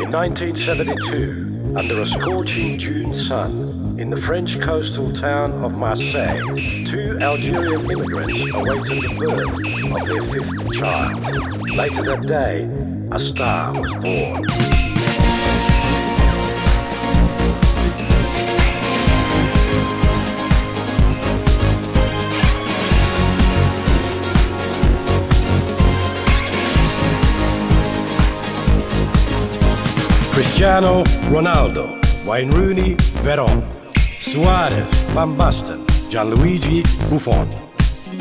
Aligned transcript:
In 0.00 0.12
1972, 0.12 1.74
under 1.76 2.00
a 2.00 2.06
scorching 2.06 2.78
June 2.78 3.12
sun, 3.12 3.96
in 3.98 4.08
the 4.08 4.16
French 4.16 4.58
coastal 4.58 5.12
town 5.12 5.62
of 5.62 5.76
Marseille, 5.76 6.40
two 6.86 7.18
Algerian 7.20 7.90
immigrants 7.90 8.40
awaited 8.50 9.02
the 9.02 9.14
birth 9.18 10.00
of 10.00 10.08
their 10.08 10.22
fifth 10.22 10.72
child. 10.72 11.68
Later 11.68 12.02
that 12.04 12.26
day, 12.26 12.66
a 13.12 13.18
star 13.18 13.78
was 13.78 13.94
born. 13.94 14.89
Cristiano 30.40 31.02
Ronaldo, 31.28 32.00
Wayne 32.24 32.50
Rooney, 32.52 32.94
Veron, 33.22 33.62
Suarez, 34.22 34.90
Van 35.12 35.36
Basten, 35.36 35.84
Gianluigi 36.08 36.82
Buffon, 37.10 37.46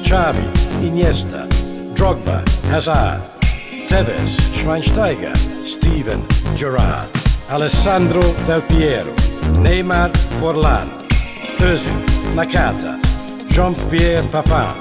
Xavi, 0.04 0.44
Iniesta, 0.84 1.48
Drogba, 1.94 2.44
Hazard, 2.70 3.22
Tevez, 3.88 4.36
Schweinsteiger, 4.52 5.34
Steven 5.66 6.22
Gerrard, 6.58 7.08
Alessandro 7.50 8.34
Del 8.46 8.64
Piero, 8.64 9.14
Neymar 9.64 10.12
Forlan, 10.42 10.90
Özil, 11.60 12.04
Nakata, 12.36 13.00
Jean-Pierre 13.48 14.24
Papin, 14.24 14.76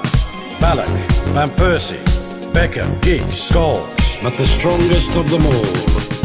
Ballack, 0.59 0.89
Van 1.33 1.49
Persie, 1.51 2.03
Beckham, 2.51 3.01
Giggs, 3.01 3.49
Scholes, 3.49 3.87
but 4.21 4.35
the 4.35 4.45
strongest 4.45 5.15
of 5.15 5.29
them 5.29 5.45
all 5.45 6.18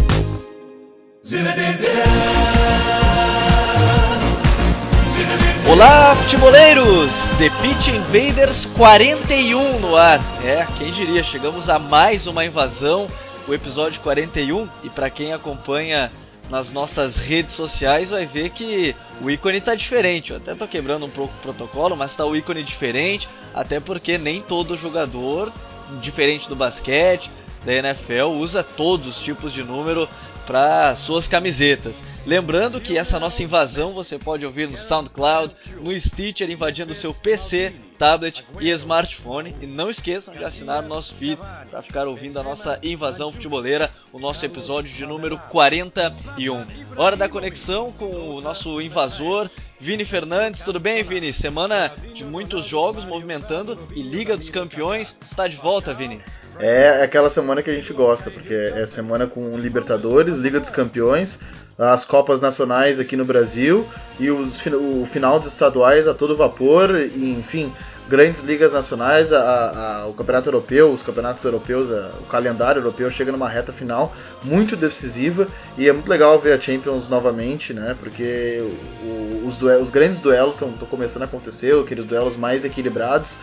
Olá, 5.66 6.14
futeboleiros! 6.16 7.10
The 7.38 7.48
Pitch 7.62 7.88
Invaders 7.88 8.66
41 8.66 9.80
no 9.80 9.96
ar. 9.96 10.20
É, 10.44 10.66
quem 10.76 10.92
diria, 10.92 11.22
chegamos 11.22 11.70
a 11.70 11.78
mais 11.78 12.26
uma 12.26 12.44
invasão, 12.44 13.08
o 13.48 13.54
episódio 13.54 14.02
41. 14.02 14.68
E 14.82 14.90
para 14.90 15.08
quem 15.08 15.32
acompanha 15.32 16.12
nas 16.50 16.70
nossas 16.70 17.16
redes 17.16 17.54
sociais 17.54 18.10
vai 18.10 18.26
ver 18.26 18.50
que 18.50 18.94
o 19.22 19.30
ícone 19.30 19.62
tá 19.62 19.74
diferente. 19.74 20.32
Eu 20.32 20.36
até 20.36 20.54
tô 20.54 20.68
quebrando 20.68 21.06
um 21.06 21.10
pouco 21.10 21.32
o 21.38 21.42
protocolo, 21.42 21.96
mas 21.96 22.14
tá 22.14 22.26
o 22.26 22.36
ícone 22.36 22.62
diferente, 22.62 23.26
até 23.54 23.80
porque 23.80 24.18
nem 24.18 24.42
todo 24.42 24.76
jogador, 24.76 25.50
diferente 26.02 26.50
do 26.50 26.54
basquete, 26.54 27.30
da 27.64 27.72
NFL, 27.72 28.26
usa 28.38 28.62
todos 28.62 29.06
os 29.06 29.20
tipos 29.20 29.52
de 29.52 29.62
número 29.62 30.08
para 30.46 30.94
suas 30.94 31.26
camisetas. 31.26 32.04
Lembrando 32.26 32.80
que 32.80 32.96
essa 32.96 33.18
nossa 33.18 33.42
invasão 33.42 33.92
você 33.92 34.18
pode 34.18 34.44
ouvir 34.44 34.68
no 34.68 34.76
SoundCloud, 34.76 35.54
no 35.80 35.98
Stitcher, 35.98 36.50
invadindo 36.50 36.94
seu 36.94 37.12
PC, 37.14 37.72
tablet 37.98 38.44
e 38.60 38.70
smartphone. 38.70 39.54
E 39.60 39.66
não 39.66 39.90
esqueçam 39.90 40.34
de 40.34 40.44
assinar 40.44 40.84
o 40.84 40.88
nosso 40.88 41.14
feed 41.14 41.40
para 41.70 41.82
ficar 41.82 42.06
ouvindo 42.06 42.38
a 42.38 42.42
nossa 42.42 42.78
invasão 42.82 43.32
futeboleira, 43.32 43.90
o 44.12 44.18
nosso 44.18 44.44
episódio 44.44 44.92
de 44.92 45.06
número 45.06 45.38
41. 45.50 46.64
Hora 46.96 47.16
da 47.16 47.28
conexão 47.28 47.92
com 47.92 48.06
o 48.06 48.40
nosso 48.40 48.80
invasor, 48.80 49.50
Vini 49.80 50.04
Fernandes. 50.04 50.62
Tudo 50.62 50.80
bem, 50.80 51.02
Vini? 51.02 51.32
Semana 51.32 51.92
de 52.12 52.24
muitos 52.24 52.64
jogos 52.64 53.04
movimentando 53.04 53.78
e 53.94 54.02
Liga 54.02 54.36
dos 54.36 54.50
Campeões 54.50 55.16
está 55.24 55.48
de 55.48 55.56
volta, 55.56 55.92
Vini. 55.92 56.20
É 56.58 57.02
aquela 57.02 57.28
semana 57.28 57.62
que 57.62 57.70
a 57.70 57.74
gente 57.74 57.92
gosta, 57.92 58.30
porque 58.30 58.54
é 58.54 58.86
semana 58.86 59.26
com 59.26 59.58
Libertadores, 59.58 60.36
Liga 60.36 60.60
dos 60.60 60.70
Campeões, 60.70 61.38
as 61.76 62.04
Copas 62.04 62.40
Nacionais 62.40 63.00
aqui 63.00 63.16
no 63.16 63.24
Brasil 63.24 63.84
e 64.20 64.30
os, 64.30 64.64
o 64.66 65.06
final 65.06 65.40
dos 65.40 65.48
estaduais 65.48 66.06
a 66.06 66.14
todo 66.14 66.36
vapor, 66.36 66.90
e, 66.94 67.36
enfim, 67.38 67.72
grandes 68.08 68.42
ligas 68.42 68.72
nacionais, 68.72 69.32
a, 69.32 70.02
a, 70.02 70.06
o 70.06 70.14
Campeonato 70.14 70.48
Europeu, 70.48 70.92
os 70.92 71.02
campeonatos 71.02 71.44
europeus, 71.44 71.90
a, 71.90 72.10
o 72.20 72.24
calendário 72.24 72.80
europeu 72.80 73.10
chega 73.10 73.32
numa 73.32 73.48
reta 73.48 73.72
final 73.72 74.14
muito 74.42 74.76
decisiva 74.76 75.48
e 75.78 75.88
é 75.88 75.92
muito 75.92 76.08
legal 76.08 76.38
ver 76.38 76.52
a 76.52 76.60
Champions 76.60 77.08
novamente, 77.08 77.72
né? 77.72 77.96
Porque 77.98 78.62
o, 79.02 79.46
os, 79.48 79.56
duelos, 79.56 79.84
os 79.84 79.90
grandes 79.90 80.20
duelos 80.20 80.54
estão 80.54 80.70
começando 80.90 81.22
a 81.22 81.24
acontecer, 81.24 81.74
aqueles 81.78 82.04
duelos 82.04 82.36
mais 82.36 82.64
equilibrados 82.64 83.36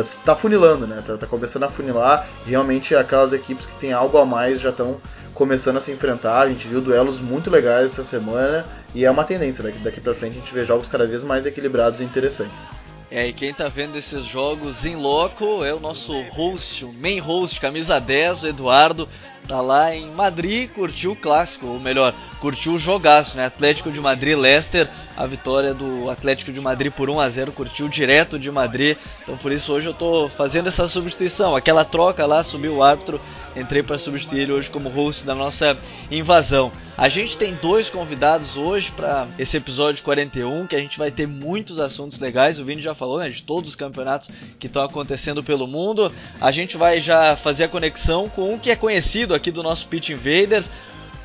está 0.00 0.32
uh, 0.32 0.36
funilando, 0.36 0.86
né? 0.86 1.02
Tá, 1.06 1.16
tá, 1.16 1.26
começando 1.26 1.64
a 1.64 1.68
funilar. 1.68 2.26
Realmente 2.44 2.94
aquelas 2.94 3.32
equipes 3.32 3.66
que 3.66 3.78
têm 3.78 3.92
algo 3.92 4.18
a 4.18 4.24
mais 4.24 4.60
já 4.60 4.70
estão 4.70 4.98
começando 5.34 5.76
a 5.76 5.80
se 5.80 5.92
enfrentar. 5.92 6.40
A 6.40 6.48
gente 6.48 6.66
viu 6.66 6.80
duelos 6.80 7.20
muito 7.20 7.50
legais 7.50 7.92
essa 7.92 8.02
semana 8.02 8.64
e 8.94 9.04
é 9.04 9.10
uma 9.10 9.24
tendência 9.24 9.62
daqui, 9.62 9.78
daqui 9.78 10.00
para 10.00 10.14
frente 10.14 10.38
a 10.38 10.40
gente 10.40 10.54
vê 10.54 10.64
jogos 10.64 10.88
cada 10.88 11.06
vez 11.06 11.22
mais 11.22 11.46
equilibrados 11.46 12.00
e 12.00 12.04
interessantes. 12.04 12.70
É, 13.10 13.28
e 13.28 13.32
quem 13.32 13.54
tá 13.54 13.68
vendo 13.68 13.96
esses 13.96 14.24
jogos 14.24 14.84
em 14.84 14.96
loco 14.96 15.64
é 15.64 15.72
o 15.72 15.78
nosso 15.78 16.20
host, 16.30 16.84
o 16.84 16.92
main 16.94 17.20
host, 17.20 17.60
camisa 17.60 18.00
10, 18.00 18.42
o 18.42 18.46
Eduardo, 18.48 19.08
tá 19.46 19.60
lá 19.60 19.94
em 19.94 20.10
Madrid, 20.10 20.68
curtiu 20.70 21.12
o 21.12 21.16
clássico, 21.16 21.66
ou 21.66 21.78
melhor, 21.78 22.12
curtiu 22.40 22.72
o 22.72 22.78
jogaço, 22.80 23.36
né? 23.36 23.46
Atlético 23.46 23.92
de 23.92 24.00
Madrid, 24.00 24.36
Leicester, 24.36 24.90
a 25.16 25.24
vitória 25.24 25.72
do 25.72 26.10
Atlético 26.10 26.52
de 26.52 26.60
Madrid 26.60 26.92
por 26.92 27.08
1 27.08 27.20
a 27.20 27.30
0, 27.30 27.52
curtiu 27.52 27.88
direto 27.88 28.40
de 28.40 28.50
Madrid. 28.50 28.96
Então 29.22 29.36
por 29.36 29.52
isso 29.52 29.72
hoje 29.72 29.86
eu 29.86 29.94
tô 29.94 30.28
fazendo 30.28 30.66
essa 30.66 30.88
substituição, 30.88 31.54
aquela 31.54 31.84
troca 31.84 32.26
lá, 32.26 32.42
subiu 32.42 32.76
o 32.76 32.82
árbitro, 32.82 33.20
entrei 33.56 33.82
para 33.82 33.98
substituir 33.98 34.42
ele 34.42 34.52
hoje 34.52 34.70
como 34.70 34.88
host 34.88 35.24
da 35.24 35.34
nossa 35.34 35.76
invasão. 36.10 36.70
A 36.96 37.08
gente 37.08 37.36
tem 37.36 37.54
dois 37.54 37.90
convidados 37.90 38.56
hoje 38.56 38.90
para 38.90 39.26
esse 39.38 39.56
episódio 39.56 40.02
41, 40.04 40.66
que 40.66 40.76
a 40.76 40.78
gente 40.78 40.98
vai 40.98 41.10
ter 41.10 41.26
muitos 41.26 41.78
assuntos 41.78 42.18
legais. 42.18 42.58
O 42.58 42.64
Vini 42.64 42.80
já 42.80 42.94
falou, 42.94 43.18
né, 43.18 43.28
de 43.28 43.42
todos 43.42 43.70
os 43.70 43.76
campeonatos 43.76 44.30
que 44.58 44.66
estão 44.66 44.82
acontecendo 44.82 45.42
pelo 45.42 45.66
mundo. 45.66 46.12
A 46.40 46.50
gente 46.50 46.76
vai 46.76 47.00
já 47.00 47.36
fazer 47.36 47.64
a 47.64 47.68
conexão 47.68 48.28
com 48.28 48.54
um 48.54 48.58
que 48.58 48.70
é 48.70 48.76
conhecido 48.76 49.34
aqui 49.34 49.50
do 49.50 49.62
nosso 49.62 49.86
Pitch 49.88 50.10
Invaders, 50.10 50.70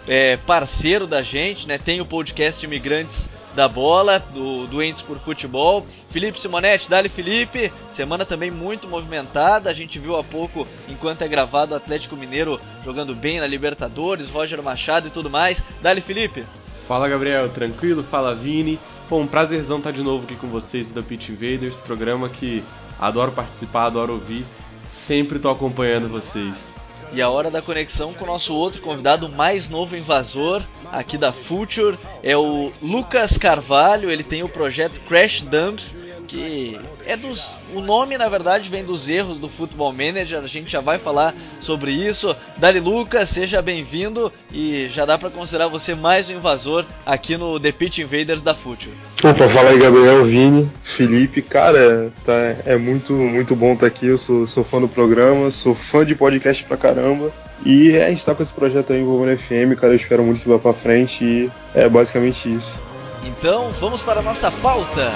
é, 0.07 0.37
parceiro 0.37 1.05
da 1.05 1.21
gente, 1.21 1.67
né? 1.67 1.77
Tem 1.77 2.01
o 2.01 2.05
podcast 2.05 2.65
Imigrantes 2.65 3.27
da 3.55 3.67
Bola, 3.67 4.19
do 4.19 4.67
Doentes 4.67 5.01
por 5.01 5.19
Futebol. 5.19 5.85
Felipe 6.09 6.39
Simonetti, 6.39 6.89
Dali 6.89 7.09
Felipe, 7.09 7.71
semana 7.91 8.25
também 8.25 8.51
muito 8.51 8.87
movimentada. 8.87 9.69
A 9.69 9.73
gente 9.73 9.99
viu 9.99 10.17
há 10.17 10.23
pouco, 10.23 10.67
enquanto 10.87 11.21
é 11.21 11.27
gravado, 11.27 11.73
o 11.73 11.77
Atlético 11.77 12.15
Mineiro 12.15 12.59
jogando 12.83 13.15
bem 13.15 13.39
na 13.39 13.47
Libertadores, 13.47 14.29
Roger 14.29 14.61
Machado 14.61 15.07
e 15.07 15.11
tudo 15.11 15.29
mais. 15.29 15.61
Dali 15.81 16.01
Felipe. 16.01 16.43
Fala 16.87 17.07
Gabriel, 17.07 17.49
tranquilo? 17.49 18.03
Fala 18.03 18.35
Vini. 18.35 18.79
Bom, 19.09 19.27
prazerzão 19.27 19.77
estar 19.77 19.91
de 19.91 20.03
novo 20.03 20.23
aqui 20.23 20.35
com 20.35 20.47
vocês 20.47 20.87
da 20.87 21.01
Pitch 21.01 21.29
Invaders, 21.29 21.75
programa 21.75 22.29
que 22.29 22.63
adoro 22.99 23.31
participar, 23.31 23.85
adoro 23.85 24.13
ouvir. 24.13 24.45
Sempre 24.93 25.37
estou 25.37 25.51
acompanhando 25.51 26.07
vocês. 26.07 26.80
E 27.13 27.21
a 27.21 27.29
hora 27.29 27.51
da 27.51 27.61
conexão 27.61 28.13
com 28.13 28.23
o 28.23 28.27
nosso 28.27 28.55
outro 28.55 28.81
convidado, 28.81 29.27
o 29.27 29.31
mais 29.31 29.69
novo 29.69 29.97
invasor 29.97 30.61
aqui 30.91 31.17
da 31.17 31.33
Future, 31.33 31.97
é 32.23 32.37
o 32.37 32.71
Lucas 32.81 33.37
Carvalho. 33.37 34.09
Ele 34.09 34.23
tem 34.23 34.43
o 34.43 34.49
projeto 34.49 35.01
Crash 35.01 35.41
Dumps, 35.41 35.97
que 36.31 36.79
é 37.05 37.17
dos. 37.17 37.55
O 37.73 37.81
nome, 37.81 38.17
na 38.17 38.29
verdade, 38.29 38.69
vem 38.69 38.83
dos 38.83 39.09
erros 39.09 39.37
do 39.37 39.49
Football 39.49 39.91
Manager. 39.91 40.39
A 40.39 40.47
gente 40.47 40.71
já 40.71 40.79
vai 40.79 40.97
falar 40.97 41.35
sobre 41.59 41.91
isso. 41.91 42.33
Dali 42.55 42.79
Lucas, 42.79 43.29
seja 43.29 43.61
bem-vindo 43.61 44.31
e 44.51 44.87
já 44.87 45.05
dá 45.05 45.17
para 45.17 45.29
considerar 45.29 45.67
você 45.67 45.93
mais 45.93 46.29
um 46.29 46.33
invasor 46.33 46.85
aqui 47.05 47.35
no 47.35 47.59
The 47.59 47.73
Pitch 47.73 47.99
Invaders 47.99 48.41
da 48.41 48.55
Future. 48.55 48.93
Opa, 49.21 49.49
fala 49.49 49.71
aí, 49.71 49.79
Gabriel, 49.79 50.23
Vini, 50.23 50.71
Felipe. 50.83 51.41
Cara, 51.41 52.11
tá, 52.25 52.55
é 52.65 52.77
muito, 52.77 53.11
muito 53.11 53.53
bom 53.53 53.73
estar 53.73 53.81
tá 53.81 53.87
aqui. 53.87 54.07
Eu 54.07 54.17
sou, 54.17 54.47
sou 54.47 54.63
fã 54.63 54.79
do 54.79 54.87
programa, 54.87 55.51
sou 55.51 55.75
fã 55.75 56.05
de 56.05 56.15
podcast 56.15 56.63
pra 56.63 56.77
caramba. 56.77 57.31
E 57.65 57.97
a 57.97 58.09
gente 58.09 58.25
tá 58.25 58.33
com 58.33 58.41
esse 58.41 58.53
projeto 58.53 58.93
aí 58.93 59.01
envolvendo 59.01 59.37
FM, 59.37 59.77
cara. 59.79 59.93
Eu 59.93 59.97
espero 59.97 60.23
muito 60.23 60.41
que 60.41 60.47
vá 60.47 60.57
pra 60.57 60.73
frente 60.73 61.23
e 61.23 61.51
é 61.75 61.89
basicamente 61.89 62.51
isso. 62.51 62.81
Então, 63.23 63.69
vamos 63.79 64.01
para 64.01 64.21
a 64.21 64.23
nossa 64.23 64.49
pauta. 64.49 65.11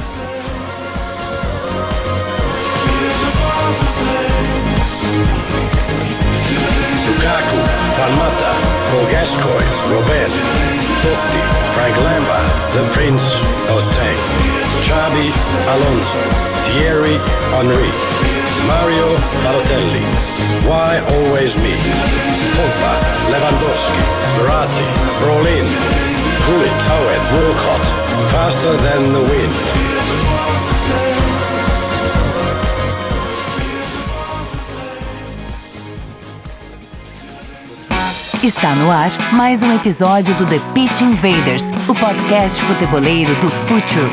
Lukaku, 7.26 7.58
Van 7.98 8.14
Mata, 8.22 8.54
Gascoigne, 9.10 9.74
Robert, 9.90 10.30
Totti, 11.02 11.42
Frank 11.74 11.98
Lampard, 12.06 12.46
The 12.78 12.84
Prince, 12.94 13.26
Oteng, 13.74 14.20
Xabi 14.86 15.34
Alonso, 15.74 16.22
Thierry 16.70 17.18
Henry, 17.50 17.90
Mario 18.70 19.18
Balotelli. 19.42 20.06
Why 20.70 21.02
always 21.18 21.58
me? 21.58 21.74
Pogba, 22.54 22.94
Lewandowski, 23.34 24.02
Verratti, 24.38 24.86
Brolin, 25.18 25.66
Gullit, 26.46 26.78
Owen, 26.94 27.22
Walcott, 27.34 27.86
faster 28.30 28.78
than 28.78 29.14
the 29.14 29.22
wind. 29.22 31.15
Está 38.46 38.76
no 38.76 38.92
ar 38.92 39.10
mais 39.34 39.64
um 39.64 39.74
episódio 39.74 40.36
do 40.36 40.46
The 40.46 40.60
Pitch 40.76 41.02
Invaders, 41.02 41.72
o 41.90 41.96
podcast 41.96 42.62
futeboleiro 42.62 43.34
do 43.40 43.50
Futuro. 43.50 44.12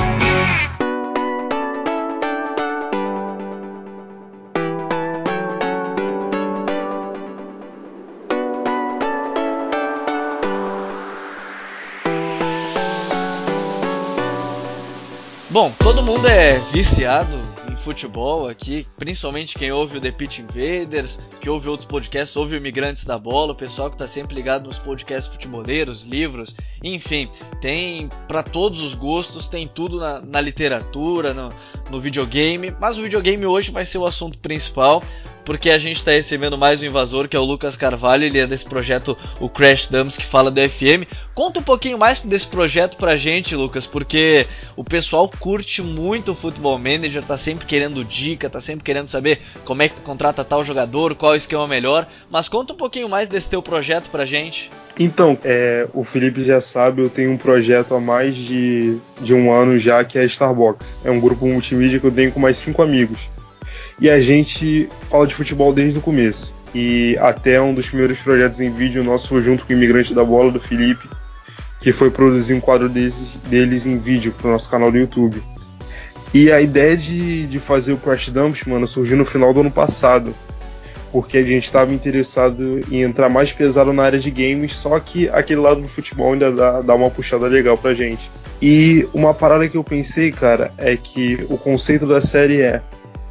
Bom, 15.50 15.74
todo 15.78 16.02
mundo 16.02 16.26
é 16.26 16.58
viciado 16.72 17.51
futebol 17.82 18.48
aqui, 18.48 18.86
principalmente 18.96 19.58
quem 19.58 19.72
ouve 19.72 19.98
o 19.98 20.00
The 20.00 20.12
Pitch 20.12 20.38
Invaders, 20.38 21.18
que 21.40 21.50
ouve 21.50 21.68
outros 21.68 21.86
podcasts, 21.86 22.36
ouve 22.36 22.54
o 22.54 22.56
Imigrantes 22.56 23.04
da 23.04 23.18
Bola, 23.18 23.52
o 23.52 23.56
pessoal 23.56 23.90
que 23.90 23.96
está 23.96 24.06
sempre 24.06 24.34
ligado 24.34 24.64
nos 24.64 24.78
podcasts 24.78 25.32
futeboleiros, 25.32 26.04
livros, 26.04 26.54
enfim, 26.82 27.28
tem 27.60 28.08
para 28.28 28.42
todos 28.42 28.80
os 28.80 28.94
gostos, 28.94 29.48
tem 29.48 29.66
tudo 29.66 29.98
na, 29.98 30.20
na 30.20 30.40
literatura, 30.40 31.34
no, 31.34 31.52
no 31.90 32.00
videogame, 32.00 32.74
mas 32.80 32.96
o 32.96 33.02
videogame 33.02 33.44
hoje 33.44 33.70
vai 33.70 33.84
ser 33.84 33.98
o 33.98 34.06
assunto 34.06 34.38
principal 34.38 35.02
porque 35.44 35.70
a 35.70 35.78
gente 35.78 35.96
está 35.96 36.12
recebendo 36.12 36.56
mais 36.56 36.82
um 36.82 36.86
invasor, 36.86 37.28
que 37.28 37.36
é 37.36 37.40
o 37.40 37.44
Lucas 37.44 37.76
Carvalho, 37.76 38.24
ele 38.24 38.38
é 38.38 38.46
desse 38.46 38.64
projeto, 38.64 39.16
o 39.40 39.48
Crash 39.48 39.88
Dumps, 39.88 40.16
que 40.16 40.26
fala 40.26 40.50
do 40.50 40.60
FM. 40.60 41.06
Conta 41.34 41.60
um 41.60 41.62
pouquinho 41.62 41.98
mais 41.98 42.18
desse 42.18 42.46
projeto 42.46 42.96
pra 42.96 43.16
gente, 43.16 43.56
Lucas, 43.56 43.86
porque 43.86 44.46
o 44.76 44.84
pessoal 44.84 45.30
curte 45.40 45.82
muito 45.82 46.32
o 46.32 46.34
Futebol 46.34 46.78
Manager, 46.78 47.22
tá 47.22 47.36
sempre 47.36 47.66
querendo 47.66 48.04
dica, 48.04 48.48
tá 48.48 48.60
sempre 48.60 48.84
querendo 48.84 49.08
saber 49.08 49.40
como 49.64 49.82
é 49.82 49.88
que 49.88 50.00
contrata 50.00 50.44
tal 50.44 50.64
jogador, 50.64 51.14
qual 51.14 51.32
o 51.32 51.36
esquema 51.36 51.66
melhor, 51.66 52.06
mas 52.30 52.48
conta 52.48 52.72
um 52.72 52.76
pouquinho 52.76 53.08
mais 53.08 53.28
desse 53.28 53.50
teu 53.50 53.62
projeto 53.62 54.10
pra 54.10 54.24
gente. 54.24 54.70
Então, 54.98 55.38
é, 55.42 55.88
o 55.94 56.04
Felipe 56.04 56.44
já 56.44 56.60
sabe, 56.60 57.02
eu 57.02 57.08
tenho 57.08 57.30
um 57.30 57.36
projeto 57.38 57.94
há 57.94 58.00
mais 58.00 58.36
de, 58.36 58.98
de 59.20 59.32
um 59.32 59.50
ano 59.50 59.78
já, 59.78 60.04
que 60.04 60.18
é 60.18 60.22
a 60.22 60.24
Starbox. 60.24 60.96
É 61.02 61.10
um 61.10 61.18
grupo 61.18 61.46
multimídia 61.46 61.98
que 61.98 62.06
eu 62.06 62.12
tenho 62.12 62.30
com 62.30 62.38
mais 62.38 62.58
cinco 62.58 62.82
amigos 62.82 63.30
e 64.02 64.10
a 64.10 64.20
gente 64.20 64.88
fala 65.08 65.28
de 65.28 65.32
futebol 65.32 65.72
desde 65.72 65.96
o 65.96 66.02
começo. 66.02 66.52
E 66.74 67.16
até 67.20 67.62
um 67.62 67.72
dos 67.72 67.88
primeiros 67.88 68.18
projetos 68.18 68.58
em 68.60 68.68
vídeo 68.68 69.04
nosso 69.04 69.28
foi 69.28 69.40
junto 69.40 69.64
com 69.64 69.72
o 69.72 69.76
Imigrante 69.76 70.12
da 70.12 70.24
Bola, 70.24 70.50
do 70.50 70.58
Felipe, 70.58 71.08
que 71.80 71.92
foi 71.92 72.10
produzir 72.10 72.52
um 72.52 72.60
quadro 72.60 72.88
deles, 72.88 73.38
deles 73.48 73.86
em 73.86 73.96
vídeo 73.98 74.34
para 74.36 74.48
o 74.48 74.50
nosso 74.50 74.68
canal 74.68 74.90
do 74.90 74.98
YouTube. 74.98 75.40
E 76.34 76.50
a 76.50 76.60
ideia 76.60 76.96
de, 76.96 77.46
de 77.46 77.60
fazer 77.60 77.92
o 77.92 77.96
Crash 77.96 78.30
Dumps, 78.30 78.64
mano, 78.64 78.88
surgiu 78.88 79.16
no 79.16 79.24
final 79.24 79.54
do 79.54 79.60
ano 79.60 79.70
passado. 79.70 80.34
Porque 81.12 81.38
a 81.38 81.42
gente 81.44 81.62
estava 81.62 81.94
interessado 81.94 82.80
em 82.90 83.02
entrar 83.02 83.28
mais 83.28 83.52
pesado 83.52 83.92
na 83.92 84.02
área 84.02 84.18
de 84.18 84.32
games, 84.32 84.74
só 84.74 84.98
que 84.98 85.28
aquele 85.28 85.60
lado 85.60 85.80
do 85.80 85.86
futebol 85.86 86.32
ainda 86.32 86.50
dá, 86.50 86.80
dá 86.80 86.94
uma 86.96 87.08
puxada 87.08 87.46
legal 87.46 87.78
pra 87.78 87.94
gente. 87.94 88.28
E 88.60 89.06
uma 89.14 89.32
parada 89.32 89.68
que 89.68 89.76
eu 89.76 89.84
pensei, 89.84 90.32
cara, 90.32 90.72
é 90.76 90.96
que 90.96 91.46
o 91.48 91.56
conceito 91.56 92.04
da 92.04 92.20
série 92.20 92.62
é 92.62 92.82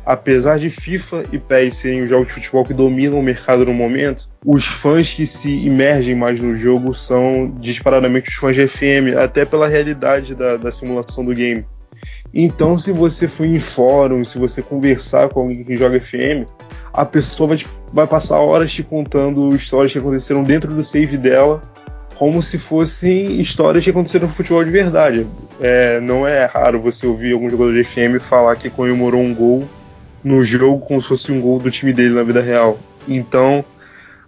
apesar 0.05 0.59
de 0.59 0.69
FIFA 0.69 1.23
e 1.31 1.37
PES 1.37 1.77
serem 1.77 2.03
os 2.03 2.09
jogos 2.09 2.27
de 2.27 2.33
futebol 2.33 2.65
que 2.65 2.73
dominam 2.73 3.19
o 3.19 3.23
mercado 3.23 3.65
no 3.65 3.73
momento, 3.73 4.27
os 4.45 4.65
fãs 4.65 5.13
que 5.13 5.27
se 5.27 5.49
imergem 5.49 6.15
mais 6.15 6.39
no 6.39 6.55
jogo 6.55 6.93
são 6.93 7.53
disparadamente 7.59 8.29
os 8.29 8.35
fãs 8.35 8.55
de 8.55 8.67
FM, 8.67 9.17
até 9.17 9.45
pela 9.45 9.67
realidade 9.67 10.33
da, 10.35 10.57
da 10.57 10.71
simulação 10.71 11.23
do 11.23 11.33
game. 11.33 11.65
Então, 12.33 12.79
se 12.79 12.91
você 12.91 13.27
for 13.27 13.45
em 13.45 13.59
fórum, 13.59 14.23
se 14.23 14.37
você 14.37 14.61
conversar 14.61 15.29
com 15.29 15.41
alguém 15.41 15.63
que 15.63 15.75
joga 15.75 15.99
FM, 15.99 16.49
a 16.93 17.05
pessoa 17.05 17.49
vai, 17.49 17.57
te, 17.57 17.67
vai 17.93 18.07
passar 18.07 18.39
horas 18.39 18.71
te 18.71 18.83
contando 18.83 19.53
histórias 19.53 19.91
que 19.91 19.99
aconteceram 19.99 20.43
dentro 20.43 20.73
do 20.73 20.81
save 20.81 21.17
dela, 21.17 21.61
como 22.15 22.41
se 22.41 22.57
fossem 22.57 23.39
histórias 23.41 23.83
que 23.83 23.89
aconteceram 23.89 24.27
no 24.27 24.33
futebol 24.33 24.63
de 24.63 24.71
verdade. 24.71 25.27
É, 25.59 25.99
não 25.99 26.25
é 26.27 26.45
raro 26.45 26.79
você 26.79 27.05
ouvir 27.05 27.33
algum 27.33 27.49
jogador 27.49 27.73
de 27.73 27.83
FM 27.83 28.21
falar 28.21 28.55
que 28.55 28.69
comemorou 28.69 29.21
um 29.21 29.33
gol 29.33 29.67
no 30.23 30.43
jogo 30.43 30.85
como 30.85 31.01
se 31.01 31.07
fosse 31.07 31.31
um 31.31 31.41
gol 31.41 31.59
do 31.59 31.71
time 31.71 31.93
dele 31.93 32.13
na 32.13 32.23
vida 32.23 32.41
real. 32.41 32.77
Então, 33.07 33.63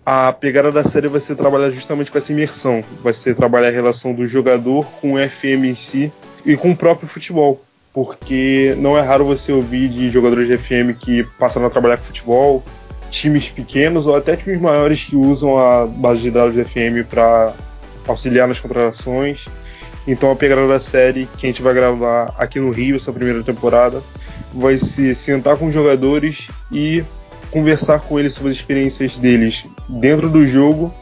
a 0.05 0.33
pegada 0.33 0.71
da 0.71 0.83
série 0.83 1.07
vai 1.07 1.19
ser 1.19 1.35
trabalhar 1.35 1.69
justamente 1.69 2.11
com 2.11 2.17
essa 2.17 2.31
imersão, 2.31 2.83
vai 3.01 3.13
ser 3.13 3.35
trabalhar 3.35 3.69
a 3.69 3.71
relação 3.71 4.13
do 4.13 4.27
jogador 4.27 4.85
com 4.99 5.13
o 5.13 5.29
FM 5.29 5.65
em 5.65 5.75
si 5.75 6.11
e 6.45 6.57
com 6.57 6.71
o 6.71 6.75
próprio 6.75 7.07
futebol, 7.07 7.63
porque 7.93 8.75
não 8.79 8.97
é 8.97 9.01
raro 9.01 9.23
você 9.23 9.53
ouvir 9.53 9.87
de 9.87 10.09
jogadores 10.09 10.47
de 10.47 10.57
FM 10.57 10.97
que 10.99 11.23
passaram 11.39 11.67
a 11.67 11.69
trabalhar 11.69 11.97
com 11.97 12.03
futebol, 12.03 12.63
times 13.09 13.49
pequenos 13.49 14.05
ou 14.05 14.15
até 14.15 14.35
times 14.35 14.59
maiores 14.59 15.03
que 15.03 15.15
usam 15.15 15.57
a 15.57 15.85
base 15.85 16.21
de 16.21 16.31
dados 16.31 16.53
de 16.53 16.65
FM 16.65 17.07
para 17.09 17.53
auxiliar 18.07 18.47
nas 18.47 18.59
contratações. 18.59 19.47
Então 20.07 20.31
a 20.31 20.35
pegada 20.35 20.67
da 20.67 20.79
série 20.79 21.27
que 21.37 21.45
a 21.45 21.49
gente 21.49 21.61
vai 21.61 21.73
gravar 21.73 22.33
aqui 22.37 22.59
no 22.59 22.71
Rio 22.71 22.95
essa 22.95 23.11
primeira 23.11 23.43
temporada 23.43 24.01
vai 24.53 24.77
se 24.77 25.15
sentar 25.15 25.57
com 25.57 25.67
os 25.67 25.73
jogadores 25.73 26.49
e 26.71 27.03
conversar 27.49 27.99
com 27.99 28.19
eles 28.19 28.33
sobre 28.33 28.51
as 28.51 28.57
experiências 28.57 29.17
deles 29.17 29.65
dentro 29.87 30.29
do 30.29 30.45
jogo 30.45 30.93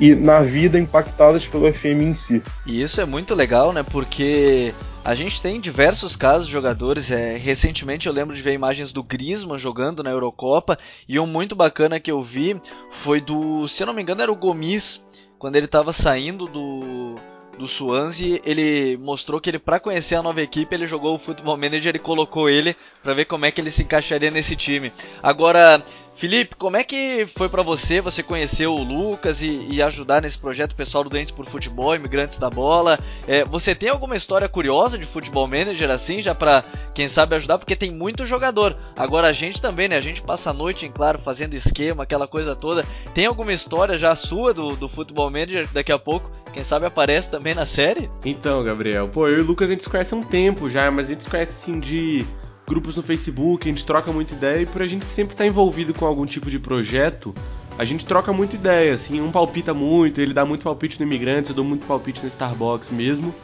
e 0.00 0.14
na 0.14 0.40
vida 0.40 0.78
impactadas 0.78 1.46
pelo 1.46 1.72
FM 1.72 2.02
em 2.02 2.14
si. 2.14 2.42
E 2.66 2.80
isso 2.80 3.00
é 3.00 3.04
muito 3.04 3.34
legal, 3.34 3.70
né? 3.72 3.82
Porque 3.82 4.72
a 5.04 5.14
gente 5.14 5.42
tem 5.42 5.60
diversos 5.60 6.16
casos 6.16 6.46
de 6.46 6.52
jogadores. 6.52 7.10
É, 7.10 7.36
recentemente 7.36 8.06
eu 8.06 8.12
lembro 8.12 8.34
de 8.34 8.40
ver 8.40 8.54
imagens 8.54 8.92
do 8.92 9.02
Griezmann 9.02 9.58
jogando 9.58 10.02
na 10.02 10.10
Eurocopa 10.10 10.78
e 11.06 11.20
um 11.20 11.26
muito 11.26 11.54
bacana 11.54 12.00
que 12.00 12.10
eu 12.10 12.22
vi 12.22 12.58
foi 12.90 13.20
do, 13.20 13.68
se 13.68 13.82
eu 13.82 13.86
não 13.86 13.94
me 13.94 14.00
engano, 14.00 14.22
era 14.22 14.32
o 14.32 14.36
Gomis 14.36 15.02
quando 15.38 15.56
ele 15.56 15.66
estava 15.66 15.92
saindo 15.92 16.46
do 16.46 17.16
do 17.60 17.68
Swansea, 17.68 18.40
ele 18.44 18.96
mostrou 18.96 19.40
que 19.40 19.50
ele 19.50 19.58
para 19.58 19.78
conhecer 19.78 20.14
a 20.14 20.22
nova 20.22 20.40
equipe, 20.40 20.74
ele 20.74 20.86
jogou 20.86 21.14
o 21.14 21.18
Football 21.18 21.58
Manager 21.58 21.94
e 21.94 21.98
colocou 21.98 22.48
ele 22.48 22.74
para 23.02 23.14
ver 23.14 23.26
como 23.26 23.44
é 23.44 23.50
que 23.50 23.60
ele 23.60 23.70
se 23.70 23.82
encaixaria 23.82 24.30
nesse 24.30 24.56
time. 24.56 24.90
Agora, 25.22 25.82
Felipe, 26.14 26.54
como 26.56 26.76
é 26.76 26.84
que 26.84 27.26
foi 27.34 27.48
para 27.48 27.62
você? 27.62 28.00
Você 28.00 28.22
conheceu 28.22 28.74
o 28.74 28.82
Lucas 28.82 29.40
e, 29.40 29.66
e, 29.70 29.82
ajudar 29.82 30.20
nesse 30.20 30.36
projeto 30.36 30.74
pessoal 30.74 31.02
do 31.02 31.08
Dentes 31.08 31.30
por 31.30 31.46
Futebol, 31.46 31.94
Imigrantes 31.94 32.36
da 32.38 32.50
Bola. 32.50 32.98
É, 33.26 33.42
você 33.44 33.74
tem 33.74 33.88
alguma 33.88 34.16
história 34.16 34.48
curiosa 34.48 34.98
de 34.98 35.06
Futebol 35.06 35.46
Manager 35.46 35.90
assim, 35.90 36.20
já 36.20 36.34
para 36.34 36.62
quem 36.92 37.08
sabe 37.08 37.36
ajudar? 37.36 37.56
Porque 37.56 37.74
tem 37.74 37.90
muito 37.90 38.26
jogador. 38.26 38.76
Agora 38.94 39.28
a 39.28 39.32
gente 39.32 39.62
também, 39.62 39.88
né? 39.88 39.96
A 39.96 40.00
gente 40.02 40.20
passa 40.20 40.50
a 40.50 40.52
noite, 40.52 40.84
em 40.84 40.92
claro, 40.92 41.18
fazendo 41.18 41.54
esquema, 41.54 42.02
aquela 42.02 42.26
coisa 42.26 42.54
toda. 42.54 42.84
Tem 43.14 43.24
alguma 43.24 43.54
história 43.54 43.96
já 43.96 44.14
sua 44.14 44.52
do, 44.52 44.76
do 44.76 44.88
Futebol 44.88 45.30
Manager 45.30 45.66
que 45.68 45.74
daqui 45.74 45.92
a 45.92 45.98
pouco, 45.98 46.30
quem 46.52 46.62
sabe 46.62 46.84
aparece 46.84 47.30
também 47.30 47.54
na 47.54 47.64
série? 47.64 48.10
Então, 48.26 48.62
Gabriel, 48.62 49.08
pô, 49.08 49.26
eu 49.26 49.38
e 49.38 49.40
o 49.40 49.46
Lucas 49.46 49.70
a 49.70 49.72
gente 49.72 49.84
se 49.84 49.90
conhece 49.90 50.12
há 50.12 50.16
um 50.18 50.22
tempo 50.22 50.68
já, 50.68 50.90
mas 50.90 51.06
a 51.06 51.10
gente 51.10 51.22
se 51.22 51.30
conhece 51.30 51.52
assim 51.52 51.80
de 51.80 52.26
grupos 52.70 52.94
no 52.94 53.02
Facebook, 53.02 53.68
a 53.68 53.72
gente 53.72 53.84
troca 53.84 54.12
muita 54.12 54.32
ideia 54.32 54.62
e 54.62 54.66
por 54.66 54.80
a 54.80 54.86
gente 54.86 55.04
sempre 55.04 55.34
estar 55.34 55.42
tá 55.42 55.48
envolvido 55.48 55.92
com 55.92 56.06
algum 56.06 56.24
tipo 56.24 56.48
de 56.48 56.60
projeto, 56.60 57.34
a 57.76 57.84
gente 57.84 58.06
troca 58.06 58.32
muita 58.32 58.54
ideia, 58.54 58.94
assim, 58.94 59.20
um 59.20 59.32
palpita 59.32 59.74
muito, 59.74 60.20
ele 60.20 60.32
dá 60.32 60.46
muito 60.46 60.62
palpite 60.62 60.96
no 61.00 61.04
Imigrantes, 61.04 61.50
eu 61.50 61.56
dou 61.56 61.64
muito 61.64 61.84
palpite 61.84 62.22
no 62.22 62.28
Starbucks 62.28 62.92
mesmo. 62.92 63.34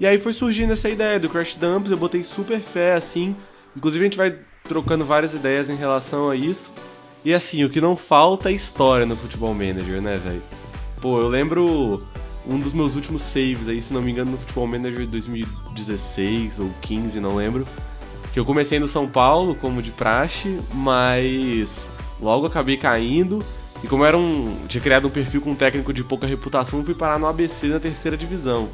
E 0.00 0.04
aí 0.04 0.18
foi 0.18 0.32
surgindo 0.32 0.72
essa 0.72 0.88
ideia 0.88 1.20
do 1.20 1.28
Crash 1.28 1.54
Dumps, 1.54 1.92
eu 1.92 1.96
botei 1.96 2.24
super 2.24 2.58
fé, 2.58 2.94
assim, 2.94 3.36
inclusive 3.76 4.02
a 4.02 4.08
gente 4.08 4.16
vai 4.16 4.36
trocando 4.64 5.04
várias 5.04 5.34
ideias 5.34 5.70
em 5.70 5.76
relação 5.76 6.28
a 6.28 6.34
isso. 6.34 6.72
E 7.24 7.32
assim, 7.32 7.62
o 7.62 7.70
que 7.70 7.80
não 7.80 7.96
falta 7.96 8.50
é 8.50 8.52
história 8.52 9.06
no 9.06 9.16
Futebol 9.16 9.54
Manager, 9.54 10.02
né, 10.02 10.16
velho? 10.16 10.42
Pô, 11.00 11.20
eu 11.20 11.28
lembro 11.28 12.02
um 12.44 12.58
dos 12.58 12.72
meus 12.72 12.96
últimos 12.96 13.22
saves 13.22 13.68
aí, 13.68 13.80
se 13.80 13.94
não 13.94 14.02
me 14.02 14.10
engano, 14.10 14.32
no 14.32 14.38
Futebol 14.38 14.66
Manager 14.66 15.06
2016 15.06 16.58
ou 16.58 16.70
15, 16.82 17.20
não 17.20 17.36
lembro 17.36 17.64
que 18.34 18.40
eu 18.40 18.44
comecei 18.44 18.80
no 18.80 18.88
São 18.88 19.06
Paulo, 19.06 19.54
como 19.54 19.80
de 19.80 19.92
praxe, 19.92 20.58
mas 20.72 21.88
logo 22.20 22.46
acabei 22.46 22.76
caindo. 22.76 23.40
E 23.80 23.86
como 23.86 24.04
era 24.04 24.18
um. 24.18 24.56
tinha 24.66 24.80
criado 24.80 25.06
um 25.06 25.10
perfil 25.10 25.40
com 25.40 25.52
um 25.52 25.54
técnico 25.54 25.92
de 25.92 26.02
pouca 26.02 26.26
reputação, 26.26 26.84
fui 26.84 26.96
parar 26.96 27.16
no 27.16 27.28
ABC 27.28 27.68
na 27.68 27.78
terceira 27.78 28.16
divisão. 28.16 28.68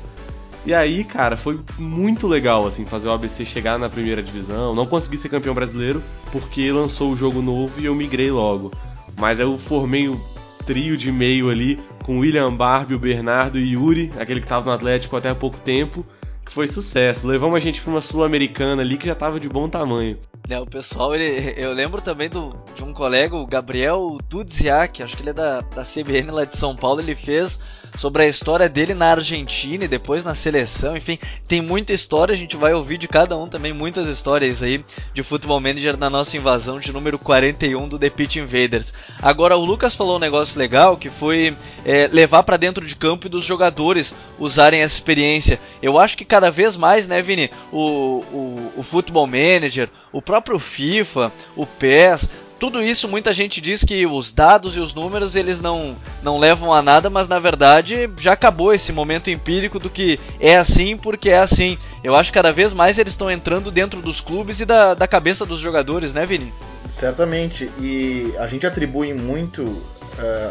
E 0.65 0.73
aí, 0.73 1.05
cara, 1.05 1.37
foi 1.37 1.61
muito 1.79 2.27
legal, 2.27 2.67
assim, 2.67 2.87
fazer 2.87 3.09
o 3.09 3.13
ABC 3.13 3.45
chegar 3.45 3.79
na 3.79 3.91
primeira 3.91 4.23
divisão. 4.23 4.75
Não 4.75 4.87
consegui 4.87 5.19
ser 5.19 5.29
campeão 5.29 5.55
brasileiro, 5.55 6.03
porque 6.33 6.73
lançou 6.73 7.13
o 7.13 7.17
jogo 7.17 7.43
novo 7.43 7.79
e 7.79 7.85
eu 7.85 7.95
migrei 7.95 8.31
logo. 8.31 8.71
Mas 9.19 9.41
eu 9.41 9.59
formei 9.59 10.09
o 10.09 10.19
trio 10.65 10.97
de 10.97 11.13
meio 11.13 11.51
ali, 11.51 11.79
com 12.03 12.21
William 12.21 12.55
Barbie, 12.55 12.95
o 12.95 12.99
Bernardo 12.99 13.59
e 13.59 13.75
Yuri, 13.75 14.11
aquele 14.19 14.41
que 14.41 14.47
estava 14.47 14.65
no 14.65 14.73
Atlético 14.73 15.17
até 15.17 15.29
há 15.29 15.35
pouco 15.35 15.61
tempo 15.61 16.03
que 16.51 16.55
foi 16.55 16.67
sucesso. 16.67 17.27
Levamos 17.27 17.57
a 17.57 17.61
gente 17.61 17.81
pra 17.81 17.91
uma 17.91 18.01
sul-americana 18.01 18.83
ali 18.83 18.99
que 18.99 19.07
já 19.07 19.15
tava 19.15 19.39
de 19.39 19.49
bom 19.49 19.69
tamanho. 19.69 20.19
É, 20.49 20.59
o 20.59 20.67
pessoal, 20.67 21.15
ele, 21.15 21.55
eu 21.57 21.73
lembro 21.73 22.03
também 22.03 22.29
do, 22.29 22.53
de 22.75 22.83
um 22.83 22.93
colega, 22.93 23.37
o 23.37 23.47
Gabriel 23.47 24.19
Dudziak, 24.29 25.01
acho 25.01 25.17
que 25.17 25.23
ele 25.23 25.31
é 25.31 25.33
da, 25.35 25.61
da 25.61 25.85
CBN 25.85 26.33
lá 26.33 26.45
de 26.45 26.57
São 26.57 26.75
Paulo, 26.75 27.01
ele 27.01 27.15
fez 27.15 27.61
sobre 27.97 28.23
a 28.23 28.29
história 28.29 28.69
dele 28.69 28.95
na 28.95 29.11
Argentina 29.11 29.85
e 29.85 29.89
depois 29.89 30.25
na 30.25 30.35
seleção, 30.35 30.97
enfim, 30.97 31.19
tem 31.47 31.61
muita 31.61 31.93
história, 31.93 32.33
a 32.33 32.37
gente 32.37 32.57
vai 32.57 32.73
ouvir 32.75 32.99
de 32.99 33.09
cada 33.09 33.37
um 33.37 33.49
também 33.49 33.73
muitas 33.73 34.07
histórias 34.09 34.63
aí 34.63 34.85
de 35.13 35.23
Futebol 35.23 35.61
Manager 35.61 35.97
na 35.97 36.11
nossa 36.11 36.37
invasão 36.37 36.79
de 36.79 36.93
número 36.93 37.19
41 37.19 37.89
do 37.89 37.99
The 37.99 38.11
Pitch 38.11 38.37
Invaders. 38.37 38.93
Agora 39.21 39.57
o 39.57 39.65
Lucas 39.65 39.95
falou 39.95 40.17
um 40.17 40.21
negócio 40.21 40.59
legal 40.59 40.97
que 40.97 41.11
foi 41.11 41.55
é, 41.85 42.09
levar 42.13 42.43
para 42.43 42.57
dentro 42.57 42.87
de 42.87 42.97
campo 42.97 43.27
e 43.27 43.31
dos 43.31 43.45
jogadores 43.45 44.15
usarem 44.39 44.81
essa 44.81 44.95
experiência. 44.95 45.59
Eu 45.83 45.99
acho 45.99 46.17
que 46.17 46.25
cada 46.25 46.51
vez 46.51 46.77
mais, 46.77 47.07
né, 47.09 47.21
Vini, 47.23 47.51
o, 47.73 47.79
o, 47.79 48.73
o 48.79 48.83
Football 48.83 49.27
Manager, 49.27 49.89
o 50.13 50.23
próprio 50.23 50.59
FIFA, 50.59 51.33
o 51.57 51.67
PES, 51.67 52.31
tudo 52.61 52.83
isso 52.83 53.09
muita 53.09 53.33
gente 53.33 53.59
diz 53.59 53.83
que 53.83 54.07
os 54.07 54.31
dados 54.31 54.77
e 54.77 54.81
os 54.81 54.93
números 54.93 55.35
eles 55.35 55.63
não, 55.63 55.97
não 56.23 56.39
levam 56.39 56.73
a 56.75 56.83
nada, 56.83 57.09
mas 57.09 57.27
na 57.27 57.39
verdade 57.39 58.09
já 58.19 58.35
acabou 58.35 58.75
esse 58.75 58.93
momento 58.93 59.31
empírico 59.31 59.79
do 59.79 59.89
que 59.89 60.21
é 60.39 60.57
assim 60.57 60.97
porque 60.97 61.31
é 61.31 61.39
assim. 61.39 61.79
Eu 62.05 62.15
acho 62.15 62.31
que 62.31 62.35
cada 62.35 62.53
vez 62.53 62.75
mais 62.75 62.99
eles 62.99 63.15
estão 63.15 63.31
entrando 63.31 63.71
dentro 63.71 64.03
dos 64.03 64.21
clubes 64.21 64.61
e 64.61 64.67
da, 64.67 64.93
da 64.93 65.09
cabeça 65.09 65.47
dos 65.47 65.59
jogadores, 65.59 66.13
né, 66.13 66.27
Vini? 66.27 66.53
Certamente, 66.87 67.71
e 67.81 68.35
a 68.39 68.47
gente 68.47 68.67
atribui 68.67 69.15
muito 69.15 69.65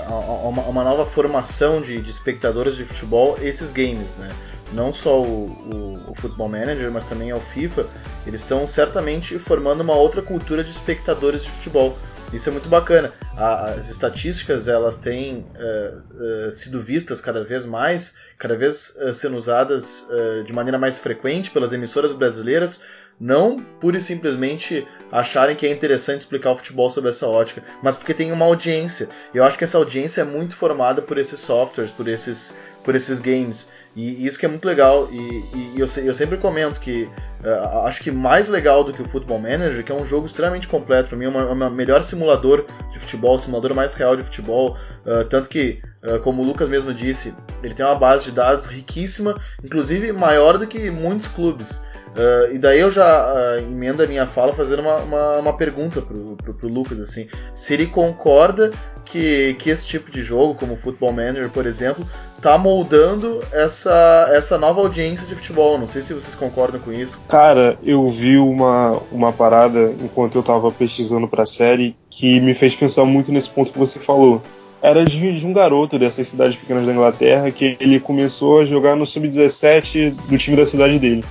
a, 0.08 0.48
uma, 0.48 0.62
uma, 0.64 0.84
nova 0.84 1.06
formação 1.06 1.82
de, 1.82 2.02
de 2.02 2.10
espectadores 2.10 2.76
de 2.76 2.86
futebol 2.86 3.38
esses 3.42 3.72
games, 3.72 4.16
né? 4.18 4.30
não 4.74 4.94
só 4.94 5.22
o, 5.22 5.48
o, 5.48 6.12
o, 6.12 6.16
Football 6.16 6.50
Manager, 6.50 6.92
mas 6.92 7.06
também 7.06 7.32
ao 7.32 7.40
FIFA, 7.40 7.88
eles 8.26 8.42
estão 8.42 8.68
certamente 8.68 9.40
formando 9.40 9.82
uma 9.82 9.96
outra 9.96 10.22
cultura 10.22 10.64
de 10.64 10.70
espectadores 10.70 11.44
de 11.44 11.50
futebol. 11.50 11.98
Isso 12.32 12.48
é 12.50 12.52
muito 12.52 12.70
bacana. 12.70 13.12
A, 13.36 13.72
as 13.72 13.90
estatísticas 13.90 14.68
elas 14.68 14.98
têm 14.98 15.46
uh, 15.56 16.48
uh, 16.48 16.52
sido 16.52 16.80
vistas 16.80 17.20
cada 17.20 17.44
vez 17.44 17.66
mais, 17.66 18.16
cada 18.40 18.56
vez 18.56 18.96
uh, 18.96 19.14
sendo 19.14 19.38
usadas 19.38 20.08
de 20.46 20.54
maneira 20.54 20.80
mais 20.80 20.98
frequente 20.98 21.52
pelas 21.52 21.74
emissoras 21.74 22.12
brasileiras, 22.12 22.80
não 23.20 23.60
pura 23.60 23.98
e 23.98 24.02
simplesmente 24.02 24.88
acharem 25.12 25.56
que 25.56 25.68
é 25.68 25.72
interessante 25.72 26.22
explicar 26.22 26.52
o 26.52 26.56
futebol 26.56 26.90
sob 26.90 27.10
essa 27.10 27.28
ótica, 27.28 27.62
mas 27.84 27.96
porque 27.96 28.14
tem 28.14 28.32
uma 28.32 28.46
audiência. 28.46 29.10
Eu 29.34 29.44
acho 29.44 29.58
que 29.58 29.64
essa 29.66 29.78
audiência 29.78 30.22
é 30.22 30.24
muito 30.24 30.56
formada 30.56 31.02
por 31.02 31.18
esses 31.18 31.40
softwares, 31.40 31.92
por 31.92 32.08
esses, 32.08 32.56
por 32.84 32.96
esses 32.96 33.20
games. 33.20 33.70
E 34.00 34.26
isso 34.26 34.40
que 34.40 34.46
é 34.46 34.50
muito 34.50 34.66
legal, 34.66 35.10
e, 35.12 35.18
e 35.18 35.74
eu, 35.76 35.86
eu, 36.06 36.14
sempre 36.14 36.38
comento 36.38 36.80
que 36.80 37.04
uh, 37.44 37.80
acho 37.86 38.02
que 38.02 38.10
mais 38.10 38.48
legal 38.48 38.82
do 38.82 38.94
que 38.94 39.02
o 39.02 39.06
Football 39.06 39.40
Manager, 39.40 39.84
que 39.84 39.92
é 39.92 39.96
um 39.96 40.06
jogo 40.06 40.26
extremamente 40.26 40.70
completo, 40.70 41.10
para 41.10 41.18
mim 41.18 41.26
é 41.26 41.28
o 41.28 41.70
melhor 41.70 42.02
simulador 42.02 42.66
de 42.94 42.98
futebol, 43.00 43.38
simulador 43.38 43.76
mais 43.76 43.94
real 43.96 44.16
de 44.16 44.24
futebol, 44.24 44.78
uh, 45.06 45.26
tanto 45.26 45.50
que, 45.50 45.82
uh, 46.02 46.18
como 46.20 46.42
o 46.42 46.46
Lucas 46.46 46.70
mesmo 46.70 46.94
disse, 46.94 47.36
ele 47.62 47.74
tem 47.74 47.86
uma 47.86 47.96
base 47.96 48.24
de 48.24 48.32
dados 48.32 48.68
riquíssima, 48.68 49.36
inclusive 49.62 50.14
maior 50.14 50.58
do 50.58 50.66
que 50.66 50.90
muitos 50.90 51.28
clubes. 51.28 51.84
Uh, 52.16 52.54
e 52.54 52.58
daí 52.58 52.80
eu 52.80 52.90
já 52.90 53.34
uh, 53.34 53.60
emendo 53.60 54.04
a 54.04 54.08
minha 54.08 54.26
fala 54.26 54.52
fazendo 54.52 54.82
uma, 54.82 54.98
uma, 54.98 55.38
uma, 55.38 55.54
pergunta 55.54 56.02
pro, 56.02 56.36
pro, 56.36 56.54
pro, 56.54 56.68
Lucas, 56.68 57.00
assim, 57.00 57.28
se 57.54 57.74
ele 57.74 57.86
concorda 57.86 58.72
que, 59.06 59.56
que 59.60 59.70
esse 59.70 59.86
tipo 59.86 60.12
de 60.12 60.22
jogo, 60.22 60.56
como 60.56 60.74
o 60.74 60.78
Football 60.78 61.14
Manager, 61.14 61.50
por 61.50 61.66
exemplo, 61.66 62.06
tá 62.42 62.58
moldando 62.58 63.40
essa, 63.52 64.28
essa 64.34 64.58
nova 64.58 64.82
audiência 64.82 65.28
de 65.28 65.36
futebol. 65.36 65.78
Não 65.78 65.88
sei 65.88 66.02
se 66.02 66.14
vocês 66.14 66.36
concordam 66.36 66.80
com 66.80 66.92
isso. 66.92 67.20
Cara, 67.30 67.78
eu 67.84 68.10
vi 68.10 68.38
uma, 68.38 69.00
uma 69.12 69.32
parada 69.32 69.92
enquanto 70.02 70.36
eu 70.36 70.44
tava 70.44 70.72
pesquisando 70.72 71.28
pra 71.28 71.46
série 71.46 71.96
que 72.10 72.40
me 72.40 72.54
fez 72.54 72.76
pensar 72.76 73.06
muito 73.06 73.32
nesse 73.32 73.50
ponto 73.50 73.72
que 73.72 73.80
você 73.80 74.00
falou 74.00 74.42
era 74.82 75.04
de, 75.06 75.38
de, 75.38 75.46
um 75.46 75.54
garoto 75.54 76.00
dessas 76.00 76.28
cidades 76.28 76.56
pequenas 76.56 76.86
da 76.86 76.94
Inglaterra 76.94 77.52
que 77.52 77.76
ele 77.80 78.00
começou 78.00 78.62
a 78.62 78.66
jogar 78.66 78.96
no 78.96 79.06
sub-17 79.06 80.12
do 80.30 80.38
time 80.38 80.56
da 80.56 80.66
cidade 80.66 80.98
dele. 80.98 81.24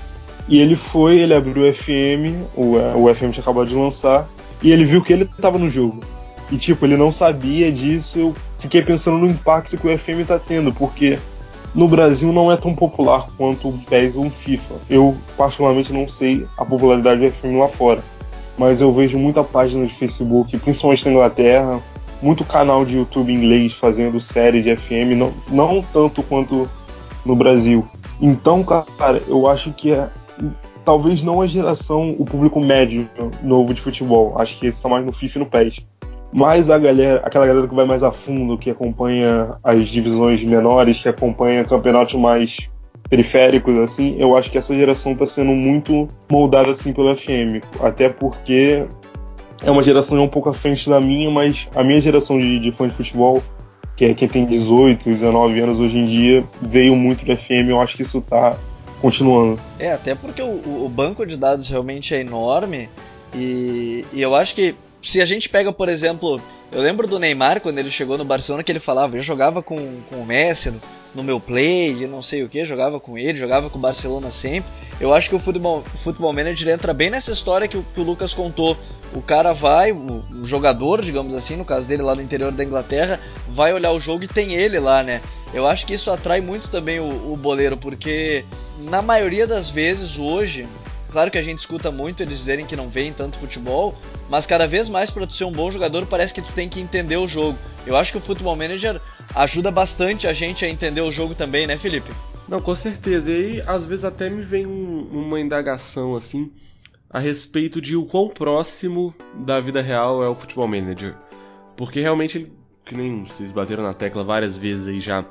E 0.49 0.61
ele 0.61 0.77
foi, 0.77 1.19
ele 1.19 1.35
abriu 1.35 1.69
o 1.69 1.73
FM, 1.73 2.47
o, 2.57 2.77
o 3.05 3.15
FM 3.15 3.31
tinha 3.31 3.43
acabado 3.43 3.69
de 3.69 3.75
lançar, 3.75 4.27
e 4.63 4.73
ele 4.73 4.85
viu 4.85 5.03
que 5.03 5.13
ele 5.13 5.25
estava 5.25 5.59
no 5.59 5.69
jogo. 5.69 6.01
E 6.51 6.57
tipo, 6.57 6.87
ele 6.87 6.97
não 6.97 7.13
sabia 7.13 7.71
disso, 7.71 8.19
eu 8.19 8.35
fiquei 8.59 8.83
pensando 8.83 9.19
no 9.19 9.27
impacto 9.27 9.77
que 9.77 9.87
o 9.87 9.99
FM 9.99 10.21
está 10.21 10.39
tendo, 10.39 10.73
porque 10.73 11.19
no 11.75 11.87
Brasil 11.87 12.33
não 12.33 12.51
é 12.51 12.57
tão 12.57 12.75
popular 12.75 13.29
quanto 13.37 13.69
o 13.69 13.79
PES 13.79 14.17
ou 14.17 14.27
o 14.27 14.31
FIFA. 14.31 14.75
Eu, 14.89 15.17
particularmente, 15.37 15.93
não 15.93 16.09
sei 16.09 16.47
a 16.57 16.65
popularidade 16.65 17.21
do 17.21 17.31
FM 17.31 17.59
lá 17.59 17.69
fora. 17.69 18.03
Mas 18.57 18.81
eu 18.81 18.91
vejo 18.93 19.19
muita 19.19 19.45
página 19.45 19.87
de 19.87 19.95
Facebook, 19.95 20.57
principalmente 20.59 21.05
na 21.05 21.13
Inglaterra, 21.13 21.81
muito 22.21 22.45
canal 22.45 22.85
de 22.85 22.97
YouTube 22.97 23.33
inglês 23.33 23.75
fazendo 23.75 24.21
série 24.21 24.63
de 24.63 24.75
FM, 24.75 25.15
não, 25.17 25.33
não 25.49 25.85
tanto 25.93 26.23
quanto 26.23 26.69
no 27.25 27.37
Brasil. 27.37 27.87
Então, 28.21 28.65
cara, 28.65 29.23
eu 29.29 29.47
acho 29.47 29.73
que 29.73 29.93
é 29.93 30.09
talvez 30.85 31.23
não 31.23 31.41
a 31.41 31.47
geração, 31.47 32.15
o 32.19 32.25
público 32.25 32.61
médio 32.61 33.09
novo 33.43 33.75
de 33.75 33.81
futebol. 33.81 34.35
Acho 34.39 34.59
que 34.59 34.67
esse 34.67 34.79
está 34.79 34.89
mais 34.89 35.05
no 35.05 35.13
FIFA 35.13 35.39
e 35.39 35.41
no 35.41 35.47
PES. 35.47 35.87
Mas 36.33 36.69
a 36.71 36.79
galera, 36.79 37.23
aquela 37.25 37.47
galera 37.47 37.67
que 37.67 37.75
vai 37.75 37.87
mais 37.87 38.03
a 38.03 38.13
fundo, 38.13 38.59
que 38.59 38.71
acompanha 38.71 39.57
as 39.65 39.89
divisões 39.89 40.45
menores, 40.45 40.99
que 40.99 41.09
acompanha 41.09 41.65
campeonatos 41.65 42.15
mais 42.15 42.71
periféricos, 43.09 43.79
assim, 43.79 44.17
eu 44.19 44.37
acho 44.37 44.51
que 44.51 44.59
essa 44.59 44.75
geração 44.75 45.13
está 45.13 45.27
sendo 45.27 45.53
muito 45.53 46.07
moldada 46.31 46.71
assim 46.71 46.93
pelo 46.93 47.15
FM. 47.15 47.65
Até 47.81 48.11
porque 48.11 48.87
é 49.63 49.71
uma 49.71 49.83
geração 49.83 50.23
um 50.23 50.29
pouco 50.29 50.51
à 50.51 50.55
frente 50.55 50.89
da 50.89 51.01
minha, 51.01 51.31
mas 51.31 51.69
a 51.75 51.83
minha 51.83 52.01
geração 52.01 52.39
de, 52.39 52.59
de 52.59 52.71
fã 52.73 52.87
de 52.87 52.95
futebol, 52.95 53.43
que 53.97 54.05
é 54.05 54.15
quem 54.15 54.29
tem 54.29 54.45
18, 54.45 55.09
19 55.09 55.61
anos 55.61 55.81
hoje 55.81 55.99
em 55.99 56.07
dia, 56.07 56.45
veio 56.61 56.95
muito 56.95 57.25
do 57.25 57.37
FM. 57.37 57.71
Eu 57.71 57.81
acho 57.81 57.97
que 57.97 58.03
isso 58.03 58.19
está 58.19 58.57
continuando. 59.01 59.61
É, 59.79 59.93
até 59.93 60.15
porque 60.15 60.43
o, 60.43 60.85
o 60.85 60.89
banco 60.89 61.25
de 61.27 61.37
dados 61.37 61.69
realmente 61.69 62.15
é 62.15 62.21
enorme 62.21 62.89
e, 63.35 64.05
e 64.13 64.21
eu 64.21 64.35
acho 64.35 64.55
que 64.55 64.75
se 65.03 65.21
a 65.21 65.25
gente 65.25 65.49
pega, 65.49 65.73
por 65.73 65.89
exemplo, 65.89 66.41
eu 66.73 66.83
lembro 66.83 67.07
do 67.07 67.19
Neymar 67.19 67.61
quando 67.61 67.79
ele 67.79 67.91
chegou 67.91 68.19
no 68.19 68.25
Barcelona 68.25 68.63
que 68.63 68.73
ele 68.73 68.81
falava, 68.81 69.17
eu 69.17 69.23
jogava 69.23 69.63
com, 69.63 70.01
com 70.09 70.17
o 70.17 70.27
Messi 70.27 70.71
no, 70.71 70.81
no 71.15 71.23
meu 71.23 71.39
play, 71.41 72.07
não 72.07 72.23
sei 72.23 72.43
o 72.43 72.49
que, 72.49 72.65
jogava 72.65 72.99
com 72.99 73.17
ele, 73.17 73.39
jogava 73.39 73.71
com 73.71 73.79
o 73.79 73.81
Barcelona 73.81 74.31
sempre. 74.31 74.71
Eu 75.01 75.15
acho 75.15 75.29
que 75.29 75.37
o 75.37 75.39
Futebol, 75.39 75.85
futebol 76.03 76.33
Manager 76.33 76.69
entra 76.69 76.93
bem 76.93 77.09
nessa 77.09 77.31
história 77.31 77.69
que 77.69 77.77
o, 77.77 77.85
que 77.95 78.01
o 78.01 78.05
Lucas 78.05 78.35
contou. 78.35 78.77
O 79.15 79.23
cara 79.23 79.53
vai, 79.53 79.93
o, 79.93 80.25
o, 80.43 80.45
jogador, 80.45 81.03
digamos 81.03 81.35
assim, 81.35 81.57
no 81.57 81.65
caso 81.65 81.87
dele 81.87 82.03
lá 82.03 82.15
no 82.15 82.21
interior 82.21 82.51
da 82.51 82.65
Inglaterra, 82.65 83.21
vai 83.49 83.73
olhar 83.73 83.93
o 83.93 84.01
jogo 84.01 84.25
e 84.25 84.29
tem 84.29 84.55
ele 84.55 84.79
lá, 84.79 85.03
né? 85.03 85.23
Eu 85.55 85.67
acho 85.67 85.87
que 85.87 85.95
isso 85.95 86.11
atrai 86.11 86.41
muito 86.41 86.69
também 86.69 87.01
o, 87.01 87.33
o 87.33 87.37
boleiro, 87.37 87.77
porque 87.77 88.45
na 88.81 89.01
maioria 89.01 89.47
das 89.47 89.71
vezes 89.71 90.19
hoje, 90.19 90.67
claro 91.19 91.33
que 91.33 91.39
a 91.39 91.43
gente 91.43 91.59
escuta 91.59 91.91
muito 91.91 92.23
eles 92.23 92.39
dizerem 92.39 92.65
que 92.65 92.77
não 92.77 92.89
veem 92.89 93.13
tanto 93.13 93.39
futebol, 93.39 93.93
mas 94.31 94.47
cada 94.47 94.69
vez 94.69 94.89
mais 94.89 95.11
para 95.11 95.27
tu 95.27 95.35
ser 95.35 95.43
um 95.43 95.51
bom 95.51 95.69
jogador 95.69 96.07
parece 96.07 96.33
que 96.33 96.41
tu 96.41 96.53
tem 96.53 96.69
que 96.69 96.81
entender 96.81 97.17
o 97.17 97.27
jogo. 97.27 97.59
Eu 97.85 97.97
acho 97.97 98.13
que 98.13 98.19
o 98.19 98.21
Football 98.21 98.55
Manager 98.55 99.01
ajuda 99.35 99.69
bastante 99.69 100.29
a 100.29 100.33
gente 100.33 100.65
a 100.65 100.69
entender 100.69 101.01
o 101.01 101.11
jogo 101.11 101.35
também, 101.35 101.67
né, 101.67 101.77
Felipe? 101.77 102.13
Não, 102.49 102.61
com 102.61 102.73
certeza. 102.73 103.33
E 103.33 103.35
aí, 103.35 103.63
às 103.67 103.85
vezes 103.85 104.05
até 104.05 104.31
me 104.31 104.43
vem 104.43 104.65
um, 104.65 105.09
uma 105.11 105.41
indagação 105.41 106.15
assim 106.15 106.53
a 107.11 107.19
respeito 107.19 107.81
de 107.81 107.97
o 107.97 108.07
quão 108.07 108.29
próximo 108.29 109.13
da 109.45 109.59
vida 109.59 109.83
real 109.83 110.23
é 110.23 110.29
o 110.29 110.37
Futebol 110.37 110.69
Manager. 110.69 111.17
Porque 111.77 112.01
realmente 112.01 112.39
ele 112.39 112.53
que 112.87 112.95
nem 112.95 113.25
vocês 113.25 113.51
bateram 113.51 113.83
na 113.83 113.93
tecla 113.93 114.23
várias 114.23 114.57
vezes 114.57 114.87
aí 114.87 115.01
já 115.01 115.25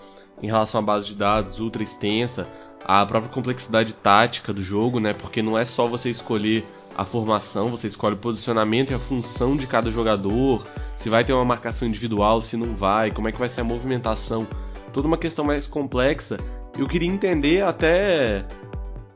em 0.44 0.48
relação 0.48 0.82
à 0.82 0.84
base 0.84 1.08
de 1.08 1.16
dados 1.16 1.62
ultra 1.62 1.82
extensa, 1.82 2.46
a 2.88 3.06
própria 3.06 3.32
complexidade 3.32 3.94
tática 3.94 4.54
do 4.54 4.62
jogo, 4.62 5.00
né? 5.00 5.14
Porque 5.14 5.42
não 5.42 5.58
é 5.58 5.66
só 5.66 5.88
você 5.88 6.10
escolher 6.10 6.66
a 6.96 7.04
formação, 7.04 7.70
você 7.70 7.88
escolhe 7.88 8.16
o 8.16 8.20
posicionamento 8.20 8.92
e 8.92 8.94
a 8.94 9.00
função 9.00 9.58
de 9.58 9.68
cada 9.68 9.92
jogador, 9.92 10.66
se 10.96 11.10
vai 11.10 11.24
ter 11.24 11.34
uma 11.34 11.46
marcação 11.46 11.88
individual, 11.88 12.42
se 12.42 12.56
não 12.56 12.76
vai, 12.76 13.12
como 13.12 13.28
é 13.28 13.32
que 13.32 13.38
vai 13.38 13.50
ser 13.50 13.62
a 13.62 13.64
movimentação, 13.64 14.48
toda 14.94 15.08
uma 15.08 15.18
questão 15.18 15.44
mais 15.44 15.68
complexa. 15.68 16.38
Eu 16.78 16.88
queria 16.88 17.10
entender 17.10 17.64
até 17.64 18.46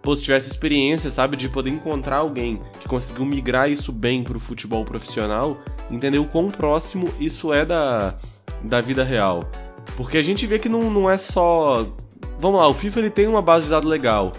pô, 0.01 0.15
se 0.15 0.23
tivesse 0.23 0.49
experiência, 0.49 1.11
sabe, 1.11 1.37
de 1.37 1.47
poder 1.47 1.69
encontrar 1.69 2.17
alguém 2.17 2.61
que 2.79 2.89
conseguiu 2.89 3.25
migrar 3.25 3.69
isso 3.69 3.91
bem 3.91 4.23
para 4.23 4.35
o 4.35 4.39
futebol 4.39 4.83
profissional, 4.83 5.57
entender 5.89 6.17
o 6.17 6.25
quão 6.25 6.49
próximo 6.49 7.07
isso 7.19 7.53
é 7.53 7.65
da, 7.65 8.15
da 8.63 8.81
vida 8.81 9.03
real. 9.03 9.41
Porque 9.95 10.17
a 10.17 10.21
gente 10.21 10.45
vê 10.47 10.59
que 10.59 10.69
não, 10.69 10.89
não 10.89 11.09
é 11.09 11.17
só. 11.17 11.85
Vamos 12.41 12.59
lá, 12.59 12.67
o 12.67 12.73
FIFA 12.73 13.01
ele 13.01 13.09
tem 13.11 13.27
uma 13.27 13.39
base 13.39 13.65
de 13.65 13.69
dados 13.69 13.87
legal. 13.87 14.31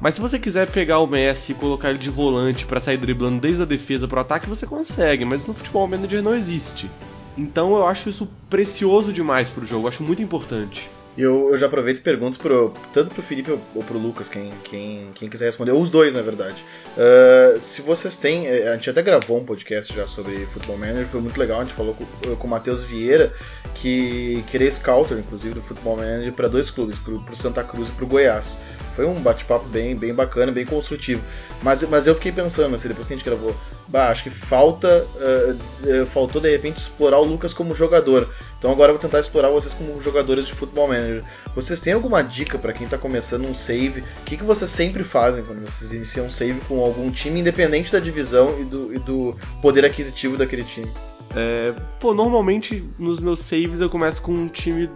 Mas 0.00 0.14
se 0.14 0.20
você 0.20 0.38
quiser 0.38 0.70
pegar 0.70 1.00
o 1.00 1.08
Messi 1.08 1.50
e 1.50 1.54
colocar 1.56 1.90
ele 1.90 1.98
de 1.98 2.08
volante 2.08 2.64
para 2.64 2.78
sair 2.78 2.96
driblando 2.96 3.40
desde 3.40 3.62
a 3.62 3.64
defesa 3.64 4.06
pro 4.06 4.20
ataque, 4.20 4.48
você 4.48 4.64
consegue, 4.64 5.24
mas 5.24 5.44
no 5.44 5.52
futebol 5.52 5.88
manager 5.88 6.22
não 6.22 6.36
existe. 6.36 6.88
Então 7.36 7.74
eu 7.74 7.84
acho 7.84 8.08
isso 8.08 8.28
precioso 8.48 9.12
demais 9.12 9.50
pro 9.50 9.66
jogo, 9.66 9.86
eu 9.86 9.88
acho 9.88 10.04
muito 10.04 10.22
importante. 10.22 10.88
Eu, 11.18 11.50
eu 11.50 11.58
já 11.58 11.66
aproveito 11.66 11.98
e 11.98 12.00
pergunto 12.00 12.38
pro, 12.38 12.72
tanto 12.92 13.12
pro 13.12 13.24
Felipe 13.24 13.50
ou 13.50 13.82
pro 13.82 13.98
Lucas, 13.98 14.28
quem, 14.28 14.52
quem, 14.62 15.10
quem 15.12 15.28
quiser 15.28 15.46
responder, 15.46 15.72
ou 15.72 15.82
os 15.82 15.90
dois, 15.90 16.14
na 16.14 16.22
verdade. 16.22 16.64
Uh, 16.96 17.60
se 17.60 17.82
vocês 17.82 18.16
têm. 18.16 18.46
Eh, 18.46 18.68
a 18.68 18.74
gente 18.74 18.88
até 18.88 19.02
gravou 19.02 19.38
um 19.38 19.44
podcast 19.44 19.92
já 19.92 20.06
sobre 20.06 20.46
Futebol 20.46 20.78
Manager, 20.78 21.08
foi 21.08 21.20
muito 21.20 21.36
legal. 21.36 21.60
A 21.60 21.64
gente 21.64 21.74
falou 21.74 21.92
com, 21.92 22.36
com 22.36 22.46
o 22.46 22.50
Matheus 22.50 22.84
Vieira, 22.84 23.32
que, 23.74 24.44
que 24.46 24.56
ele 24.56 24.68
é 24.68 24.70
scouter, 24.70 25.18
inclusive, 25.18 25.56
do 25.56 25.60
Futebol 25.60 25.96
Manager, 25.96 26.32
para 26.32 26.46
dois 26.46 26.70
clubes, 26.70 26.96
pro, 26.98 27.20
pro 27.20 27.34
Santa 27.34 27.64
Cruz 27.64 27.88
e 27.88 27.92
pro 27.92 28.06
Goiás. 28.06 28.56
Foi 28.94 29.04
um 29.04 29.14
bate-papo 29.14 29.68
bem, 29.68 29.96
bem 29.96 30.14
bacana, 30.14 30.52
bem 30.52 30.66
construtivo. 30.66 31.22
Mas, 31.64 31.82
mas 31.82 32.06
eu 32.06 32.14
fiquei 32.14 32.30
pensando, 32.30 32.76
assim, 32.76 32.86
depois 32.86 33.08
que 33.08 33.14
a 33.14 33.16
gente 33.16 33.24
gravou, 33.24 33.56
bah, 33.88 34.08
acho 34.08 34.22
que 34.22 34.30
falta. 34.30 35.04
Uh, 35.16 36.06
faltou 36.06 36.40
de 36.40 36.48
repente 36.48 36.78
explorar 36.78 37.18
o 37.18 37.24
Lucas 37.24 37.52
como 37.52 37.74
jogador. 37.74 38.28
Então 38.58 38.72
agora 38.72 38.90
eu 38.90 38.94
vou 38.94 39.00
tentar 39.00 39.20
explorar 39.20 39.50
vocês 39.50 39.72
como 39.72 40.00
jogadores 40.02 40.46
de 40.46 40.52
Futebol 40.52 40.88
Manager. 40.88 41.22
Vocês 41.54 41.78
têm 41.80 41.92
alguma 41.92 42.22
dica 42.22 42.58
para 42.58 42.72
quem 42.72 42.84
está 42.84 42.98
começando 42.98 43.46
um 43.46 43.54
save? 43.54 44.00
O 44.00 44.24
que, 44.24 44.36
que 44.36 44.42
vocês 44.42 44.70
sempre 44.70 45.04
fazem 45.04 45.44
quando 45.44 45.60
vocês 45.60 45.92
iniciam 45.92 46.26
um 46.26 46.30
save 46.30 46.60
com 46.66 46.80
algum 46.80 47.08
time, 47.10 47.40
independente 47.40 47.92
da 47.92 48.00
divisão 48.00 48.60
e 48.60 48.64
do, 48.64 48.94
e 48.94 48.98
do 48.98 49.36
poder 49.62 49.84
aquisitivo 49.84 50.36
daquele 50.36 50.64
time? 50.64 50.90
É, 51.36 51.72
pô, 52.00 52.12
normalmente 52.12 52.84
nos 52.98 53.20
meus 53.20 53.40
saves 53.40 53.80
eu 53.80 53.88
começo 53.88 54.20
com 54.20 54.32
um 54.32 54.48
time, 54.48 54.90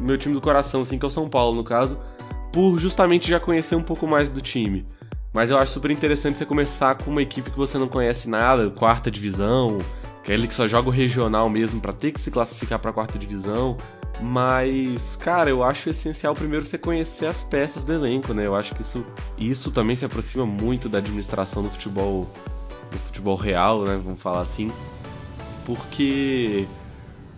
meu 0.00 0.16
time 0.16 0.34
do 0.34 0.40
coração, 0.40 0.82
assim, 0.82 0.96
que 0.96 1.04
é 1.04 1.08
o 1.08 1.10
São 1.10 1.28
Paulo, 1.28 1.56
no 1.56 1.64
caso, 1.64 1.98
por 2.52 2.78
justamente 2.78 3.28
já 3.28 3.40
conhecer 3.40 3.74
um 3.74 3.82
pouco 3.82 4.06
mais 4.06 4.28
do 4.28 4.40
time. 4.40 4.86
Mas 5.32 5.50
eu 5.50 5.56
acho 5.56 5.72
super 5.72 5.90
interessante 5.90 6.38
você 6.38 6.44
começar 6.44 6.96
com 6.96 7.10
uma 7.10 7.22
equipe 7.22 7.50
que 7.50 7.56
você 7.56 7.78
não 7.78 7.88
conhece 7.88 8.28
nada, 8.28 8.70
quarta 8.70 9.10
divisão, 9.10 9.78
aquele 10.22 10.46
que 10.46 10.54
só 10.54 10.68
joga 10.68 10.88
o 10.88 10.92
regional 10.92 11.50
mesmo 11.50 11.80
para 11.80 11.92
ter 11.92 12.12
que 12.12 12.20
se 12.20 12.30
classificar 12.30 12.78
para 12.78 12.90
a 12.90 12.94
quarta 12.94 13.18
divisão. 13.18 13.76
Mas, 14.20 15.16
cara, 15.16 15.50
eu 15.50 15.64
acho 15.64 15.90
essencial 15.90 16.32
primeiro 16.32 16.64
você 16.64 16.78
conhecer 16.78 17.26
as 17.26 17.42
peças 17.42 17.82
do 17.82 17.92
elenco, 17.92 18.32
né? 18.32 18.46
Eu 18.46 18.54
acho 18.54 18.72
que 18.72 18.82
isso, 18.82 19.04
isso 19.36 19.72
também 19.72 19.96
se 19.96 20.04
aproxima 20.04 20.46
muito 20.46 20.88
da 20.88 20.98
administração 20.98 21.64
do 21.64 21.70
futebol, 21.70 22.30
do 22.92 22.98
futebol 22.98 23.34
real, 23.34 23.82
né? 23.82 24.00
Vamos 24.02 24.22
falar 24.22 24.42
assim. 24.42 24.70
Porque 25.66 26.66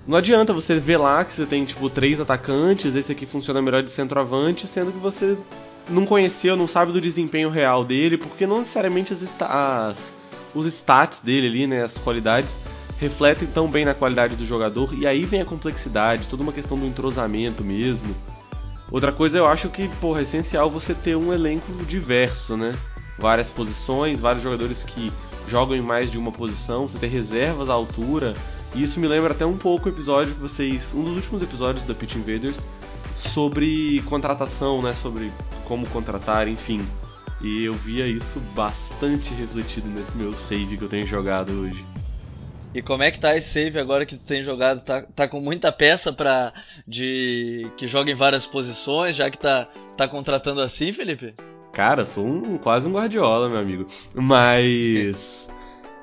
não 0.07 0.19
adianta 0.19 0.53
você 0.53 0.79
ver 0.79 0.99
lá 0.99 1.25
que 1.25 1.33
você 1.33 1.47
tem, 1.47 1.65
tipo, 1.65 1.89
três 1.89 2.21
atacantes, 2.21 2.95
esse 2.95 3.11
aqui 3.11 3.25
funciona 3.25 3.63
melhor 3.63 3.83
de 3.83 3.91
centroavante, 3.91 4.67
sendo 4.67 4.93
que 4.93 4.99
você 4.99 5.39
não 5.89 6.05
conheceu, 6.05 6.55
não 6.55 6.69
sabe 6.69 6.93
do 6.93 7.01
desempenho 7.01 7.49
real 7.49 7.83
dele, 7.83 8.19
porque 8.19 8.47
não 8.47 8.59
necessariamente 8.59 9.15
as, 9.15 9.41
as 9.41 10.15
os 10.55 10.67
stats 10.67 11.21
dele 11.21 11.47
ali, 11.47 11.67
né, 11.67 11.83
as 11.83 11.99
qualidades 11.99 12.59
refletem 12.99 13.49
tão 13.49 13.69
bem 13.69 13.85
na 13.85 13.95
qualidade 13.95 14.37
do 14.37 14.47
jogador 14.47 14.95
e 14.95 15.07
aí 15.07 15.25
vem 15.25 15.41
a 15.41 15.45
complexidade, 15.45 16.29
toda 16.29 16.43
uma 16.43 16.53
questão 16.53 16.79
do 16.79 16.87
entrosamento 16.87 17.65
mesmo. 17.65 18.15
Outra 18.91 19.13
coisa 19.13 19.39
eu 19.39 19.47
acho 19.47 19.69
que, 19.69 19.89
porra, 20.01 20.21
é 20.21 20.23
essencial 20.23 20.71
você 20.71 20.95
ter 20.95 21.17
um 21.17 21.33
elenco 21.33 21.73
diverso, 21.85 22.57
né? 22.57 22.73
Várias 23.19 23.51
posições, 23.51 24.21
vários 24.21 24.43
jogadores 24.43 24.85
que 24.85 25.13
jogam 25.49 25.77
em 25.77 25.81
mais 25.81 26.11
de 26.11 26.19
uma 26.19 26.31
posição, 26.31 26.89
você 26.89 26.99
ter 26.99 27.09
reservas 27.09 27.69
à 27.69 27.73
altura. 27.73 28.35
E 28.75 28.83
isso 28.83 29.01
me 29.01 29.07
lembra 29.07 29.33
até 29.33 29.45
um 29.45 29.57
pouco 29.57 29.89
o 29.89 29.93
episódio 29.93 30.35
que 30.35 30.41
vocês, 30.41 30.95
um 30.95 31.03
dos 31.03 31.17
últimos 31.17 31.43
episódios 31.43 31.85
da 31.87 31.95
Pitch 31.95 32.15
Invaders 32.17 32.61
sobre 33.17 34.03
contratação, 34.07 34.83
né, 34.83 34.93
sobre 34.93 35.33
como 35.65 35.87
contratar, 35.89 36.49
enfim. 36.49 36.85
E 37.41 37.65
eu 37.65 37.75
via 37.75 38.07
isso 38.07 38.41
bastante 38.55 39.35
refletido 39.35 39.89
nesse 39.89 40.17
meu 40.17 40.33
save 40.37 40.77
que 40.77 40.85
eu 40.85 40.89
tenho 40.89 41.07
jogado 41.07 41.53
hoje. 41.53 41.85
E 42.75 42.83
como 42.83 43.05
é 43.05 43.11
que 43.11 43.21
tá 43.21 43.37
esse 43.37 43.51
save 43.51 43.79
agora 43.79 44.05
que 44.05 44.17
tu 44.17 44.25
tem 44.25 44.43
jogado? 44.43 44.85
Tá, 44.85 45.03
tá 45.03 45.29
com 45.29 45.41
muita 45.41 45.71
peça 45.71 46.13
para 46.13 46.53
de 46.87 47.71
que 47.77 47.87
joga 47.87 48.11
em 48.11 48.17
várias 48.17 48.47
posições, 48.47 49.15
já 49.15 49.31
que 49.31 49.39
tá, 49.39 49.69
tá 49.97 50.09
contratando 50.09 50.61
assim, 50.61 50.93
Felipe? 50.93 51.35
Cara, 51.73 52.05
sou 52.05 52.27
um, 52.27 52.59
quase 52.59 52.89
um 52.89 52.93
Guardiola, 52.93 53.49
meu 53.49 53.59
amigo. 53.59 53.87
Mas. 54.13 55.49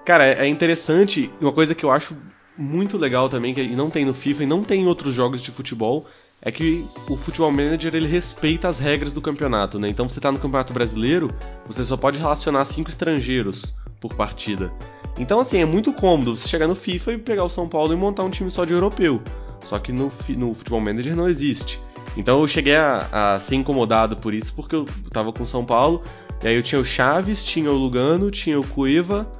Cara, 0.05 0.25
é 0.25 0.47
interessante. 0.47 1.29
Uma 1.41 1.51
coisa 1.51 1.75
que 1.75 1.83
eu 1.83 1.91
acho 1.91 2.15
muito 2.57 2.97
legal 2.97 3.27
também, 3.27 3.53
que 3.53 3.67
não 3.67 3.89
tem 3.89 4.05
no 4.05 4.13
FIFA 4.13 4.43
e 4.43 4.47
não 4.47 4.63
tem 4.63 4.83
em 4.83 4.87
outros 4.87 5.13
jogos 5.13 5.41
de 5.41 5.51
futebol, 5.51 6.05
é 6.41 6.51
que 6.51 6.85
o 7.07 7.15
Futebol 7.15 7.51
Manager 7.51 7.95
ele 7.95 8.07
respeita 8.07 8.67
as 8.67 8.79
regras 8.79 9.11
do 9.11 9.21
campeonato, 9.21 9.77
né? 9.77 9.87
Então 9.87 10.09
você 10.09 10.19
está 10.19 10.31
no 10.31 10.39
Campeonato 10.39 10.73
Brasileiro, 10.73 11.27
você 11.67 11.85
só 11.85 11.95
pode 11.95 12.17
relacionar 12.17 12.65
cinco 12.65 12.89
estrangeiros 12.89 13.75
por 13.99 14.15
partida. 14.15 14.71
Então 15.19 15.39
assim, 15.39 15.59
é 15.59 15.65
muito 15.65 15.93
cômodo 15.93 16.35
você 16.35 16.47
chegar 16.47 16.67
no 16.67 16.75
FIFA 16.75 17.13
e 17.13 17.17
pegar 17.19 17.43
o 17.43 17.49
São 17.49 17.67
Paulo 17.69 17.93
e 17.93 17.95
montar 17.95 18.23
um 18.23 18.29
time 18.29 18.49
só 18.49 18.65
de 18.65 18.73
europeu. 18.73 19.21
Só 19.63 19.77
que 19.77 19.91
no, 19.91 20.11
no 20.29 20.53
Futebol 20.55 20.81
Manager 20.81 21.15
não 21.15 21.29
existe. 21.29 21.79
Então 22.17 22.41
eu 22.41 22.47
cheguei 22.47 22.75
a, 22.75 23.35
a 23.35 23.39
ser 23.39 23.55
incomodado 23.55 24.17
por 24.17 24.33
isso, 24.33 24.53
porque 24.55 24.75
eu 24.75 24.85
tava 25.11 25.31
com 25.31 25.43
o 25.43 25.47
São 25.47 25.63
Paulo, 25.63 26.01
e 26.43 26.47
aí 26.47 26.55
eu 26.55 26.63
tinha 26.63 26.81
o 26.81 26.85
Chaves, 26.85 27.43
tinha 27.43 27.71
o 27.71 27.77
Lugano, 27.77 28.31
tinha 28.31 28.59
o 28.59 28.65
Cueva, 28.67 29.31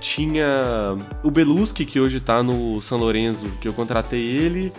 tinha 0.00 0.96
o 1.22 1.30
Beluski, 1.30 1.84
que 1.84 1.98
hoje 1.98 2.20
tá 2.20 2.42
no 2.42 2.80
São 2.80 2.96
Lourenço, 2.98 3.44
que 3.60 3.66
eu 3.66 3.74
contratei 3.74 4.20
ele, 4.20 4.72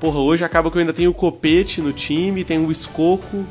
Porra, 0.00 0.18
hoje 0.18 0.44
acaba 0.44 0.70
que 0.70 0.76
eu 0.76 0.80
ainda 0.80 0.92
tenho 0.92 1.10
o 1.10 1.14
Copete 1.14 1.80
no 1.80 1.92
time, 1.92 2.44
tem 2.44 2.58
o 2.58 2.70
Escoco, 2.70 3.46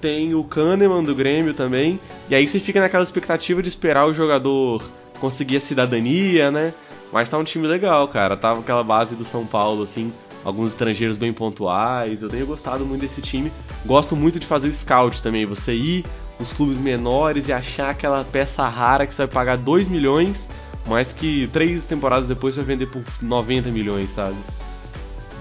tem 0.00 0.34
o 0.34 0.44
Kahneman 0.44 1.02
do 1.02 1.14
Grêmio 1.14 1.54
também. 1.54 1.98
E 2.28 2.34
aí 2.34 2.46
você 2.46 2.60
fica 2.60 2.80
naquela 2.80 3.02
expectativa 3.02 3.62
de 3.62 3.68
esperar 3.68 4.06
o 4.06 4.12
jogador 4.12 4.82
conseguir 5.20 5.56
a 5.56 5.60
cidadania, 5.60 6.50
né? 6.50 6.74
Mas 7.12 7.28
tá 7.28 7.38
um 7.38 7.44
time 7.44 7.66
legal, 7.66 8.08
cara. 8.08 8.36
Tava 8.36 8.60
aquela 8.60 8.84
base 8.84 9.14
do 9.14 9.24
São 9.24 9.46
Paulo, 9.46 9.82
assim, 9.82 10.12
alguns 10.44 10.70
estrangeiros 10.70 11.16
bem 11.16 11.32
pontuais. 11.32 12.22
Eu 12.22 12.28
tenho 12.28 12.46
gostado 12.46 12.84
muito 12.84 13.00
desse 13.00 13.22
time. 13.22 13.50
Gosto 13.84 14.14
muito 14.14 14.38
de 14.38 14.46
fazer 14.46 14.68
o 14.68 14.74
scout 14.74 15.22
também. 15.22 15.46
Você 15.46 15.74
ir 15.74 16.04
nos 16.38 16.52
clubes 16.52 16.78
menores 16.78 17.48
e 17.48 17.52
achar 17.52 17.90
aquela 17.90 18.22
peça 18.24 18.66
rara 18.68 19.06
que 19.06 19.14
você 19.14 19.26
vai 19.26 19.32
pagar 19.32 19.58
2 19.58 19.88
milhões, 19.88 20.48
mas 20.86 21.12
que 21.12 21.48
três 21.52 21.84
temporadas 21.84 22.28
depois 22.28 22.54
você 22.54 22.60
vai 22.60 22.76
vender 22.76 22.90
por 22.90 23.02
90 23.20 23.70
milhões, 23.70 24.10
sabe? 24.10 24.36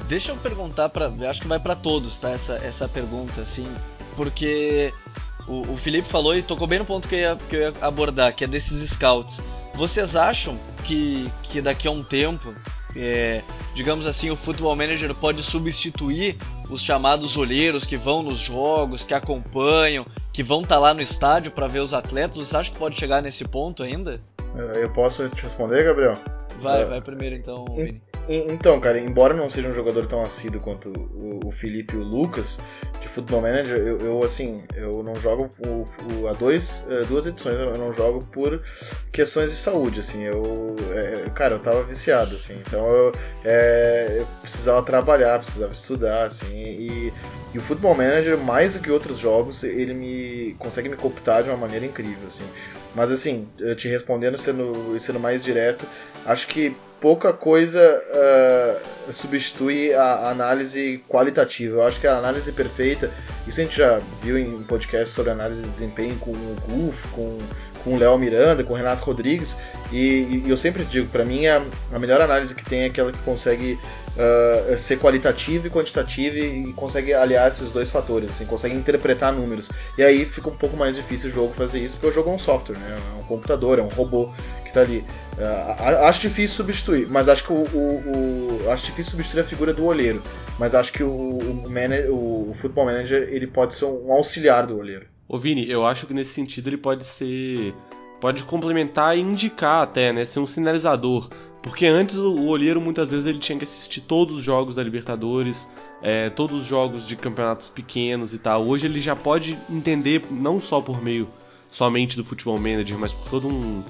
Deixa 0.10 0.32
eu 0.32 0.38
perguntar 0.38 0.90
para, 0.90 1.12
acho 1.30 1.40
que 1.40 1.48
vai 1.48 1.60
para 1.60 1.76
todos, 1.76 2.18
tá? 2.18 2.32
Essa, 2.32 2.56
essa 2.64 2.90
pergunta, 2.90 3.42
assim, 3.42 3.72
porque 4.16 4.92
o, 5.48 5.62
o, 5.74 5.78
Felipe 5.78 6.10
falou 6.10 6.36
e 6.36 6.42
tocou 6.42 6.66
bem 6.66 6.80
no 6.80 6.86
ponto 6.86 7.08
que 7.08 7.14
eu, 7.14 7.20
ia, 7.20 7.38
que 7.48 7.56
eu 7.56 7.62
ia 7.62 7.74
abordar, 7.80 8.34
que 8.34 8.44
é 8.44 8.48
desses 8.48 8.90
scouts. 8.90 9.40
Vocês 9.76 10.16
acham 10.16 10.58
que, 10.84 11.32
que 11.44 11.62
daqui 11.62 11.88
a 11.88 11.92
um 11.92 12.04
tempo, 12.04 12.52
é, 12.96 13.44
digamos 13.76 14.08
assim, 14.08 14.32
o 14.32 14.36
Football 14.36 14.76
Manager 14.76 15.14
pode 15.14 15.44
substituir 15.44 16.36
os 16.72 16.82
chamados 16.82 17.38
olheiros 17.38 17.86
que 17.86 17.96
vão 17.96 18.24
nos 18.24 18.40
jogos, 18.40 19.04
que 19.04 19.14
acompanham, 19.14 20.08
que 20.34 20.42
vão 20.42 20.64
estar 20.64 20.76
tá 20.76 20.82
lá 20.82 20.92
no 20.92 21.04
estádio 21.04 21.52
para 21.52 21.68
ver 21.68 21.82
os 21.82 21.94
atletas? 21.94 22.36
Você 22.36 22.58
acha 22.58 22.72
que 22.72 22.80
pode 22.80 23.00
chegar 23.00 23.22
nesse 23.22 23.46
ponto 23.46 23.84
ainda? 23.84 24.20
Eu 24.74 24.90
posso 24.92 25.30
te 25.30 25.44
responder, 25.44 25.84
Gabriel? 25.84 26.18
Vai, 26.60 26.82
é. 26.82 26.86
vai 26.86 27.00
primeiro 27.00 27.36
então, 27.36 27.64
Vini. 27.66 28.02
Então, 28.32 28.80
cara, 28.80 29.00
embora 29.00 29.34
não 29.34 29.50
seja 29.50 29.70
um 29.70 29.74
jogador 29.74 30.06
tão 30.06 30.22
assíduo 30.22 30.62
quanto 30.62 30.94
o, 31.44 31.52
Felipe 31.52 31.96
e 31.96 31.98
o 31.98 32.04
Lucas 32.04 32.60
de 33.02 33.08
Football 33.08 33.42
Manager, 33.42 33.78
eu, 33.80 33.98
eu 33.98 34.24
assim, 34.24 34.62
eu 34.76 35.02
não 35.02 35.16
jogo 35.16 35.50
o, 35.66 35.86
o, 36.14 36.28
há 36.28 36.34
dois, 36.34 36.86
eh, 36.92 37.02
duas 37.08 37.26
edições 37.26 37.56
eu 37.56 37.76
não 37.76 37.92
jogo 37.92 38.24
por 38.28 38.62
questões 39.12 39.50
de 39.50 39.56
saúde, 39.56 40.02
assim, 40.02 40.26
eu, 40.26 40.76
é, 40.94 41.28
cara, 41.32 41.56
eu 41.56 41.60
tava 41.60 41.82
viciado, 41.82 42.36
assim, 42.36 42.62
então 42.68 42.88
eu, 42.88 43.12
é, 43.44 44.18
eu 44.20 44.28
precisava 44.44 44.84
trabalhar, 44.84 45.40
precisava 45.40 45.74
estudar, 45.74 46.26
assim, 46.26 46.56
e, 46.56 47.14
e 47.52 47.58
o 47.58 47.62
Football 47.62 47.96
Manager, 47.96 48.38
mais 48.38 48.76
do 48.76 48.80
que 48.80 48.92
outros 48.92 49.18
jogos, 49.18 49.64
ele 49.64 49.96
me 49.96 50.56
consegue 50.60 50.88
me 50.88 50.96
cooptar 50.96 51.42
de 51.42 51.50
uma 51.50 51.58
maneira 51.58 51.86
incrível, 51.86 52.28
assim. 52.28 52.46
Mas 52.94 53.12
assim, 53.12 53.48
te 53.76 53.88
respondendo 53.88 54.38
sendo, 54.38 55.00
sendo 55.00 55.20
mais 55.20 55.44
direto, 55.44 55.86
acho 56.26 56.48
que 56.48 56.76
pouca 57.02 57.32
coisa 57.32 57.80
uh, 57.80 59.14
substitui 59.14 59.94
a 59.94 60.30
análise 60.30 61.04
qualitativa. 61.08 61.78
Eu 61.78 61.84
acho 61.84 62.00
que 62.00 62.08
a 62.08 62.18
análise 62.18 62.52
perfeita, 62.52 63.10
isso 63.48 63.60
a 63.60 63.64
gente 63.64 63.78
já 63.78 64.00
viu 64.22 64.38
em 64.38 64.64
podcast 64.64 65.14
sobre 65.14 65.32
análise 65.32 65.64
de 65.64 65.70
desempenho 65.70 66.16
com 66.18 66.32
o 66.32 66.56
Gulf, 66.68 67.06
com, 67.12 67.38
com 67.84 67.96
o 67.96 67.98
Léo 67.98 68.18
Miranda, 68.18 68.64
com 68.64 68.74
o 68.74 68.76
Renato 68.76 69.06
Rodrigues, 69.06 69.58
e, 69.92 70.44
e 70.46 70.50
eu 70.50 70.58
sempre 70.58 70.84
digo, 70.84 71.08
para 71.08 71.24
mim 71.26 71.48
a, 71.48 71.62
a, 71.94 72.00
melhor 72.00 72.22
análise 72.22 72.54
que 72.54 72.64
tem 72.64 72.82
é 72.82 72.86
aquela 72.86 73.12
que 73.12 73.20
consegue 73.20 73.80
uh, 74.16 74.78
ser 74.78 75.00
qualitativa 75.00 75.68
e 75.68 75.70
quantitativa 75.70 76.38
e, 76.38 76.70
e, 76.70 76.74
consegue 76.74 77.14
aliar 77.14 77.48
esses 77.48 77.72
dois 77.72 77.90
fatores, 77.90 78.30
assim, 78.32 78.46
consegue 78.46 78.76
interpretar 78.76 79.34
números. 79.34 79.70
E 79.98 80.04
aí 80.04 80.26
fica 80.26 80.50
um 80.50 80.56
pouco 80.56 80.76
mais 80.76 80.96
difícil 80.96 81.30
o 81.30 81.34
jogo 81.34 81.54
fazer 81.54 81.80
isso, 81.80 81.96
porque 81.96 82.08
o 82.08 82.12
jogo 82.14 82.30
é 82.30 82.34
um 82.34 82.40
software, 82.40 82.78
né? 82.78 82.98
é 83.16 83.20
um 83.20 83.24
computador, 83.24 83.80
é 83.80 83.82
um 83.82 83.88
robô 83.88 84.32
que 84.64 84.68
está 84.68 84.82
ali. 84.82 85.04
Uh, 85.40 86.06
acho 86.06 86.20
difícil 86.20 86.58
substituir, 86.58 87.08
mas 87.08 87.30
acho 87.30 87.46
que 87.46 87.54
o, 87.54 87.64
o, 87.74 88.66
o, 88.66 88.72
acho 88.72 88.88
difícil 88.88 89.12
substituir 89.12 89.40
a 89.40 89.46
figura 89.46 89.74
do 89.74 89.86
olheiro, 89.86 90.22
mas 90.60 90.76
acho 90.76 90.92
que 90.92 91.02
o, 91.02 91.10
o, 91.10 91.70
manager, 91.70 92.14
o, 92.14 92.54
Football 92.60 92.88
Manager 92.88 93.26
ele 93.32 93.48
pode 93.48 93.74
ser 93.74 93.86
um 93.86 94.12
auxiliar 94.12 94.68
do 94.68 94.78
olheiro. 94.78 95.06
Ô 95.30 95.40
Vini, 95.40 95.70
eu 95.70 95.86
acho 95.86 96.06
que 96.06 96.14
nesse 96.14 96.34
sentido 96.34 96.68
ele 96.68 96.78
pode 96.78 97.06
ser 97.06 97.74
pode 98.20 98.44
complementar 98.44 99.18
e 99.18 99.22
indicar 99.22 99.82
até, 99.82 100.12
né, 100.12 100.26
ser 100.26 100.42
um 100.42 100.46
sinalizador, 100.46 101.30
porque 101.64 101.86
antes 101.86 102.18
o 102.18 102.48
olheiro 102.48 102.82
muitas 102.82 103.10
vezes 103.10 103.26
ele 103.26 103.40
tinha 103.40 103.58
que 103.58 103.64
assistir 103.64 104.02
todos 104.02 104.36
os 104.36 104.44
jogos 104.44 104.76
da 104.76 104.84
Libertadores, 104.84 105.70
é, 106.02 106.30
todos 106.30 106.60
os 106.60 106.66
jogos 106.66 107.08
de 107.08 107.16
campeonatos 107.16 107.70
pequenos 107.70 108.34
e 108.34 108.40
tal. 108.40 108.68
Hoje 108.68 108.88
ele 108.88 109.00
já 109.00 109.16
pode 109.16 109.58
entender, 109.70 110.22
não 110.30 110.62
só 110.62 110.82
por 110.82 111.02
meio 111.02 111.30
somente 111.72 112.18
do 112.18 112.26
Futebol 112.26 112.58
Manager, 112.58 112.98
mas 112.98 113.14
por 113.14 113.30
todo 113.30 113.48
um, 113.48 113.84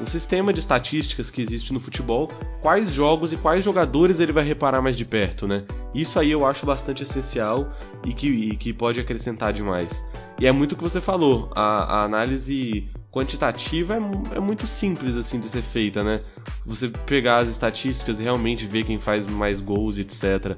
um 0.00 0.06
sistema 0.06 0.52
de 0.52 0.60
estatísticas 0.60 1.30
que 1.30 1.40
existe 1.40 1.72
no 1.72 1.80
futebol, 1.80 2.28
quais 2.60 2.90
jogos 2.90 3.32
e 3.32 3.36
quais 3.36 3.64
jogadores 3.64 4.20
ele 4.20 4.32
vai 4.32 4.44
reparar 4.44 4.80
mais 4.80 4.96
de 4.96 5.04
perto, 5.04 5.46
né? 5.46 5.64
Isso 5.94 6.18
aí 6.18 6.30
eu 6.30 6.46
acho 6.46 6.64
bastante 6.64 7.02
essencial 7.02 7.72
e 8.06 8.12
que, 8.12 8.26
e 8.26 8.56
que 8.56 8.72
pode 8.72 9.00
acrescentar 9.00 9.52
demais. 9.52 10.04
E 10.40 10.46
é 10.46 10.52
muito 10.52 10.72
o 10.72 10.76
que 10.76 10.82
você 10.82 11.00
falou, 11.00 11.50
a, 11.54 12.00
a 12.00 12.04
análise 12.04 12.88
quantitativa 13.10 13.94
é, 13.94 14.36
é, 14.36 14.40
muito 14.40 14.66
simples 14.66 15.16
assim 15.16 15.38
de 15.38 15.48
ser 15.48 15.62
feita, 15.62 16.02
né? 16.02 16.22
Você 16.64 16.88
pegar 16.88 17.38
as 17.38 17.48
estatísticas 17.48 18.18
e 18.18 18.22
realmente 18.22 18.66
ver 18.66 18.84
quem 18.84 18.98
faz 18.98 19.26
mais 19.26 19.60
gols, 19.60 19.98
etc 19.98 20.56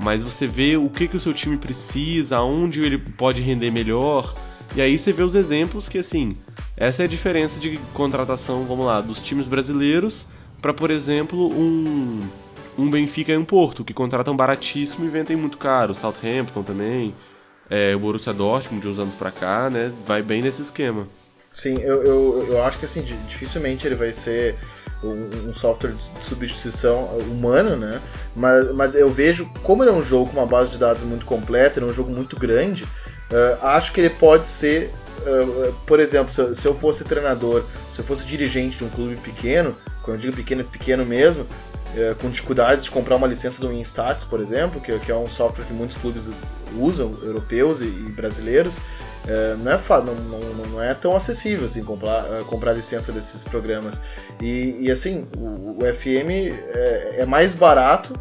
mas 0.00 0.22
você 0.22 0.46
vê 0.46 0.76
o 0.76 0.88
que, 0.88 1.08
que 1.08 1.16
o 1.16 1.20
seu 1.20 1.34
time 1.34 1.56
precisa, 1.56 2.40
onde 2.40 2.80
ele 2.80 2.98
pode 2.98 3.42
render 3.42 3.70
melhor, 3.70 4.32
e 4.76 4.80
aí 4.80 4.98
você 4.98 5.12
vê 5.12 5.22
os 5.22 5.34
exemplos 5.34 5.88
que, 5.88 5.98
assim, 5.98 6.34
essa 6.78 7.02
é 7.02 7.06
a 7.06 7.08
diferença 7.08 7.58
de 7.58 7.76
contratação, 7.92 8.64
vamos 8.64 8.86
lá, 8.86 9.00
dos 9.00 9.20
times 9.20 9.48
brasileiros 9.48 10.26
para, 10.62 10.72
por 10.72 10.90
exemplo, 10.90 11.48
um, 11.48 12.22
um 12.78 12.88
Benfica 12.88 13.32
e 13.32 13.36
um 13.36 13.44
Porto, 13.44 13.84
que 13.84 13.92
contratam 13.92 14.36
baratíssimo 14.36 15.04
e 15.04 15.08
vendem 15.08 15.36
muito 15.36 15.58
caro, 15.58 15.94
Southampton 15.94 16.62
também, 16.62 17.14
é, 17.68 17.94
o 17.94 17.98
Borussia 17.98 18.32
Dortmund 18.32 18.80
de 18.80 18.88
uns 18.88 18.98
anos 18.98 19.14
para 19.14 19.30
cá, 19.30 19.68
né, 19.68 19.92
vai 20.06 20.22
bem 20.22 20.40
nesse 20.40 20.62
esquema. 20.62 21.06
Sim, 21.52 21.80
eu, 21.80 22.02
eu, 22.02 22.46
eu 22.50 22.62
acho 22.64 22.78
que 22.78 22.84
assim, 22.84 23.02
dificilmente 23.26 23.86
ele 23.86 23.96
vai 23.96 24.12
ser 24.12 24.56
um, 25.02 25.48
um, 25.48 25.54
software 25.54 25.92
de 25.92 26.24
substituição 26.24 27.04
humana, 27.18 27.74
né? 27.74 28.00
Mas, 28.36 28.72
mas 28.74 28.94
eu 28.94 29.08
vejo, 29.08 29.48
como 29.62 29.82
ele 29.82 29.90
é 29.90 29.94
um 29.94 30.02
jogo 30.02 30.30
com 30.30 30.38
uma 30.38 30.46
base 30.46 30.70
de 30.70 30.78
dados 30.78 31.02
muito 31.02 31.24
completa, 31.24 31.78
ele 31.78 31.86
é 31.86 31.90
um 31.90 31.94
jogo 31.94 32.12
muito 32.12 32.38
grande, 32.38 32.86
uh, 33.30 33.66
acho 33.66 33.92
que 33.92 34.00
ele 34.00 34.10
pode 34.10 34.48
ser, 34.48 34.92
uh, 35.20 35.72
por 35.86 36.00
exemplo, 36.00 36.32
se, 36.32 36.54
se, 36.54 36.66
eu 36.66 36.74
fosse 36.74 37.04
treinador, 37.04 37.64
se 37.92 38.00
eu 38.00 38.04
fosse 38.04 38.26
dirigente 38.26 38.78
de 38.78 38.84
um 38.84 38.88
clube 38.88 39.16
pequeno, 39.16 39.76
quando 40.02 40.16
eu 40.16 40.20
digo 40.22 40.36
pequeno, 40.36 40.64
pequeno 40.64 41.04
mesmo, 41.04 41.42
uh, 41.42 42.14
com 42.20 42.30
dificuldades 42.30 42.84
de 42.84 42.90
comprar 42.90 43.16
uma 43.16 43.26
licença 43.26 43.60
do 43.60 43.72
Instats, 43.72 44.24
por 44.24 44.40
exemplo, 44.40 44.80
que, 44.80 44.98
que, 44.98 45.10
é 45.10 45.16
um 45.16 45.28
software 45.28 45.64
que 45.64 45.72
muitos 45.72 45.96
clubes 45.96 46.28
usam, 46.78 47.18
europeus 47.22 47.80
e, 47.80 47.84
e 47.84 48.12
brasileiros, 48.12 48.80
é, 49.28 49.54
não, 49.56 49.72
é, 49.72 49.78
não, 49.88 50.14
não, 50.14 50.66
não, 50.66 50.82
é 50.82 50.94
tão 50.94 51.14
acessível 51.14 51.66
assim 51.66 51.84
comprar, 51.84 52.24
é, 52.32 52.44
comprar 52.44 52.72
licença 52.72 53.12
desses 53.12 53.44
programas. 53.44 54.00
E, 54.40 54.76
e 54.80 54.90
assim, 54.90 55.26
o, 55.36 55.76
o 55.78 55.94
FM 55.94 56.30
é, 56.30 57.16
é, 57.18 57.26
mais 57.26 57.54
barato 57.54 58.12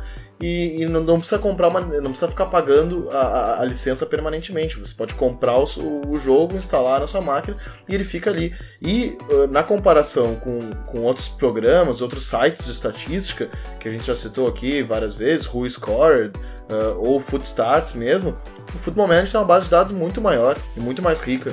e, 0.42 0.84
e 0.84 0.86
não, 0.86 1.02
não, 1.02 1.20
precisa 1.20 1.40
comprar 1.40 1.68
uma, 1.68 1.82
não 1.82 2.12
precisa 2.12 2.28
ficar 2.28 2.46
pagando 2.46 3.10
a, 3.12 3.18
a, 3.18 3.62
a 3.62 3.66
licença 3.66 4.06
permanentemente. 4.06 4.80
Você 4.80 4.94
pode 4.94 5.16
comprar 5.16 5.58
o, 5.58 6.02
o, 6.08 6.20
jogo, 6.20 6.56
instalar 6.56 7.00
na 7.00 7.08
sua 7.08 7.22
máquina 7.22 7.58
e 7.90 7.96
ele 7.96 8.04
fica 8.04 8.30
ali. 8.30 8.54
E 8.80 9.18
uh, 9.32 9.48
na 9.48 9.64
comparação 9.64 10.36
com, 10.36 10.70
com 10.86 11.02
outros 11.02 11.28
programas, 11.28 12.02
outros 12.02 12.26
sites 12.28 12.66
de 12.66 12.72
estatística 12.72 13.50
que 13.80 13.88
a 13.88 13.92
gente 13.92 14.06
já 14.06 14.16
citou 14.16 14.48
aqui 14.48 14.84
várias 14.84 15.14
vezes, 15.14 15.52
Who 15.52 15.68
Scored 15.68 16.38
uh, 16.38 17.00
ou 17.00 17.20
Footstats 17.20 17.94
mesmo, 17.94 18.38
o 18.76 18.78
Football 18.80 19.08
Manager 19.08 19.32
tem 19.32 19.40
uma 19.42 19.48
base 19.48 19.66
de 19.66 19.72
dados 19.72 19.92
muito 19.92 20.22
maior 20.22 20.56
e 20.76 20.80
muito 20.80 21.02
mais 21.02 21.20
rica. 21.20 21.52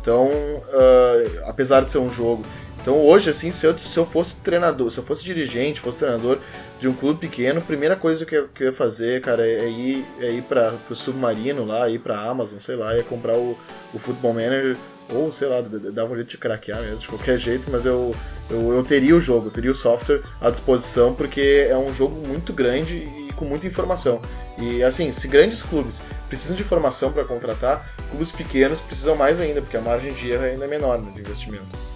Então, 0.00 0.28
uh, 0.28 1.44
apesar 1.46 1.82
de 1.82 1.92
ser 1.92 1.98
um 1.98 2.10
jogo 2.10 2.44
então 2.86 3.04
hoje, 3.04 3.28
assim, 3.30 3.50
se 3.50 3.66
eu, 3.66 3.76
se 3.76 3.98
eu 3.98 4.06
fosse 4.06 4.36
treinador, 4.36 4.92
se 4.92 4.98
eu 4.98 5.02
fosse 5.02 5.24
dirigente, 5.24 5.80
fosse 5.80 5.98
treinador 5.98 6.38
de 6.78 6.86
um 6.86 6.94
clube 6.94 7.18
pequeno, 7.18 7.60
primeira 7.60 7.96
coisa 7.96 8.24
que 8.24 8.36
eu, 8.36 8.46
que 8.46 8.62
eu 8.62 8.68
ia 8.68 8.72
fazer, 8.72 9.20
cara, 9.22 9.44
é 9.44 9.68
ir, 9.68 10.06
é 10.20 10.30
ir 10.30 10.42
para 10.42 10.72
o 10.88 10.94
submarino 10.94 11.64
lá, 11.64 11.90
ir 11.90 11.98
pra 11.98 12.20
Amazon, 12.20 12.60
sei 12.60 12.76
lá, 12.76 12.94
ia 12.94 13.02
comprar 13.02 13.34
o, 13.34 13.58
o 13.92 13.98
Football 13.98 14.34
Manager, 14.34 14.76
ou 15.12 15.32
sei 15.32 15.48
lá, 15.48 15.60
dava 15.92 16.12
um 16.12 16.14
jeito 16.14 16.28
de 16.28 16.38
craquear 16.38 16.80
mesmo, 16.80 16.98
de 16.98 17.08
qualquer 17.08 17.36
jeito, 17.38 17.68
mas 17.72 17.84
eu, 17.86 18.14
eu, 18.48 18.72
eu 18.72 18.84
teria 18.84 19.16
o 19.16 19.20
jogo, 19.20 19.50
teria 19.50 19.72
o 19.72 19.74
software 19.74 20.22
à 20.40 20.48
disposição, 20.48 21.12
porque 21.12 21.66
é 21.68 21.76
um 21.76 21.92
jogo 21.92 22.24
muito 22.24 22.52
grande 22.52 22.98
e 22.98 23.32
com 23.34 23.44
muita 23.44 23.66
informação. 23.66 24.22
E 24.58 24.84
assim, 24.84 25.10
se 25.10 25.26
grandes 25.26 25.60
clubes 25.60 26.04
precisam 26.28 26.54
de 26.54 26.62
informação 26.62 27.10
para 27.10 27.24
contratar, 27.24 27.84
clubes 28.10 28.30
pequenos 28.30 28.80
precisam 28.80 29.16
mais 29.16 29.40
ainda, 29.40 29.60
porque 29.60 29.76
a 29.76 29.80
margem 29.80 30.12
de 30.12 30.30
erro 30.30 30.44
ainda 30.44 30.66
é 30.66 30.68
menor 30.68 31.02
né, 31.02 31.10
de 31.12 31.18
investimento. 31.18 31.95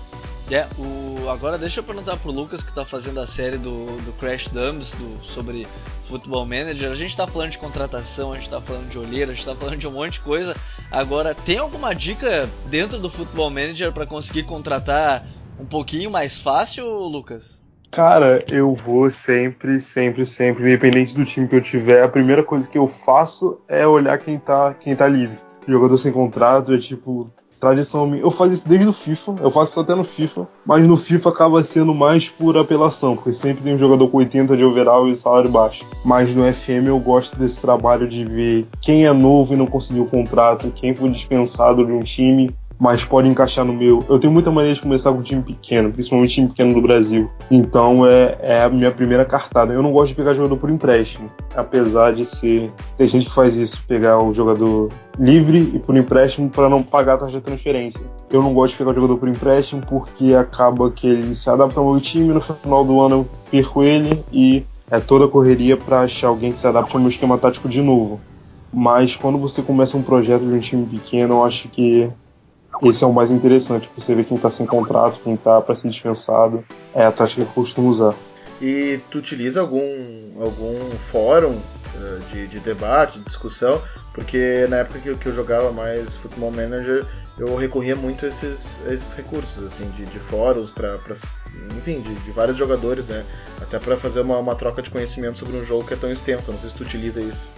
É, 0.51 0.67
o... 0.77 1.31
agora 1.31 1.57
deixa 1.57 1.79
eu 1.79 1.85
perguntar 1.85 2.17
pro 2.17 2.33
Lucas 2.33 2.63
que 2.63 2.73
tá 2.73 2.85
fazendo 2.85 3.21
a 3.21 3.27
série 3.27 3.57
do, 3.57 3.87
do 4.03 4.13
Crash 4.19 4.49
Dummies 4.49 4.95
do... 4.97 5.25
sobre 5.25 5.65
Football 6.09 6.45
Manager. 6.45 6.91
A 6.91 6.95
gente 6.97 7.17
tá 7.17 7.27
falando 7.27 7.51
de 7.51 7.59
contratação, 7.59 8.33
a 8.33 8.35
gente 8.35 8.51
tá 8.51 8.61
falando 8.61 8.89
de 8.89 8.99
olheira, 8.99 9.31
a 9.31 9.35
gente 9.35 9.47
tá 9.47 9.55
falando 9.55 9.77
de 9.77 9.87
um 9.87 9.93
monte 9.93 10.15
de 10.15 10.21
coisa. 10.21 10.57
Agora, 10.91 11.35
tem 11.35 11.59
alguma 11.59 11.95
dica 11.95 12.49
dentro 12.67 12.99
do 12.99 13.09
Football 13.09 13.51
Manager 13.51 13.93
para 13.93 14.07
conseguir 14.07 14.43
contratar 14.43 15.23
um 15.59 15.65
pouquinho 15.65 16.11
mais 16.11 16.39
fácil, 16.39 16.85
Lucas? 16.87 17.63
Cara, 17.91 18.45
eu 18.51 18.75
vou 18.75 19.11
sempre, 19.11 19.81
sempre, 19.81 20.27
sempre, 20.27 20.65
independente 20.65 21.15
do 21.15 21.25
time 21.25 21.47
que 21.47 21.57
eu 21.57 21.61
tiver, 21.61 22.03
a 22.03 22.09
primeira 22.09 22.43
coisa 22.43 22.69
que 22.69 22.79
eu 22.79 22.87
faço 22.87 23.61
é 23.69 23.87
olhar 23.87 24.19
quem 24.19 24.39
tá, 24.39 24.75
quem 24.75 24.97
tá 24.97 25.07
livre. 25.07 25.39
jogador 25.67 25.99
sem 25.99 26.13
contrato 26.13 26.73
é 26.73 26.79
tipo, 26.79 27.33
tradição 27.61 28.13
Eu 28.17 28.31
faço 28.31 28.55
isso 28.55 28.69
desde 28.69 28.89
o 28.89 28.93
FIFA, 28.93 29.35
eu 29.43 29.51
faço 29.51 29.73
isso 29.73 29.81
até 29.81 29.95
no 29.95 30.03
FIFA, 30.03 30.49
mas 30.65 30.87
no 30.87 30.97
FIFA 30.97 31.29
acaba 31.29 31.63
sendo 31.63 31.95
mais 31.95 32.29
por 32.29 32.57
apelação, 32.57 33.15
porque 33.15 33.35
sempre 33.35 33.63
tem 33.63 33.75
um 33.75 33.79
jogador 33.79 34.09
com 34.09 34.17
80 34.17 34.57
de 34.57 34.65
overall 34.65 35.07
e 35.07 35.15
salário 35.15 35.51
baixo. 35.51 35.85
Mas 36.05 36.35
no 36.35 36.43
FM 36.53 36.87
eu 36.87 36.99
gosto 36.99 37.39
desse 37.39 37.61
trabalho 37.61 38.09
de 38.09 38.25
ver 38.25 38.67
quem 38.81 39.05
é 39.05 39.13
novo 39.13 39.53
e 39.53 39.57
não 39.57 39.67
conseguiu 39.67 40.07
contrato, 40.07 40.73
quem 40.75 40.95
foi 40.95 41.11
dispensado 41.11 41.85
de 41.85 41.93
um 41.93 42.01
time 42.01 42.51
mas 42.81 43.05
pode 43.05 43.29
encaixar 43.29 43.63
no 43.63 43.75
meu. 43.75 44.03
Eu 44.09 44.19
tenho 44.19 44.33
muita 44.33 44.51
maneira 44.51 44.75
de 44.75 44.81
começar 44.81 45.13
com 45.13 45.21
time 45.23 45.43
pequeno, 45.43 45.93
principalmente 45.93 46.37
time 46.37 46.49
pequeno 46.49 46.73
do 46.73 46.81
Brasil. 46.81 47.31
Então 47.51 48.07
é, 48.07 48.39
é 48.41 48.63
a 48.63 48.71
minha 48.71 48.91
primeira 48.91 49.23
cartada. 49.23 49.75
Eu 49.75 49.83
não 49.83 49.93
gosto 49.93 50.09
de 50.09 50.15
pegar 50.15 50.33
jogador 50.33 50.57
por 50.57 50.71
empréstimo, 50.71 51.31
apesar 51.55 52.15
de 52.15 52.25
ser. 52.25 52.73
Tem 52.97 53.07
gente 53.07 53.27
que 53.27 53.33
faz 53.33 53.55
isso, 53.57 53.83
pegar 53.87 54.19
o 54.23 54.33
jogador 54.33 54.89
livre 55.19 55.73
e 55.75 55.79
por 55.79 55.95
empréstimo 55.95 56.49
para 56.49 56.71
não 56.71 56.83
pagar 56.83 57.15
a 57.15 57.19
taxa 57.19 57.33
de 57.33 57.43
transferência. 57.43 58.01
Eu 58.31 58.41
não 58.41 58.55
gosto 58.55 58.73
de 58.73 58.79
pegar 58.79 58.93
o 58.93 58.95
jogador 58.95 59.19
por 59.19 59.29
empréstimo 59.29 59.83
porque 59.87 60.35
acaba 60.35 60.91
que 60.91 61.07
ele 61.07 61.35
se 61.35 61.51
adapta 61.51 61.79
ao 61.79 61.91
meu 61.91 62.01
time, 62.01 62.33
no 62.33 62.41
final 62.41 62.83
do 62.83 62.99
ano 62.99 63.17
eu 63.17 63.29
perco 63.51 63.83
ele 63.83 64.25
e 64.33 64.65
é 64.91 64.99
toda 64.99 65.27
a 65.27 65.29
correria 65.29 65.77
para 65.77 66.01
achar 66.01 66.29
alguém 66.29 66.51
que 66.51 66.59
se 66.59 66.67
adapte 66.67 66.95
ao 66.95 67.01
meu 67.01 67.11
esquema 67.11 67.37
tático 67.37 67.69
de 67.69 67.83
novo. 67.83 68.19
Mas 68.73 69.17
quando 69.17 69.37
você 69.37 69.61
começa 69.61 69.97
um 69.99 70.03
projeto 70.03 70.43
de 70.43 70.53
um 70.53 70.61
time 70.61 70.87
pequeno, 70.87 71.35
eu 71.35 71.45
acho 71.45 71.69
que 71.69 72.09
esse 72.83 73.05
é 73.05 73.07
o 73.07 73.13
mais 73.13 73.31
interessante, 73.31 73.91
você 73.97 74.15
vê 74.15 74.25
quem 74.25 74.37
está 74.37 74.51
sem 74.51 74.67
contrato, 74.67 75.21
quem 75.23 75.35
está 75.35 75.61
para 75.61 75.75
ser 75.75 75.89
dispensado, 75.89 76.65
é 76.95 77.05
a 77.05 77.13
tática 77.13 77.43
que 77.43 77.49
eu 77.49 77.55
costumo 77.55 77.89
usar. 77.89 78.15
E 78.61 79.01
tu 79.11 79.19
utiliza 79.19 79.61
algum, 79.61 79.89
algum 80.39 80.79
fórum 81.11 81.53
uh, 81.55 82.21
de, 82.31 82.47
de, 82.47 82.61
debate, 82.61 83.19
de 83.19 83.25
discussão? 83.25 83.81
Porque 84.13 84.67
na 84.69 84.79
época 84.79 84.99
que 84.99 85.09
eu, 85.09 85.17
que 85.17 85.27
eu 85.27 85.35
jogava 85.35 85.73
mais 85.73 86.17
Football 86.17 86.51
Manager, 86.51 87.07
eu 87.39 87.57
recorria 87.57 87.97
muito 87.97 88.27
a 88.27 88.29
esses, 88.29 88.81
a 88.87 88.93
esses 88.93 89.15
recursos, 89.15 89.65
assim, 89.65 89.89
de, 89.97 90.05
de 90.05 90.19
fóruns, 90.19 90.71
para 90.71 90.99
enfim, 91.77 92.01
de, 92.01 92.15
de, 92.15 92.31
vários 92.33 92.59
jogadores, 92.59 93.09
né? 93.09 93.25
Até 93.63 93.79
para 93.79 93.97
fazer 93.97 94.21
uma, 94.21 94.39
uma 94.39 94.55
troca 94.55 94.83
de 94.83 94.91
conhecimento 94.91 95.39
sobre 95.39 95.57
um 95.57 95.65
jogo 95.65 95.87
que 95.87 95.95
é 95.95 95.97
tão 95.97 96.11
extenso. 96.11 96.53
Não 96.53 96.59
sei 96.59 96.69
se 96.69 96.75
tu 96.75 96.83
utiliza 96.83 97.23
isso. 97.23 97.49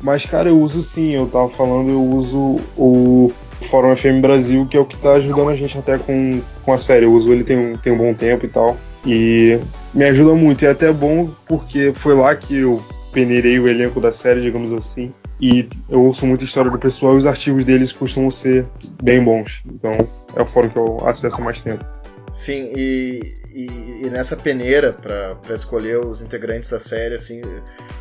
Mas, 0.00 0.26
cara, 0.26 0.48
eu 0.48 0.60
uso 0.60 0.82
sim, 0.82 1.14
eu 1.14 1.28
tava 1.28 1.48
falando, 1.50 1.90
eu 1.90 2.02
uso 2.02 2.60
o 2.76 3.32
Fórum 3.62 3.94
FM 3.94 4.20
Brasil, 4.20 4.66
que 4.66 4.76
é 4.76 4.80
o 4.80 4.84
que 4.84 4.96
tá 4.96 5.14
ajudando 5.14 5.48
a 5.48 5.54
gente 5.54 5.76
até 5.78 5.98
com, 5.98 6.40
com 6.64 6.72
a 6.72 6.78
série. 6.78 7.06
Eu 7.06 7.12
uso 7.12 7.32
ele 7.32 7.44
tem 7.44 7.76
tem 7.76 7.92
um 7.92 7.98
bom 7.98 8.14
tempo 8.14 8.44
e 8.44 8.48
tal. 8.48 8.76
E 9.04 9.58
me 9.94 10.04
ajuda 10.04 10.34
muito. 10.34 10.62
E 10.62 10.66
é 10.66 10.70
até 10.70 10.92
bom 10.92 11.30
porque 11.46 11.92
foi 11.94 12.14
lá 12.14 12.34
que 12.34 12.58
eu 12.58 12.82
peneirei 13.12 13.58
o 13.58 13.68
elenco 13.68 14.00
da 14.00 14.12
série, 14.12 14.40
digamos 14.40 14.72
assim. 14.72 15.12
E 15.40 15.68
eu 15.88 16.02
ouço 16.02 16.26
muita 16.26 16.44
história 16.44 16.70
do 16.70 16.78
pessoal 16.78 17.14
e 17.14 17.16
os 17.16 17.26
artigos 17.26 17.64
deles 17.64 17.92
costumam 17.92 18.30
ser 18.30 18.66
bem 19.02 19.22
bons. 19.22 19.62
Então 19.66 19.92
é 20.34 20.42
o 20.42 20.46
fórum 20.46 20.68
que 20.68 20.76
eu 20.76 20.98
acesso 21.06 21.40
há 21.40 21.44
mais 21.44 21.60
tempo. 21.60 21.84
Sim, 22.32 22.70
e, 22.76 23.20
e, 23.52 23.66
e 24.04 24.10
nessa 24.10 24.36
peneira 24.36 24.92
para 24.92 25.54
escolher 25.54 26.04
os 26.04 26.22
integrantes 26.22 26.70
da 26.70 26.78
série, 26.78 27.14
assim, 27.14 27.40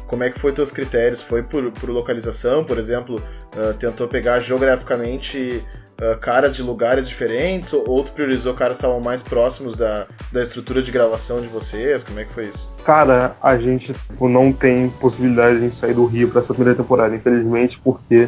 como 0.07 0.23
é 0.23 0.29
que 0.29 0.39
foi 0.39 0.51
teus 0.51 0.71
critérios? 0.71 1.21
Foi 1.21 1.43
por, 1.43 1.71
por 1.71 1.89
localização, 1.89 2.63
por 2.63 2.77
exemplo, 2.77 3.21
uh, 3.55 3.73
tentou 3.73 4.07
pegar 4.07 4.39
geograficamente 4.39 5.63
uh, 6.01 6.17
caras 6.19 6.55
de 6.55 6.63
lugares 6.63 7.07
diferentes, 7.07 7.73
ou, 7.73 7.83
ou 7.89 8.03
tu 8.03 8.11
priorizou 8.11 8.53
caras 8.53 8.77
que 8.77 8.83
estavam 8.83 8.99
mais 8.99 9.21
próximos 9.21 9.75
da, 9.75 10.07
da 10.31 10.41
estrutura 10.41 10.81
de 10.81 10.91
gravação 10.91 11.41
de 11.41 11.47
vocês? 11.47 12.03
Como 12.03 12.19
é 12.19 12.25
que 12.25 12.33
foi 12.33 12.45
isso? 12.45 12.71
Cara, 12.83 13.35
a 13.41 13.57
gente 13.57 13.93
tipo, 13.93 14.29
não 14.29 14.51
tem 14.51 14.89
possibilidade 14.89 15.59
de 15.59 15.71
sair 15.71 15.93
do 15.93 16.05
Rio 16.05 16.29
para 16.29 16.39
essa 16.39 16.53
primeira 16.53 16.77
temporada, 16.77 17.15
infelizmente, 17.15 17.79
porque 17.83 18.27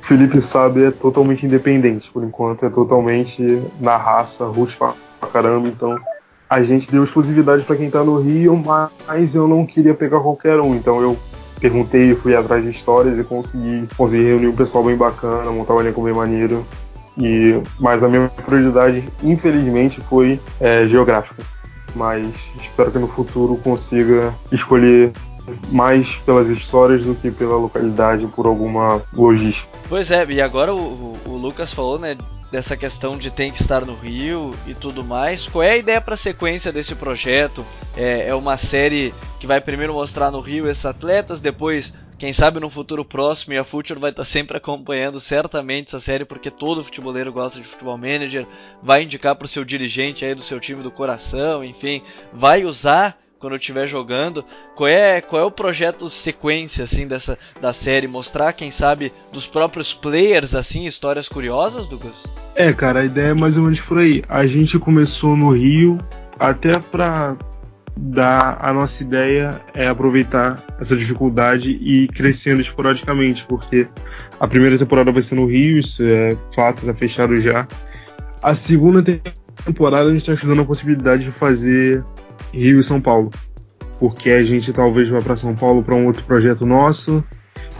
Felipe 0.00 0.40
sabe 0.40 0.84
é 0.84 0.90
totalmente 0.90 1.44
independente 1.44 2.10
por 2.10 2.24
enquanto, 2.24 2.64
é 2.64 2.70
totalmente 2.70 3.42
na 3.80 3.96
raça, 3.96 4.46
rústica 4.46 4.94
pra 5.20 5.28
caramba, 5.28 5.68
então 5.68 5.98
a 6.48 6.62
gente 6.62 6.90
deu 6.90 7.04
exclusividade 7.04 7.64
para 7.64 7.76
quem 7.76 7.90
tá 7.90 8.02
no 8.02 8.20
Rio, 8.20 8.56
mas 8.56 9.34
eu 9.34 9.46
não 9.46 9.66
queria 9.66 9.94
pegar 9.94 10.20
qualquer 10.20 10.60
um, 10.60 10.74
então 10.74 11.00
eu 11.00 11.16
perguntei, 11.60 12.14
fui 12.14 12.34
atrás 12.34 12.62
de 12.64 12.70
histórias 12.70 13.18
e 13.18 13.24
consegui, 13.24 13.86
consegui 13.96 14.24
reunir 14.24 14.46
um 14.48 14.56
pessoal 14.56 14.84
bem 14.84 14.96
bacana, 14.96 15.50
montar 15.50 15.74
um 15.74 15.80
elenco 15.80 16.02
bem 16.02 16.14
maneiro. 16.14 16.64
E, 17.20 17.60
mas 17.80 18.04
a 18.04 18.08
minha 18.08 18.28
prioridade, 18.46 19.02
infelizmente, 19.22 20.00
foi 20.00 20.40
é, 20.60 20.86
geográfica. 20.86 21.42
Mas 21.94 22.52
espero 22.60 22.90
que 22.90 22.98
no 22.98 23.08
futuro 23.08 23.56
consiga 23.56 24.34
escolher 24.52 25.12
mais 25.70 26.16
pelas 26.16 26.48
histórias 26.48 27.04
do 27.04 27.14
que 27.14 27.30
pela 27.30 27.56
localidade, 27.56 28.26
por 28.26 28.46
alguma 28.46 29.02
logística. 29.12 29.70
Pois 29.88 30.10
é, 30.10 30.24
e 30.26 30.40
agora 30.40 30.74
o, 30.74 31.16
o, 31.26 31.36
Lucas 31.36 31.72
falou, 31.72 31.98
né, 31.98 32.16
dessa 32.50 32.76
questão 32.76 33.16
de 33.16 33.30
tem 33.30 33.50
que 33.50 33.60
estar 33.60 33.84
no 33.84 33.94
Rio 33.94 34.54
e 34.66 34.74
tudo 34.74 35.04
mais. 35.04 35.46
Qual 35.46 35.62
é 35.62 35.72
a 35.72 35.76
ideia 35.76 36.00
para 36.00 36.14
a 36.14 36.18
sequência 36.18 36.72
desse 36.72 36.94
projeto? 36.94 37.64
É, 37.96 38.28
é 38.28 38.34
uma 38.34 38.56
série 38.56 39.14
que 39.38 39.46
vai 39.46 39.60
primeiro 39.60 39.94
mostrar 39.94 40.30
no 40.30 40.40
Rio 40.40 40.68
esses 40.68 40.84
atletas, 40.84 41.40
depois 41.40 41.92
quem 42.18 42.32
sabe 42.32 42.58
no 42.58 42.68
futuro 42.68 43.04
próximo 43.04 43.54
e 43.54 43.58
a 43.58 43.64
Future 43.64 44.00
vai 44.00 44.10
estar 44.10 44.24
sempre 44.24 44.56
acompanhando 44.56 45.20
certamente 45.20 45.88
essa 45.88 46.00
série 46.00 46.24
porque 46.24 46.50
todo 46.50 46.82
futeboleiro 46.82 47.32
gosta 47.32 47.60
de 47.60 47.66
futebol 47.66 47.96
manager, 47.96 48.44
vai 48.82 49.04
indicar 49.04 49.36
para 49.36 49.46
o 49.46 49.48
seu 49.48 49.64
dirigente 49.64 50.24
aí 50.24 50.34
do 50.34 50.42
seu 50.42 50.58
time 50.58 50.82
do 50.82 50.90
coração, 50.90 51.64
enfim, 51.64 52.02
vai 52.32 52.64
usar 52.64 53.16
quando 53.38 53.54
estiver 53.54 53.86
jogando. 53.86 54.44
Qual 54.74 54.88
é, 54.88 55.20
qual 55.20 55.40
é 55.40 55.44
o 55.44 55.50
projeto 55.50 56.10
sequência 56.10 56.82
assim 56.82 57.06
dessa 57.06 57.38
da 57.60 57.72
série? 57.72 58.08
Mostrar, 58.08 58.52
quem 58.52 58.72
sabe, 58.72 59.12
dos 59.32 59.46
próprios 59.46 59.94
players 59.94 60.56
assim, 60.56 60.86
histórias 60.86 61.28
curiosas, 61.28 61.88
Douglas? 61.88 62.24
É, 62.56 62.72
cara, 62.72 63.00
a 63.00 63.04
ideia 63.04 63.28
é 63.28 63.34
mais 63.34 63.56
ou 63.56 63.62
menos 63.62 63.80
por 63.80 63.98
aí. 63.98 64.24
A 64.28 64.44
gente 64.44 64.76
começou 64.76 65.36
no 65.36 65.50
Rio 65.50 65.96
até 66.36 66.80
para 66.80 67.36
dar 68.00 68.58
a 68.60 68.72
nossa 68.72 69.02
ideia 69.02 69.60
é 69.74 69.88
aproveitar 69.88 70.62
essa 70.80 70.96
dificuldade 70.96 71.78
e 71.80 72.04
ir 72.04 72.08
crescendo 72.08 72.60
esporadicamente, 72.60 73.44
porque 73.44 73.88
a 74.38 74.46
primeira 74.46 74.78
temporada 74.78 75.10
vai 75.10 75.22
ser 75.22 75.34
no 75.34 75.46
Rio, 75.46 75.78
isso 75.78 76.02
é 76.04 76.36
fato, 76.54 76.86
tá 76.86 76.94
fechado 76.94 77.38
já. 77.40 77.66
A 78.40 78.54
segunda 78.54 79.02
temporada 79.64 80.08
a 80.08 80.12
gente 80.12 80.20
está 80.20 80.34
estudando 80.34 80.62
a 80.62 80.64
possibilidade 80.64 81.24
de 81.24 81.32
fazer 81.32 82.04
Rio 82.52 82.78
e 82.78 82.84
São 82.84 83.00
Paulo, 83.00 83.30
porque 83.98 84.30
a 84.30 84.44
gente 84.44 84.72
talvez 84.72 85.08
vá 85.08 85.20
para 85.20 85.36
São 85.36 85.54
Paulo 85.56 85.82
para 85.82 85.94
um 85.94 86.06
outro 86.06 86.22
projeto 86.22 86.64
nosso 86.64 87.24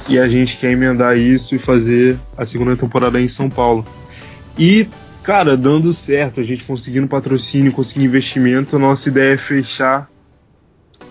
e 0.09 0.19
a 0.19 0.27
gente 0.27 0.57
quer 0.57 0.73
emendar 0.73 1.17
isso 1.17 1.55
e 1.55 1.59
fazer 1.59 2.19
a 2.37 2.45
segunda 2.45 2.77
temporada 2.77 3.21
em 3.21 3.29
São 3.29 3.49
Paulo. 3.49 3.87
E, 4.59 4.89
cara, 5.29 5.59
dando 5.59 5.93
certo, 5.93 6.41
a 6.41 6.43
gente 6.43 6.65
conseguindo 6.65 7.07
patrocínio, 7.07 7.71
conseguindo 7.71 8.07
investimento, 8.07 8.77
a 8.77 8.79
nossa 8.79 9.11
ideia 9.11 9.35
é 9.35 9.37
fechar 9.37 10.09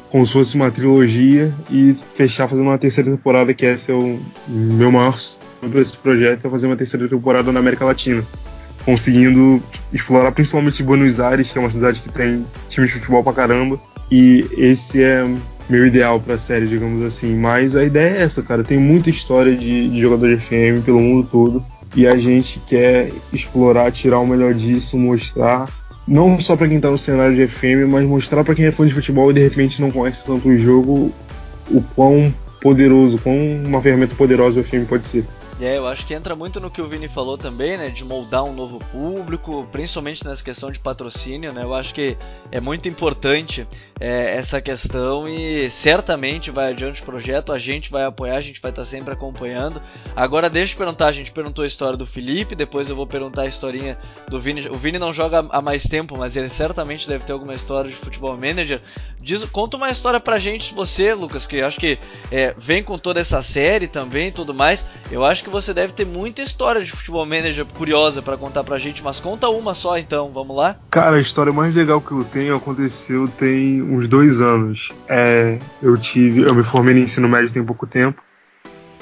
como 0.10 0.26
se 0.26 0.34
fosse 0.34 0.56
uma 0.56 0.72
trilogia 0.72 1.54
e 1.70 1.96
fechar 2.16 2.48
fazendo 2.48 2.66
uma 2.66 2.80
terceira 2.80 3.12
temporada, 3.12 3.54
que 3.54 3.64
esse 3.64 3.92
é 3.92 3.94
o 3.94 4.20
meu 4.48 4.92
maior 4.92 5.20
sonho 5.20 5.72
para 5.72 5.80
esse 5.80 5.96
projeto, 5.96 6.48
é 6.48 6.50
fazer 6.50 6.66
uma 6.66 6.76
terceira 6.76 7.08
temporada 7.08 7.52
na 7.52 7.60
América 7.60 7.86
Latina 7.86 8.26
conseguindo 8.84 9.62
explorar 9.94 10.32
principalmente 10.32 10.82
Buenos 10.82 11.20
Aires, 11.20 11.52
que 11.52 11.60
é 11.60 11.62
uma 11.62 11.70
cidade 11.70 12.02
que 12.02 12.10
tem 12.10 12.44
time 12.70 12.88
de 12.88 12.94
futebol 12.94 13.24
pra 13.24 13.34
caramba. 13.34 13.80
E 14.10 14.44
esse 14.58 15.04
é 15.04 15.28
meu 15.70 15.86
ideal 15.86 16.20
pra 16.20 16.40
série, 16.40 16.66
digamos 16.66 17.04
assim. 17.04 17.36
Mas 17.36 17.76
a 17.76 17.84
ideia 17.84 18.18
é 18.18 18.22
essa, 18.24 18.42
cara. 18.42 18.64
Tem 18.64 18.80
muita 18.80 19.12
história 19.12 19.56
de, 19.56 19.90
de 19.90 20.02
jogador 20.02 20.36
de 20.36 20.42
FM 20.42 20.84
pelo 20.84 21.00
mundo 21.02 21.28
todo. 21.30 21.77
E 21.96 22.08
a 22.08 22.18
gente 22.18 22.60
quer 22.68 23.12
explorar, 23.34 23.92
tirar 23.92 24.20
o 24.20 24.28
melhor 24.28 24.54
disso, 24.54 24.98
mostrar. 24.98 25.70
Não 26.08 26.40
só 26.40 26.56
para 26.56 26.68
quem 26.68 26.80
tá 26.80 26.90
no 26.90 26.98
cenário 26.98 27.36
de 27.36 27.48
FM, 27.48 27.90
mas 27.90 28.06
mostrar 28.06 28.44
para 28.44 28.56
quem 28.56 28.66
é 28.66 28.72
fã 28.72 28.86
de 28.86 28.94
futebol 28.94 29.30
e 29.32 29.34
de 29.34 29.42
repente 29.42 29.82
não 29.82 29.92
conhece 29.92 30.26
tanto 30.26 30.48
o 30.48 30.58
jogo, 30.58 31.12
o 31.70 31.82
quão 31.96 32.34
poderoso, 32.62 33.18
quão 33.20 33.36
uma 33.66 33.82
ferramenta 33.82 34.16
poderosa 34.16 34.60
o 34.60 34.64
FM 34.64 34.88
pode 34.88 35.06
ser. 35.06 35.26
É, 35.60 35.76
eu 35.76 35.88
acho 35.88 36.06
que 36.06 36.14
entra 36.14 36.36
muito 36.36 36.60
no 36.60 36.70
que 36.70 36.80
o 36.80 36.88
Vini 36.88 37.08
falou 37.08 37.36
também, 37.36 37.78
né? 37.78 37.90
De 37.90 38.06
moldar 38.06 38.44
um 38.44 38.54
novo 38.54 38.78
público, 38.92 39.68
principalmente 39.72 40.24
nessa 40.24 40.44
questão 40.44 40.70
de 40.70 40.80
patrocínio, 40.80 41.52
né? 41.52 41.64
Eu 41.64 41.74
acho 41.74 41.96
que 41.96 42.16
é 42.52 42.60
muito 42.60 42.88
importante 42.88 43.68
é, 44.00 44.36
essa 44.36 44.62
questão 44.62 45.28
e 45.28 45.70
certamente 45.72 46.52
vai 46.52 46.70
adiante 46.70 47.02
o 47.02 47.06
projeto, 47.06 47.52
a 47.52 47.58
gente 47.58 47.90
vai 47.90 48.04
apoiar, 48.04 48.36
a 48.36 48.42
gente 48.42 48.62
vai 48.62 48.70
estar 48.70 48.86
sempre 48.86 49.12
acompanhando. 49.12 49.82
Agora 50.16 50.48
deixa 50.48 50.74
eu 50.74 50.78
perguntar, 50.78 51.08
a 51.08 51.12
gente 51.12 51.32
perguntou 51.32 51.64
a 51.64 51.68
história 51.68 51.98
do 51.98 52.06
Felipe, 52.06 52.54
depois 52.56 52.88
eu 52.88 52.96
vou 52.96 53.08
perguntar 53.08 53.42
a 53.44 53.48
historinha 53.48 53.98
do 54.30 54.40
Vini. 54.40 54.70
O 54.70 54.76
Vini 54.76 55.00
não 55.00 55.12
joga 55.12 55.44
há 55.50 55.62
mais 55.62 55.84
tempo, 55.84 56.16
mas 56.16 56.36
ele 56.36 56.50
certamente 56.50 57.08
deve 57.08 57.26
ter 57.26 57.34
alguma 57.34 57.56
história 57.56 57.90
de 57.90 57.96
futebol 57.96 58.38
manager. 58.38 58.80
Diz, 59.20 59.44
conta 59.46 59.76
uma 59.76 59.90
história 59.90 60.20
pra 60.20 60.38
gente, 60.38 60.74
você, 60.74 61.16
Lucas, 61.16 61.48
que 61.48 61.62
acho 61.62 61.80
que 61.80 61.98
é, 62.32 62.54
vem 62.58 62.84
com 62.84 62.98
toda 63.00 63.20
essa 63.20 63.42
série 63.42 63.88
também 63.88 64.28
e 64.28 64.32
tudo 64.32 64.54
mais. 64.54 64.86
Eu 65.12 65.26
acho 65.26 65.44
que 65.44 65.47
que 65.48 65.50
você 65.50 65.74
deve 65.74 65.94
ter 65.94 66.06
muita 66.06 66.42
história 66.42 66.84
de 66.84 66.92
futebol 66.92 67.26
manager 67.26 67.66
curiosa 67.66 68.22
para 68.22 68.36
contar 68.36 68.66
pra 68.66 68.78
gente, 68.78 69.02
mas 69.02 69.22
conta 69.22 69.48
uma 69.48 69.74
só 69.74 69.98
então, 69.98 70.30
vamos 70.34 70.56
lá? 70.56 70.76
Cara, 70.92 71.16
a 71.16 71.22
história 71.22 71.54
mais 71.54 71.74
legal 71.74 72.02
que 72.02 72.12
eu 72.12 72.24
tenho 72.26 72.56
aconteceu 72.56 73.30
tem 73.30 73.82
uns 73.82 74.10
dois 74.10 74.42
anos. 74.42 74.92
É, 75.08 75.58
eu 75.82 75.98
tive, 75.98 76.42
eu 76.42 76.54
me 76.54 76.64
formei 76.64 76.94
no 76.94 77.00
ensino 77.00 77.30
médio 77.30 77.54
tem 77.54 77.64
pouco 77.64 77.88
tempo. 77.88 78.22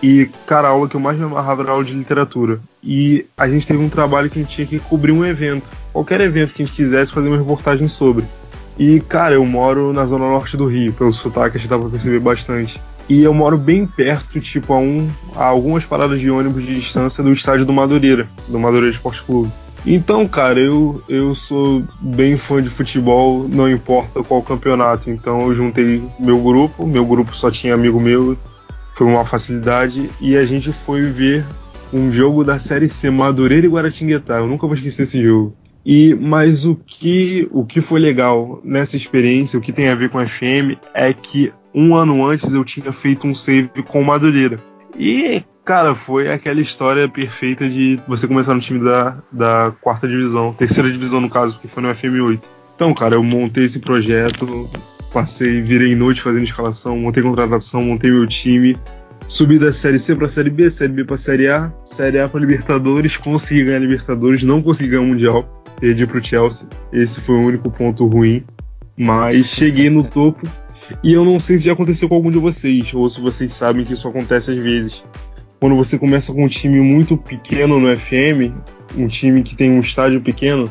E, 0.04 0.30
cara, 0.46 0.68
a 0.68 0.72
aula 0.72 0.88
que 0.88 0.96
eu 0.96 1.00
mais 1.00 1.18
me 1.18 1.24
amarrava 1.24 1.64
era 1.64 1.72
a 1.72 1.74
aula 1.74 1.84
de 1.84 1.94
literatura. 1.94 2.60
E 2.84 3.26
a 3.36 3.50
gente 3.50 3.66
teve 3.66 3.80
um 3.80 3.90
trabalho 3.90 4.30
que 4.30 4.38
a 4.38 4.42
gente 4.44 4.56
tinha 4.56 4.68
que 4.68 4.78
cobrir 4.78 5.12
um 5.12 5.26
evento. 5.26 5.68
Qualquer 5.92 6.22
evento 6.22 6.54
que 6.54 6.62
a 6.62 6.66
gente 6.66 6.76
quisesse 6.76 7.12
fazer 7.12 7.28
uma 7.28 7.38
reportagem 7.38 7.88
sobre. 7.88 8.26
E, 8.78 9.00
cara, 9.00 9.34
eu 9.34 9.46
moro 9.46 9.92
na 9.94 10.06
zona 10.06 10.26
norte 10.26 10.56
do 10.56 10.68
Rio, 10.68 10.94
pelo 10.94 11.12
sotaque 11.12 11.58
a 11.58 11.60
gente 11.60 11.70
dá 11.70 11.80
pra 11.80 11.90
perceber 11.90 12.20
bastante. 12.20 12.80
E 13.08 13.22
eu 13.22 13.34
moro 13.34 13.58
bem 13.58 13.86
perto, 13.86 14.40
tipo, 14.42 14.74
a, 14.74 14.80
um, 14.80 15.08
a 15.36 15.46
algumas 15.46 15.86
paradas 15.86 16.20
de 16.20 16.30
ônibus 16.30 16.66
de 16.66 16.76
distância 16.76 17.24
do 17.24 17.32
estádio 17.32 17.66
do 17.66 17.72
Madureira, 17.72 18.28
do 18.48 18.60
Madureira 18.60 18.96
Esporte 18.96 19.22
Clube. 19.24 19.52
Então, 19.86 20.28
cara, 20.28 20.60
eu, 20.60 21.04
eu 21.08 21.36
sou 21.36 21.84
bem 22.02 22.36
fã 22.38 22.60
de 22.62 22.70
futebol, 22.70 23.48
não 23.48 23.70
importa 23.70 24.24
qual 24.24 24.42
campeonato. 24.42 25.12
Então 25.12 25.42
eu 25.42 25.54
juntei 25.54 26.02
meu 26.20 26.40
grupo, 26.40 26.88
meu 26.88 27.06
grupo 27.06 27.36
só 27.36 27.52
tinha 27.52 27.76
amigo 27.76 28.00
meu, 28.00 28.36
foi 28.94 29.06
uma 29.06 29.24
facilidade, 29.24 30.10
e 30.20 30.36
a 30.36 30.44
gente 30.44 30.72
foi 30.72 31.04
ver 31.04 31.46
um 31.94 32.12
jogo 32.12 32.44
da 32.44 32.58
Série 32.58 32.90
C, 32.90 33.12
Madureira 33.12 33.68
e 33.68 33.70
Guaratinguetá. 33.70 34.38
Eu 34.38 34.48
nunca 34.48 34.66
vou 34.66 34.76
esquecer 34.76 35.04
esse 35.04 35.22
jogo. 35.22 35.56
E 35.86 36.16
mas 36.16 36.66
o 36.66 36.76
que 36.76 37.48
o 37.52 37.64
que 37.64 37.80
foi 37.80 38.00
legal 38.00 38.60
nessa 38.64 38.98
experiência, 38.98 39.60
o 39.60 39.62
que 39.62 39.72
tem 39.72 39.90
a 39.90 39.96
ver 39.96 40.10
com 40.10 40.18
a 40.18 40.26
FM 40.26 40.80
é 40.94 41.14
que 41.14 41.54
um 41.74 41.94
ano 41.94 42.26
antes 42.26 42.54
eu 42.54 42.64
tinha 42.64 42.92
feito 42.92 43.28
um 43.28 43.36
save 43.36 43.70
com 43.88 44.02
Madureira. 44.02 44.60
E, 44.98 45.44
cara, 45.64 45.94
foi 45.94 46.32
aquela 46.32 46.62
história 46.62 47.08
perfeita 47.08 47.68
de 47.68 48.00
você 48.08 48.28
começar 48.28 48.54
no 48.54 48.62
time 48.62 48.84
da, 48.84 49.22
da 49.32 49.74
quarta 49.82 50.08
divisão, 50.08 50.54
terceira 50.54 50.90
divisão 50.90 51.20
no 51.20 51.30
caso, 51.30 51.54
porque 51.54 51.68
foi 51.68 51.84
no 51.84 51.90
FM8. 51.90 52.40
Então, 52.76 52.94
cara, 52.94 53.16
eu 53.16 53.24
montei 53.24 53.66
esse 53.66 53.80
projeto, 53.80 54.70
passei, 55.14 55.62
virei 55.62 55.96
noite 55.96 56.22
fazendo 56.22 56.44
escalação, 56.44 56.98
montei 56.98 57.22
contratação, 57.22 57.84
montei 57.84 58.10
meu 58.10 58.26
time, 58.26 58.76
subi 59.28 59.60
da 59.60 59.72
Série 59.72 60.00
C 60.00 60.16
pra 60.16 60.28
Série 60.30 60.50
B, 60.50 60.70
Série 60.70 60.94
B 60.94 61.04
pra 61.04 61.18
Série 61.18 61.48
A, 61.48 61.72
Série 61.84 62.20
A 62.20 62.28
pra 62.28 62.40
Libertadores, 62.40 63.18
consegui 63.18 63.66
ganhar 63.66 63.80
Libertadores, 63.80 64.44
não 64.44 64.62
consegui 64.62 64.92
ganhar 64.92 65.04
o 65.04 65.08
Mundial, 65.08 65.64
perdi 65.80 66.06
pro 66.08 66.24
Chelsea, 66.24 66.68
esse 66.92 67.22
foi 67.22 67.36
o 67.36 67.46
único 67.46 67.70
ponto 67.70 68.06
ruim, 68.08 68.44
mas 68.98 69.48
cheguei 69.48 69.90
no 69.90 70.04
topo 70.04 70.48
e 71.04 71.14
eu 71.14 71.26
não 71.26 71.40
sei 71.40 71.58
se 71.58 71.66
já 71.66 71.74
aconteceu 71.74 72.08
com 72.08 72.16
algum 72.16 72.32
de 72.32 72.38
vocês, 72.38 72.94
ou 72.94 73.10
se 73.10 73.20
vocês 73.20 73.54
sabem 73.54 73.84
que 73.84 73.94
isso 73.94 74.08
acontece 74.08 74.52
às 74.52 74.60
vezes. 74.60 75.04
Quando 75.60 75.76
você 75.76 75.98
começa 75.98 76.34
com 76.34 76.44
um 76.44 76.48
time 76.48 76.80
muito 76.80 77.18
pequeno 77.18 77.80
no 77.80 77.96
FM, 77.96 78.54
um 78.96 79.08
time 79.08 79.42
que 79.42 79.56
tem 79.56 79.72
um 79.72 79.80
estádio 79.80 80.22
pequeno, 80.22 80.70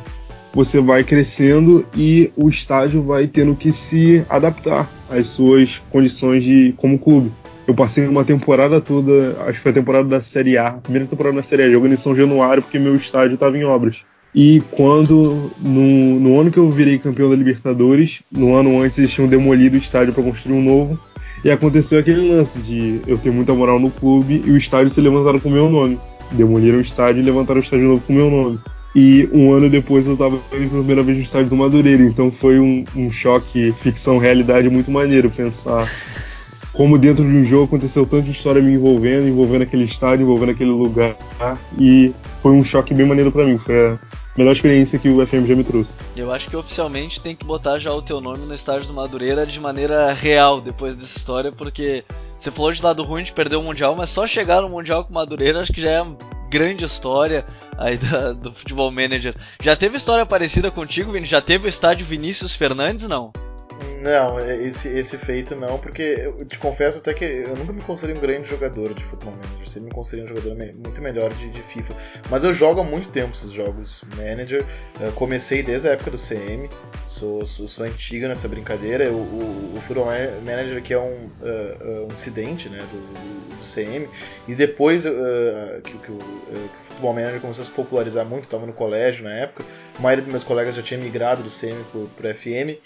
você 0.53 0.81
vai 0.81 1.03
crescendo 1.03 1.85
e 1.97 2.31
o 2.37 2.49
estádio 2.49 3.03
vai 3.03 3.27
tendo 3.27 3.57
que 3.57 3.73
se 3.73 4.25
adaptar 4.29 4.89
às 5.11 5.29
suas 5.29 5.83
condições 5.91 6.45
de 6.45 6.73
como 6.77 6.99
clube. 6.99 7.33
Eu 7.67 7.75
passei 7.75 8.07
uma 8.07 8.25
temporada 8.25 8.81
toda, 8.81 9.37
acho 9.47 9.55
que 9.55 9.61
foi 9.61 9.71
a 9.73 9.75
temporada 9.75 10.07
da 10.07 10.21
Série 10.21 10.57
A, 10.57 10.73
primeira 10.73 11.09
temporada 11.09 11.37
da 11.37 11.43
Série 11.43 11.63
A, 11.63 11.71
jogando 11.71 11.95
em 11.95 11.97
São 11.97 12.15
Januário 12.15 12.63
porque 12.63 12.79
meu 12.79 12.95
estádio 12.95 13.35
estava 13.35 13.57
em 13.59 13.65
obras. 13.65 14.05
E 14.35 14.61
quando, 14.73 15.51
no, 15.61 16.21
no, 16.21 16.41
ano 16.41 16.51
que 16.51 16.59
eu 16.59 16.69
virei 16.69 16.99
campeão 16.99 17.31
da 17.31 17.37
Libertadores, 17.37 18.23
no 18.33 18.55
ano 18.55 18.83
antes 18.83 18.99
eles 18.99 19.13
tinham 19.13 19.29
demolido 19.29 19.77
o 19.77 19.79
estádio 19.79 20.13
para 20.13 20.25
construir 20.25 20.57
um 20.57 20.63
novo. 20.63 20.99
E 21.45 21.51
aconteceu 21.51 22.01
aquele 22.01 22.33
lance 22.33 22.59
de 22.59 23.01
eu 23.07 23.17
ter 23.17 23.31
muita 23.31 23.55
moral 23.55 23.79
no 23.79 23.91
clube 23.91 24.43
e 24.45 24.51
o 24.51 24.57
estádio 24.57 24.91
se 24.91 25.01
levantaram 25.01 25.39
com 25.39 25.49
o 25.49 25.53
meu 25.53 25.69
nome. 25.71 26.01
Demoliram 26.33 26.79
o 26.79 26.81
estádio 26.81 27.23
e 27.23 27.25
levantaram 27.25 27.61
o 27.61 27.63
estádio 27.63 27.87
novo 27.87 28.03
com 28.07 28.13
o 28.13 28.17
meu 28.17 28.31
nome. 28.31 28.59
E 28.97 29.29
um 29.33 29.53
ano 29.53 29.69
depois 29.69 30.07
eu 30.07 30.15
indo 30.15 30.19
pela 30.51 30.69
primeira 30.69 31.03
vez 31.03 31.19
no 31.19 31.25
estádio 31.25 31.51
do 31.51 31.57
Madureira. 31.57 32.03
Então 32.03 32.31
foi 32.31 32.59
um, 32.59 32.85
um 32.97 33.13
choque 33.13 33.73
ficção-realidade 33.73 34.69
muito 34.69 34.91
maneiro 34.91 35.31
pensar 35.31 35.89
como 36.75 36.99
dentro 36.99 37.25
de 37.25 37.37
um 37.37 37.45
jogo 37.45 37.65
aconteceu 37.65 38.05
tanta 38.05 38.29
história 38.29 38.61
me 38.61 38.73
envolvendo, 38.73 39.29
envolvendo 39.29 39.63
aquele 39.63 39.85
estádio, 39.85 40.25
envolvendo 40.25 40.51
aquele 40.51 40.71
lugar. 40.71 41.17
E 41.79 42.13
foi 42.43 42.53
um 42.53 42.65
choque 42.65 42.93
bem 42.93 43.07
maneiro 43.07 43.31
para 43.31 43.47
mim. 43.47 43.59
Foi 43.59 43.91
a 43.91 43.99
melhor 44.37 44.53
experiência 44.53 44.99
que 44.99 45.09
o 45.09 45.25
FM 45.27 45.47
já 45.47 45.55
me 45.55 45.65
trouxe. 45.65 45.93
Eu 46.17 46.33
acho 46.33 46.49
que 46.49 46.57
oficialmente 46.57 47.21
tem 47.21 47.37
que 47.37 47.45
botar 47.45 47.79
já 47.79 47.93
o 47.93 48.03
teu 48.03 48.21
nome 48.21 48.47
no 48.47 48.55
estádio 48.55 48.89
do 48.89 48.95
Madureira 48.95 49.47
de 49.47 49.61
maneira 49.61 50.13
real 50.13 50.61
depois 50.61 50.97
dessa 50.97 51.17
história, 51.19 51.53
porque 51.53 52.05
você 52.37 52.51
falou 52.51 52.73
de 52.73 52.83
lado 52.83 53.03
ruim 53.03 53.23
de 53.23 53.33
perder 53.33 53.57
o 53.57 53.63
Mundial, 53.63 53.95
mas 53.97 54.11
só 54.11 54.27
chegar 54.27 54.61
no 54.61 54.69
Mundial 54.69 55.05
com 55.05 55.11
o 55.11 55.15
Madureira 55.15 55.61
acho 55.61 55.73
que 55.73 55.81
já 55.81 55.91
é 55.91 56.07
grande 56.51 56.85
história 56.85 57.45
aí 57.77 57.97
da, 57.99 58.33
do 58.33 58.53
futebol 58.53 58.91
manager. 58.91 59.35
Já 59.63 59.75
teve 59.75 59.97
história 59.97 60.25
parecida 60.25 60.71
contigo, 60.71 61.13
Vini? 61.13 61.27
Já 61.27 61.41
teve 61.41 61.67
o 61.67 61.69
estádio 61.69 62.07
Vinícius 62.07 62.55
Fernandes, 62.55 63.09
não? 63.09 63.33
Não, 64.05 64.39
esse, 64.39 64.87
esse 64.89 65.17
feito 65.17 65.57
não, 65.57 65.79
porque 65.79 66.03
eu 66.03 66.45
te 66.45 66.59
confesso 66.59 66.99
até 66.99 67.15
que 67.15 67.25
eu 67.25 67.57
nunca 67.57 67.73
me 67.73 67.81
considerei 67.81 68.15
um 68.15 68.21
grande 68.21 68.51
jogador 68.51 68.93
de 68.93 69.03
futebol 69.03 69.33
manager. 69.33 69.67
Sempre 69.67 69.89
me 69.89 69.95
considerei 69.95 70.27
um 70.27 70.29
jogador 70.29 70.55
muito 70.57 71.01
melhor 71.01 71.33
de, 71.33 71.49
de, 71.49 71.63
FIFA. 71.63 71.97
Mas 72.29 72.45
eu 72.45 72.53
jogo 72.53 72.83
há 72.83 72.85
muito 72.85 73.09
tempo 73.09 73.33
esses 73.35 73.51
jogos 73.51 74.05
manager. 74.15 74.63
Eu 75.01 75.11
comecei 75.13 75.63
desde 75.63 75.89
a 75.89 75.93
época 75.93 76.11
do 76.11 76.19
CM, 76.19 76.69
sou, 77.07 77.47
sou, 77.47 77.67
sou 77.67 77.87
antiga 77.87 78.29
nessa 78.29 78.47
brincadeira. 78.47 79.11
O, 79.11 79.17
o, 79.17 79.75
o 79.75 79.81
Futebol 79.81 80.13
Manager 80.45 80.77
aqui 80.77 80.93
é 80.93 80.99
um, 80.99 81.31
uh, 81.41 82.07
um 82.07 82.13
incidente 82.13 82.69
né, 82.69 82.81
do, 82.93 83.57
do, 83.57 83.65
CM. 83.65 84.07
E 84.47 84.55
depois 84.55 85.07
uh, 85.07 85.11
que, 85.83 85.97
que, 85.97 86.13
o, 86.13 86.17
uh, 86.17 86.21
que, 86.21 86.67
o, 86.67 86.85
Futebol 86.89 87.15
Manager 87.15 87.41
começou 87.41 87.63
a 87.63 87.65
se 87.65 87.71
popularizar 87.71 88.27
muito, 88.27 88.45
estava 88.45 88.67
no 88.67 88.75
colégio 88.75 89.25
na 89.25 89.33
época. 89.33 89.65
A 89.99 90.03
maioria 90.03 90.23
dos 90.23 90.31
meus 90.31 90.45
colegas 90.45 90.75
já 90.75 90.83
tinha 90.83 91.01
migrado 91.01 91.43
do 91.43 91.49
CM 91.49 91.83
para 92.19 92.31
o 92.31 92.35
FM 92.35 92.79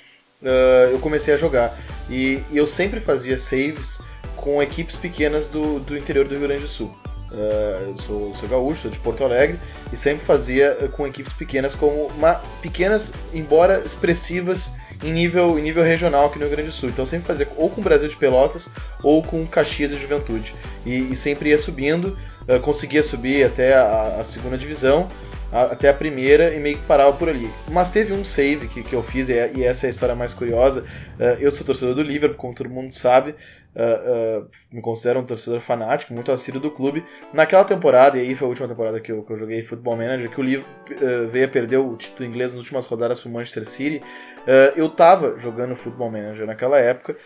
uh, 0.42 0.90
eu 0.90 0.98
comecei 0.98 1.34
a 1.34 1.36
jogar. 1.36 1.78
E, 2.08 2.42
e, 2.50 2.56
eu 2.56 2.66
sempre 2.66 3.00
fazia 3.00 3.36
saves 3.36 4.00
com 4.36 4.62
equipes 4.62 4.96
pequenas 4.96 5.46
do, 5.46 5.80
do 5.80 5.96
interior 5.96 6.26
do 6.26 6.34
Rio 6.34 6.46
Grande 6.46 6.62
do 6.62 6.68
Sul. 6.68 6.96
Uh, 7.30 7.88
eu 7.88 7.98
sou, 7.98 8.34
sou 8.34 8.48
gaúcho, 8.48 8.82
sou 8.82 8.90
de 8.90 8.98
Porto 8.98 9.22
Alegre 9.22 9.58
e 9.92 9.96
sempre 9.96 10.24
fazia 10.24 10.78
uh, 10.80 10.88
com 10.88 11.06
equipes 11.06 11.32
pequenas, 11.32 11.74
como 11.74 12.06
uma, 12.06 12.40
pequenas, 12.62 13.12
embora 13.34 13.80
expressivas 13.84 14.72
em 15.04 15.12
nível, 15.12 15.58
em 15.58 15.62
nível 15.62 15.82
regional 15.82 16.26
aqui 16.26 16.38
no 16.38 16.46
Rio 16.46 16.56
Grande 16.56 16.70
do 16.70 16.74
Sul. 16.74 16.88
Então 16.88 17.04
sempre 17.04 17.26
fazia 17.26 17.46
ou 17.56 17.68
com 17.68 17.80
o 17.80 17.84
Brasil 17.84 18.08
de 18.08 18.16
Pelotas 18.16 18.68
ou 19.02 19.22
com 19.22 19.46
Caxias 19.46 19.90
de 19.90 20.00
Juventude. 20.00 20.54
E, 20.86 21.12
e 21.12 21.16
sempre 21.16 21.50
ia 21.50 21.58
subindo, 21.58 22.16
uh, 22.48 22.58
conseguia 22.60 23.02
subir 23.02 23.44
até 23.44 23.74
a, 23.74 24.16
a 24.20 24.24
segunda 24.24 24.56
divisão 24.56 25.08
até 25.50 25.88
a 25.88 25.94
primeira 25.94 26.54
e 26.54 26.60
meio 26.60 26.76
que 26.76 26.84
parava 26.84 27.12
por 27.14 27.28
ali. 27.28 27.50
Mas 27.70 27.90
teve 27.90 28.12
um 28.12 28.24
save 28.24 28.68
que, 28.68 28.82
que 28.82 28.92
eu 28.92 29.02
fiz, 29.02 29.28
e, 29.28 29.52
e 29.56 29.64
essa 29.64 29.86
é 29.86 29.88
a 29.88 29.90
história 29.90 30.14
mais 30.14 30.34
curiosa. 30.34 30.84
Uh, 31.18 31.40
eu 31.40 31.50
sou 31.50 31.64
torcedor 31.64 31.94
do 31.94 32.02
Liverpool, 32.02 32.36
como 32.36 32.54
todo 32.54 32.68
mundo 32.68 32.92
sabe, 32.92 33.34
uh, 33.78 34.42
uh, 34.42 34.48
me 34.72 34.82
considero 34.82 35.20
um 35.20 35.24
torcedor 35.24 35.60
fanático, 35.60 36.12
muito 36.12 36.32
assíduo 36.32 36.60
do 36.60 36.70
clube. 36.70 37.04
Naquela 37.32 37.64
temporada, 37.64 38.18
e 38.18 38.20
aí 38.20 38.34
foi 38.34 38.46
a 38.46 38.48
última 38.48 38.68
temporada 38.68 39.00
que 39.00 39.12
eu, 39.12 39.22
que 39.22 39.32
eu 39.32 39.36
joguei 39.36 39.62
Football 39.62 39.96
Manager, 39.96 40.30
que 40.30 40.40
o 40.40 40.44
Liverpool 40.44 40.68
veio 41.30 41.46
a 41.46 41.48
perder 41.48 41.76
o 41.78 41.96
título 41.96 42.28
inglês 42.28 42.52
nas 42.52 42.60
últimas 42.60 42.86
rodadas 42.86 43.20
para 43.20 43.28
o 43.28 43.32
Manchester 43.32 43.66
City, 43.66 44.02
eu 44.76 44.86
estava 44.86 45.38
jogando 45.38 45.76
Football 45.76 46.10
Manager 46.10 46.46
naquela 46.46 46.78
época. 46.78 47.16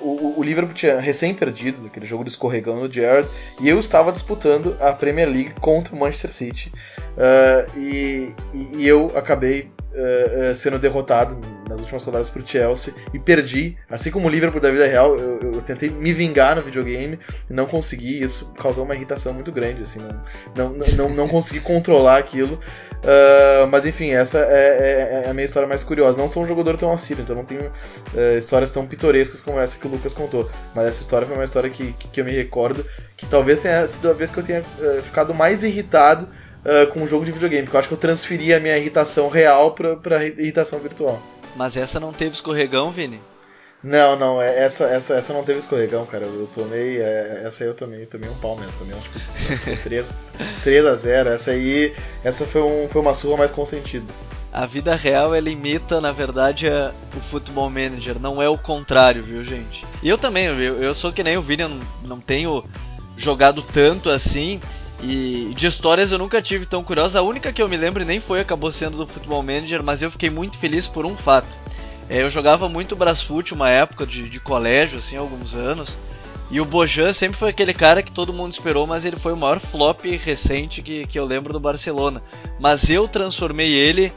O, 0.00 0.38
o, 0.38 0.42
Liverpool 0.42 0.74
tinha 0.74 1.00
recém 1.00 1.34
perdido 1.34 1.86
aquele 1.86 2.06
jogo 2.06 2.24
do 2.24 2.28
escorregão 2.28 2.80
no 2.80 2.90
Gerrard, 2.90 3.28
e 3.60 3.68
eu 3.68 3.78
estava 3.78 4.12
disputando 4.12 4.76
a 4.80 4.92
Premier 4.92 5.28
League 5.28 5.54
contra 5.60 5.94
o 5.94 5.98
Manchester 5.98 6.32
City. 6.32 6.72
E, 7.76 8.32
e, 8.52 8.88
eu 8.88 9.12
acabei 9.14 9.70
uh, 9.94 10.50
uh, 10.50 10.56
sendo 10.56 10.78
derrotado 10.78 11.38
nas 11.68 11.80
últimas 11.80 12.02
rodadas 12.02 12.28
por 12.28 12.46
Chelsea 12.46 12.92
e 13.12 13.18
perdi, 13.18 13.76
assim 13.88 14.10
como 14.10 14.26
o 14.26 14.30
Liverpool 14.30 14.60
da 14.60 14.70
vida 14.70 14.86
real, 14.86 15.16
eu, 15.16 15.38
eu, 15.40 15.62
tentei 15.62 15.88
me 15.88 16.12
vingar 16.12 16.56
no 16.56 16.62
videogame 16.62 17.18
e 17.48 17.52
não 17.52 17.66
consegui, 17.66 18.22
isso 18.22 18.52
causou 18.54 18.84
uma 18.84 18.94
irritação 18.94 19.32
muito 19.32 19.50
grande, 19.50 19.82
assim, 19.82 20.00
não, 20.56 20.70
não, 20.70 20.86
não, 20.88 21.08
não 21.08 21.28
consegui 21.28 21.60
controlar 21.60 22.18
aquilo, 22.18 22.54
uh, 22.54 23.66
mas 23.70 23.86
enfim, 23.86 24.10
essa 24.10 24.38
é, 24.38 24.42
é, 24.42 25.22
é, 25.24 25.30
a 25.30 25.34
minha 25.34 25.44
história 25.44 25.68
mais 25.68 25.82
curiosa, 25.82 26.18
não 26.18 26.28
sou 26.28 26.42
um 26.42 26.46
jogador 26.46 26.76
tão 26.76 26.92
assíduo, 26.92 27.22
então 27.22 27.36
não 27.36 27.44
tenho 27.44 27.70
histórias 28.36 28.70
tão 28.70 28.86
pitorescas 28.86 29.40
como 29.40 29.58
essa 29.58 29.78
que 29.78 29.86
o 29.86 29.90
Lucas 29.90 30.12
contou, 30.12 30.50
mas 30.74 30.88
essa 30.88 31.00
história 31.00 31.26
foi 31.26 31.36
uma 31.36 31.44
história 31.44 31.70
que, 31.70 31.92
que, 31.94 32.08
que 32.08 32.20
eu 32.20 32.24
me 32.24 32.32
recordo, 32.32 32.84
que 33.16 33.26
talvez 33.26 33.60
tenha 33.60 33.86
sido 33.86 34.10
a 34.10 34.12
vez 34.12 34.30
que 34.30 34.38
eu 34.38 34.44
tenha 34.44 34.62
ficado 35.02 35.32
mais 35.32 35.62
irritado 35.62 36.28
uh, 36.64 36.92
com 36.92 37.00
um 37.00 37.06
jogo 37.06 37.24
de 37.24 37.32
videogame, 37.32 37.64
porque 37.64 37.76
eu 37.76 37.80
acho 37.80 37.88
que 37.88 37.94
eu 37.94 37.98
transferi 37.98 38.52
a 38.52 38.60
minha 38.60 38.76
irritação 38.76 39.28
real 39.28 39.72
pra, 39.72 39.96
pra 39.96 40.24
irritação 40.24 40.78
virtual. 40.78 41.20
Mas 41.56 41.76
essa 41.76 42.00
não 42.00 42.12
teve 42.12 42.34
escorregão, 42.34 42.90
Vini? 42.90 43.20
Não, 43.84 44.18
não, 44.18 44.40
é, 44.40 44.64
essa, 44.64 44.86
essa, 44.86 45.14
essa 45.14 45.32
não 45.34 45.44
teve 45.44 45.58
escorregão, 45.58 46.06
cara. 46.06 46.24
Eu 46.24 46.48
tomei. 46.54 47.02
É, 47.02 47.42
essa 47.44 47.62
aí 47.62 47.68
eu 47.68 47.74
tomei, 47.74 48.06
tomei 48.06 48.30
um 48.30 48.34
pau 48.36 48.56
mesmo. 48.56 48.72
Tomei 48.78 48.96
acho 48.96 49.10
que 49.62 49.76
3, 49.76 50.06
3 50.62 50.86
a 50.86 50.96
0 50.96 51.28
Essa 51.28 51.50
aí. 51.50 51.94
Essa 52.24 52.46
foi, 52.46 52.62
um, 52.62 52.88
foi 52.88 53.02
uma 53.02 53.12
surra 53.12 53.36
mais 53.36 53.50
consentida. 53.50 54.06
A 54.50 54.64
vida 54.64 54.94
real 54.94 55.34
ela 55.34 55.50
imita, 55.50 56.00
na 56.00 56.12
verdade, 56.12 56.66
a, 56.66 56.92
o 57.14 57.20
Football 57.20 57.68
Manager, 57.68 58.18
não 58.18 58.40
é 58.40 58.48
o 58.48 58.56
contrário, 58.56 59.22
viu, 59.22 59.44
gente? 59.44 59.84
E 60.02 60.08
eu 60.08 60.16
também, 60.16 60.46
eu, 60.46 60.82
eu 60.82 60.94
sou 60.94 61.12
que 61.12 61.22
nem 61.22 61.36
o 61.36 61.42
Vini, 61.42 61.64
eu 61.64 61.68
não, 61.68 61.80
não 62.04 62.20
tenho 62.20 62.64
jogado 63.18 63.60
tanto 63.62 64.08
assim. 64.08 64.60
E 65.06 65.52
de 65.54 65.66
histórias 65.66 66.12
eu 66.12 66.18
nunca 66.18 66.40
tive 66.40 66.64
tão 66.64 66.82
curiosa. 66.82 67.18
A 67.18 67.22
única 67.22 67.52
que 67.52 67.60
eu 67.60 67.68
me 67.68 67.76
lembro 67.76 68.02
nem 68.04 68.20
foi, 68.20 68.40
acabou 68.40 68.72
sendo 68.72 68.96
do 68.96 69.06
Football 69.06 69.42
Manager, 69.42 69.82
mas 69.82 70.00
eu 70.00 70.10
fiquei 70.10 70.30
muito 70.30 70.56
feliz 70.56 70.86
por 70.86 71.04
um 71.04 71.14
fato. 71.14 71.54
É, 72.08 72.22
eu 72.22 72.30
jogava 72.30 72.68
muito 72.68 72.96
Brasfoot 72.96 73.52
uma 73.52 73.68
época 73.68 74.06
de, 74.06 74.30
de 74.30 74.40
colégio, 74.40 74.98
assim, 74.98 75.16
alguns 75.16 75.54
anos. 75.54 75.96
E 76.50 76.58
o 76.58 76.64
Bojan 76.64 77.12
sempre 77.12 77.38
foi 77.38 77.50
aquele 77.50 77.74
cara 77.74 78.02
que 78.02 78.12
todo 78.12 78.32
mundo 78.32 78.52
esperou, 78.52 78.86
mas 78.86 79.04
ele 79.04 79.16
foi 79.16 79.32
o 79.32 79.36
maior 79.36 79.58
flop 79.58 80.04
recente 80.04 80.80
que, 80.80 81.06
que 81.06 81.18
eu 81.18 81.26
lembro 81.26 81.52
do 81.52 81.60
Barcelona. 81.60 82.22
Mas 82.58 82.88
eu 82.88 83.06
transformei 83.06 83.72
ele 83.72 84.10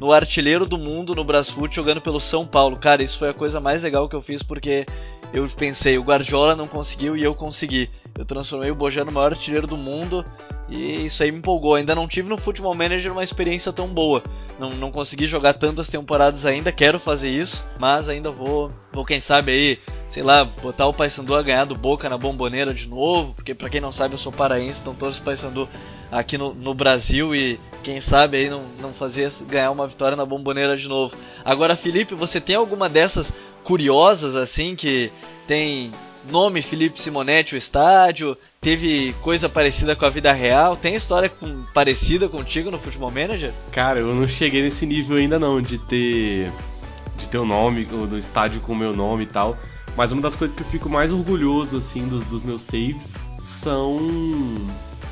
no 0.00 0.12
artilheiro 0.12 0.66
do 0.66 0.78
mundo 0.78 1.14
no 1.14 1.24
Brasfoot 1.24 1.74
jogando 1.74 2.00
pelo 2.00 2.20
São 2.20 2.46
Paulo. 2.46 2.76
Cara, 2.76 3.02
isso 3.02 3.18
foi 3.18 3.28
a 3.28 3.34
coisa 3.34 3.60
mais 3.60 3.82
legal 3.82 4.08
que 4.08 4.16
eu 4.16 4.22
fiz 4.22 4.42
porque 4.42 4.86
eu 5.32 5.48
pensei, 5.48 5.98
o 5.98 6.02
Guardiola 6.02 6.54
não 6.54 6.68
conseguiu 6.68 7.16
e 7.16 7.24
eu 7.24 7.34
consegui. 7.34 7.90
Eu 8.16 8.24
transformei 8.24 8.70
o 8.70 8.74
Bojan 8.74 9.04
no 9.04 9.12
maior 9.12 9.32
artilheiro 9.32 9.66
do 9.66 9.76
mundo 9.76 10.24
e 10.68 11.06
isso 11.06 11.22
aí 11.22 11.32
me 11.32 11.38
empolgou. 11.38 11.74
Ainda 11.74 11.94
não 11.94 12.06
tive 12.06 12.28
no 12.28 12.36
Football 12.36 12.74
Manager 12.74 13.12
uma 13.12 13.24
experiência 13.24 13.72
tão 13.72 13.88
boa. 13.88 14.22
Não, 14.58 14.70
não 14.70 14.92
consegui 14.92 15.26
jogar 15.26 15.54
tantas 15.54 15.88
temporadas 15.88 16.46
ainda, 16.46 16.70
quero 16.70 17.00
fazer 17.00 17.28
isso, 17.28 17.66
mas 17.80 18.08
ainda 18.08 18.30
vou, 18.30 18.70
vou 18.92 19.04
quem 19.04 19.18
sabe 19.18 19.50
aí, 19.50 19.78
sei 20.08 20.22
lá, 20.22 20.44
botar 20.44 20.86
o 20.86 20.92
Paysandu 20.92 21.34
a 21.34 21.42
ganhar 21.42 21.64
do 21.64 21.74
Boca 21.74 22.08
na 22.08 22.16
bomboneira 22.16 22.72
de 22.72 22.88
novo, 22.88 23.34
porque 23.34 23.52
para 23.52 23.68
quem 23.68 23.80
não 23.80 23.90
sabe 23.90 24.14
eu 24.14 24.18
sou 24.18 24.30
paraense, 24.30 24.80
então 24.80 24.94
todos 24.94 25.16
os 25.16 25.22
Paysandu 25.22 25.68
aqui 26.14 26.38
no, 26.38 26.54
no 26.54 26.72
Brasil 26.72 27.34
e 27.34 27.58
quem 27.82 28.00
sabe 28.00 28.36
aí 28.36 28.48
não, 28.48 28.62
não 28.80 28.92
fazer 28.92 29.30
ganhar 29.48 29.72
uma 29.72 29.88
vitória 29.88 30.16
na 30.16 30.24
bomboneira 30.24 30.76
de 30.76 30.86
novo. 30.86 31.16
Agora, 31.44 31.76
Felipe, 31.76 32.14
você 32.14 32.40
tem 32.40 32.54
alguma 32.54 32.88
dessas 32.88 33.32
curiosas 33.64 34.36
assim 34.36 34.76
que 34.76 35.10
tem 35.44 35.90
nome 36.30 36.62
Felipe 36.62 37.00
Simonetti 37.00 37.54
o 37.54 37.58
estádio, 37.58 38.38
teve 38.60 39.12
coisa 39.22 39.48
parecida 39.48 39.96
com 39.96 40.06
a 40.06 40.10
vida 40.10 40.32
real, 40.32 40.76
tem 40.76 40.94
história 40.94 41.28
com, 41.28 41.64
parecida 41.74 42.28
contigo 42.28 42.70
no 42.70 42.78
Futebol 42.78 43.10
Manager? 43.10 43.52
Cara, 43.72 43.98
eu 43.98 44.14
não 44.14 44.28
cheguei 44.28 44.62
nesse 44.62 44.86
nível 44.86 45.16
ainda 45.16 45.38
não 45.38 45.60
de 45.60 45.78
ter 45.78 46.52
de 47.18 47.28
ter 47.28 47.38
o 47.38 47.44
nome 47.44 47.84
do 47.84 48.18
estádio 48.18 48.60
com 48.60 48.72
o 48.72 48.76
meu 48.76 48.94
nome 48.94 49.24
e 49.24 49.26
tal, 49.26 49.56
mas 49.96 50.12
uma 50.12 50.22
das 50.22 50.34
coisas 50.34 50.56
que 50.56 50.62
eu 50.62 50.66
fico 50.66 50.88
mais 50.88 51.12
orgulhoso 51.12 51.76
assim 51.76 52.06
dos, 52.06 52.24
dos 52.24 52.42
meus 52.42 52.62
saves 52.62 53.12
são 53.42 53.98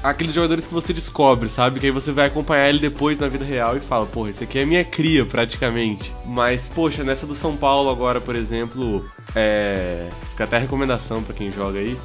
aqueles 0.03 0.35
jogadores 0.35 0.67
que 0.67 0.75
você 0.75 0.93
descobre, 0.93 1.49
sabe? 1.49 1.79
Que 1.79 1.87
aí 1.87 1.93
você 1.93 2.13
vai 2.13 2.27
acompanhar 2.27 2.69
ele 2.69 2.79
depois 2.79 3.19
na 3.19 3.29
vida 3.29 3.45
real 3.45 3.77
e 3.77 3.81
fala, 3.81 4.05
porra, 4.07 4.31
esse 4.31 4.45
aqui 4.45 4.59
é 4.59 4.65
minha 4.65 4.85
cria 4.85 5.25
praticamente. 5.25 6.13
Mas, 6.27 6.69
poxa, 6.69 7.05
nessa 7.05 7.27
do 7.27 7.35
São 7.35 7.57
Paulo 7.57 7.91
agora, 7.91 8.21
por 8.21 8.35
exemplo, 8.35 9.05
é. 9.35 10.11
Fica 10.31 10.45
até 10.45 10.59
recomendação 10.59 11.23
para 11.23 11.35
quem 11.35 11.53
joga 11.53 11.79
aí. 11.79 11.97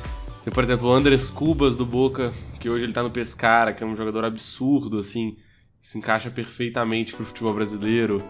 Tem, 0.43 0.53
por 0.53 0.63
exemplo, 0.63 0.87
o 0.87 0.93
Andres 0.93 1.29
Cubas 1.29 1.75
do 1.75 1.85
Boca, 1.85 2.33
que 2.59 2.69
hoje 2.69 2.83
ele 2.83 2.93
tá 2.93 3.01
no 3.01 3.11
Pescara, 3.11 3.73
que 3.73 3.83
é 3.83 3.87
um 3.87 3.95
jogador 3.95 4.23
absurdo, 4.23 4.99
assim, 4.99 5.35
se 5.81 5.97
encaixa 5.97 6.29
perfeitamente 6.29 7.15
pro 7.15 7.25
futebol 7.25 7.53
brasileiro. 7.53 8.23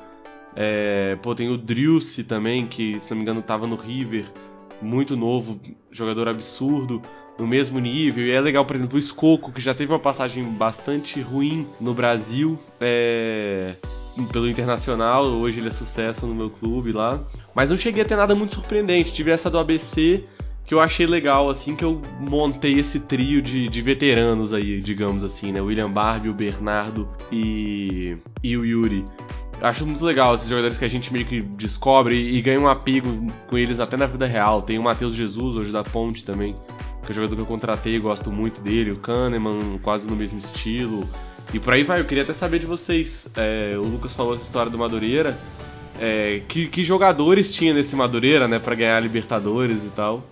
É, 0.56 1.16
pô, 1.22 1.36
tem 1.36 1.50
o 1.50 1.58
Driussi 1.58 2.24
também, 2.24 2.66
que 2.66 3.00
se 3.00 3.12
não 3.12 3.18
me 3.18 3.24
engano 3.24 3.42
tava 3.42 3.68
no 3.68 3.76
River, 3.76 4.26
muito 4.82 5.16
novo, 5.16 5.60
jogador 5.92 6.28
absurdo 6.28 7.02
no 7.38 7.48
mesmo 7.48 7.80
nível. 7.80 8.26
E 8.26 8.32
é 8.32 8.42
legal, 8.42 8.66
por 8.66 8.76
exemplo, 8.76 8.96
o 8.96 9.00
Escoco, 9.00 9.52
que 9.52 9.62
já 9.62 9.74
teve 9.74 9.92
uma 9.92 10.00
passagem 10.00 10.44
bastante 10.44 11.22
ruim 11.22 11.68
no 11.80 11.94
Brasil, 11.94 12.58
é... 12.82 13.76
pelo 14.32 14.50
Internacional, 14.50 15.26
hoje 15.26 15.60
ele 15.60 15.68
é 15.68 15.72
sucesso 15.72 16.26
no 16.26 16.34
meu 16.34 16.50
clube 16.50 16.92
lá. 16.92 17.22
Mas 17.54 17.70
não 17.70 17.78
cheguei 17.78 18.04
a 18.04 18.06
ter 18.06 18.16
nada 18.16 18.36
muito 18.36 18.56
surpreendente. 18.56 19.14
Tive 19.14 19.32
essa 19.32 19.50
do 19.50 19.58
ABC, 19.60 20.24
que 20.68 20.74
eu 20.74 20.82
achei 20.82 21.08
legal, 21.08 21.50
assim, 21.50 21.76
que 21.76 21.86
eu 21.86 22.02
montei 22.20 22.78
esse 22.78 23.00
trio 23.00 23.42
de, 23.42 23.70
de 23.70 23.82
veteranos 23.82 24.54
aí, 24.54 24.82
digamos 24.82 25.24
assim, 25.24 25.52
né? 25.54 25.62
William 25.62 25.90
Barbie, 25.90 26.30
o 26.30 26.34
Bernardo 26.34 27.08
e, 27.32 28.18
e 28.44 28.58
o 28.58 28.66
Yuri. 28.66 29.06
Acho 29.62 29.88
muito 29.88 30.06
legal 30.06 30.36
esses 30.36 30.48
jogadores 30.48 30.78
que 30.78 30.86
a 30.86 30.90
gente 30.90 31.12
meio 31.12 31.26
que 31.26 31.42
descobre 31.42 32.16
e, 32.16 32.38
e 32.38 32.42
ganha 32.42 32.60
um 32.60 32.68
apego 32.68 33.10
com 33.48 33.58
eles 33.58 33.80
até 33.80 33.96
na 33.96 34.06
vida 34.06 34.28
real. 34.28 34.62
Tem 34.62 34.78
o 34.78 34.84
Matheus 34.84 35.16
Jesus, 35.16 35.56
hoje 35.56 35.72
da 35.72 35.84
Ponte 35.84 36.24
também, 36.24 36.54
que 37.08 37.14
é 37.14 37.14
o 37.14 37.16
jogador 37.16 37.36
que 37.38 37.42
eu 37.42 37.46
contratei 37.46 37.96
e 37.96 38.00
gosto 38.00 38.30
muito 38.32 38.60
dele, 38.60 38.92
o 38.92 38.98
Kahneman, 38.98 39.80
quase 39.82 40.08
no 40.08 40.16
mesmo 40.16 40.40
estilo. 40.40 41.08
E 41.54 41.60
por 41.60 41.74
aí 41.74 41.84
vai, 41.84 42.02
eu 42.02 42.06
queria 42.06 42.24
até 42.24 42.34
saber 42.34 42.60
de 42.60 42.66
vocês. 42.66 43.28
É, 43.36 43.76
o 43.78 43.82
Lucas 43.82 44.14
falou 44.14 44.36
essa 44.36 44.44
história 44.44 44.70
do 44.70 44.78
Madureira. 44.78 45.38
É, 46.00 46.42
que, 46.48 46.68
que, 46.68 46.84
jogadores 46.84 47.50
tinha 47.50 47.74
nesse 47.74 47.96
Madureira, 47.96 48.48
né, 48.48 48.60
para 48.60 48.76
ganhar 48.76 48.98
a 48.98 49.00
Libertadores 49.00 49.78
e 49.84 49.90
tal? 49.96 50.24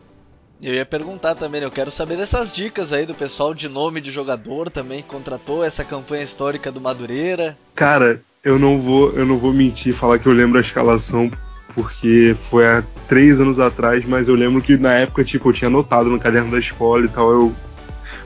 Eu 0.61 0.73
ia 0.73 0.85
perguntar 0.85 1.35
também, 1.35 1.61
né? 1.61 1.67
eu 1.67 1.71
quero 1.71 1.89
saber 1.89 2.17
dessas 2.17 2.51
dicas 2.51 2.93
aí 2.93 3.05
do 3.05 3.13
pessoal 3.13 3.53
de 3.53 3.67
nome 3.67 3.99
de 3.99 4.11
jogador 4.11 4.69
também 4.69 5.01
que 5.01 5.07
contratou 5.07 5.63
essa 5.63 5.83
campanha 5.83 6.23
histórica 6.23 6.71
do 6.71 6.79
Madureira. 6.79 7.57
Cara, 7.73 8.21
eu 8.43 8.59
não 8.59 8.79
vou, 8.79 9.11
eu 9.13 9.25
não 9.25 9.37
vou 9.37 9.51
mentir 9.51 9.93
falar 9.93 10.19
que 10.19 10.27
eu 10.27 10.33
lembro 10.33 10.57
a 10.57 10.61
escalação 10.61 11.29
porque 11.73 12.35
foi 12.49 12.65
há 12.65 12.83
três 13.07 13.39
anos 13.39 13.59
atrás, 13.59 14.05
mas 14.05 14.27
eu 14.27 14.35
lembro 14.35 14.61
que 14.61 14.77
na 14.77 14.93
época 14.93 15.23
tipo 15.23 15.49
eu 15.49 15.53
tinha 15.53 15.67
anotado 15.67 16.09
no 16.09 16.19
caderno 16.19 16.51
da 16.51 16.59
escola 16.59 17.05
e 17.05 17.09
tal, 17.09 17.31
eu 17.31 17.55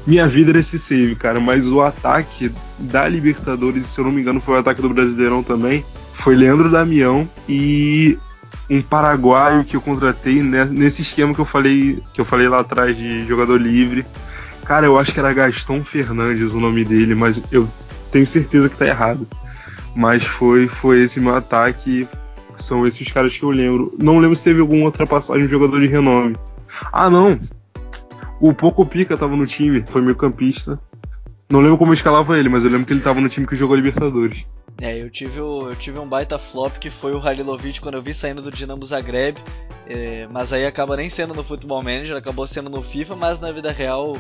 minha 0.06 0.28
vida 0.28 0.52
era 0.52 0.60
esse 0.60 0.80
save, 0.80 1.16
cara, 1.16 1.40
mas 1.40 1.72
o 1.72 1.82
ataque 1.82 2.52
da 2.78 3.08
Libertadores, 3.08 3.86
se 3.86 4.00
eu 4.00 4.06
não 4.06 4.12
me 4.12 4.22
engano, 4.22 4.40
foi 4.42 4.56
o 4.56 4.58
ataque 4.58 4.82
do 4.82 4.90
Brasileirão 4.90 5.44
também. 5.44 5.86
Foi 6.14 6.36
Leandro 6.36 6.70
Damião 6.70 7.30
e 7.48 8.18
um 8.70 8.82
paraguaio 8.82 9.64
que 9.64 9.76
eu 9.76 9.82
contratei 9.82 10.42
nesse 10.42 11.02
esquema 11.02 11.34
que 11.34 11.40
eu 11.40 11.46
falei 11.46 12.02
que 12.14 12.22
eu 12.22 12.26
falei 12.26 12.48
lá 12.48 12.60
atrás 12.60 12.96
de 12.98 13.26
jogador 13.26 13.58
livre. 13.60 14.06
Cara, 14.66 14.86
eu 14.86 15.00
acho 15.00 15.12
que 15.12 15.20
era 15.20 15.34
Gaston 15.34 15.84
Fernandes 15.84 16.54
o 16.54 16.60
nome 16.60 16.86
dele, 16.86 17.16
mas 17.16 17.42
eu 17.52 17.68
tenho 18.12 18.28
certeza 18.28 18.70
que 18.70 18.78
tá 18.78 18.88
errado. 18.88 19.28
Mas 19.96 20.24
foi 20.24 20.68
foi 20.68 21.04
esse 21.04 21.20
meu 21.20 21.36
ataque. 21.36 22.08
São 22.60 22.86
esses 22.86 23.12
caras 23.12 23.36
que 23.38 23.44
eu 23.44 23.50
lembro. 23.50 23.96
Não 23.98 24.20
lembro 24.20 24.36
se 24.36 24.44
teve 24.44 24.62
alguma 24.62 24.86
outra 24.86 25.08
passagem 25.08 25.46
de 25.46 25.52
jogador 25.52 25.80
de 25.80 25.88
renome. 25.88 26.36
Ah, 26.92 27.10
não. 27.10 27.40
O 28.40 28.54
Poco 28.54 28.86
Pica 28.86 29.18
tava 29.18 29.36
no 29.36 29.48
time, 29.48 29.84
foi 29.88 30.02
meio 30.02 30.16
campista. 30.16 30.80
Não 31.50 31.62
lembro 31.62 31.78
como 31.78 31.92
eu 31.92 31.96
escalava 31.96 32.38
ele, 32.38 32.48
mas 32.48 32.64
eu 32.64 32.70
lembro 32.70 32.86
que 32.86 32.94
ele 32.94 33.02
tava 33.02 33.20
no 33.20 33.28
time 33.28 33.48
que 33.48 33.56
jogou 33.56 33.76
Libertadores. 33.76 34.46
É, 34.82 35.02
eu 35.02 35.10
tive, 35.10 35.42
o, 35.42 35.70
eu 35.70 35.76
tive 35.76 36.00
um 36.00 36.08
baita 36.08 36.38
flop 36.38 36.78
que 36.78 36.90
foi 36.90 37.12
o 37.12 37.20
Halilovic 37.20 37.82
quando 37.82 37.96
eu 37.96 38.02
vi 38.02 38.14
saindo 38.14 38.42
do 38.42 38.52
Dinamo 38.52 38.86
Zagreb. 38.86 39.38
É, 39.88 40.28
mas 40.32 40.54
aí 40.54 40.66
acaba 40.66 40.96
nem 40.96 41.10
sendo 41.10 41.34
no 41.34 41.44
Football 41.44 41.82
Manager, 41.82 42.16
acabou 42.16 42.46
sendo 42.46 42.70
no 42.70 42.82
FIFA, 42.82 43.16
mas 43.16 43.42
na 43.42 43.52
vida 43.52 43.72
real, 43.72 44.16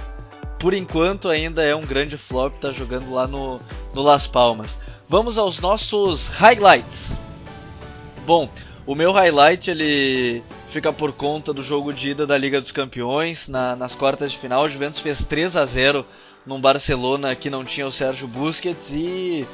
por 0.58 0.74
enquanto 0.74 1.30
ainda 1.30 1.64
é 1.64 1.76
um 1.76 1.82
grande 1.82 2.18
flop, 2.18 2.56
tá 2.56 2.72
jogando 2.72 3.12
lá 3.12 3.28
no, 3.28 3.60
no 3.94 4.02
Las 4.02 4.26
Palmas. 4.26 4.80
Vamos 5.08 5.38
aos 5.38 5.60
nossos 5.60 6.28
highlights. 6.28 7.16
Bom, 8.30 8.48
o 8.86 8.94
meu 8.94 9.12
highlight 9.12 9.72
ele 9.72 10.44
fica 10.70 10.94
por 10.94 11.12
conta 11.12 11.52
do 11.52 11.64
jogo 11.64 11.92
de 11.92 12.12
ida 12.12 12.28
da 12.28 12.38
Liga 12.38 12.62
dos 12.62 12.72
Campeões. 12.72 13.48
Na, 13.48 13.76
nas 13.76 13.96
quartas 13.96 14.32
de 14.32 14.38
final, 14.38 14.66
o 14.66 14.70
Juventus 14.70 15.00
fez 15.00 15.24
3 15.24 15.56
a 15.56 15.66
0 15.66 16.06
num 16.46 16.62
Barcelona 16.62 17.34
que 17.34 17.50
não 17.50 17.66
tinha 17.66 17.88
o 17.88 17.92
Sérgio 17.92 18.28
Busquets 18.28 18.92
e 18.92 19.48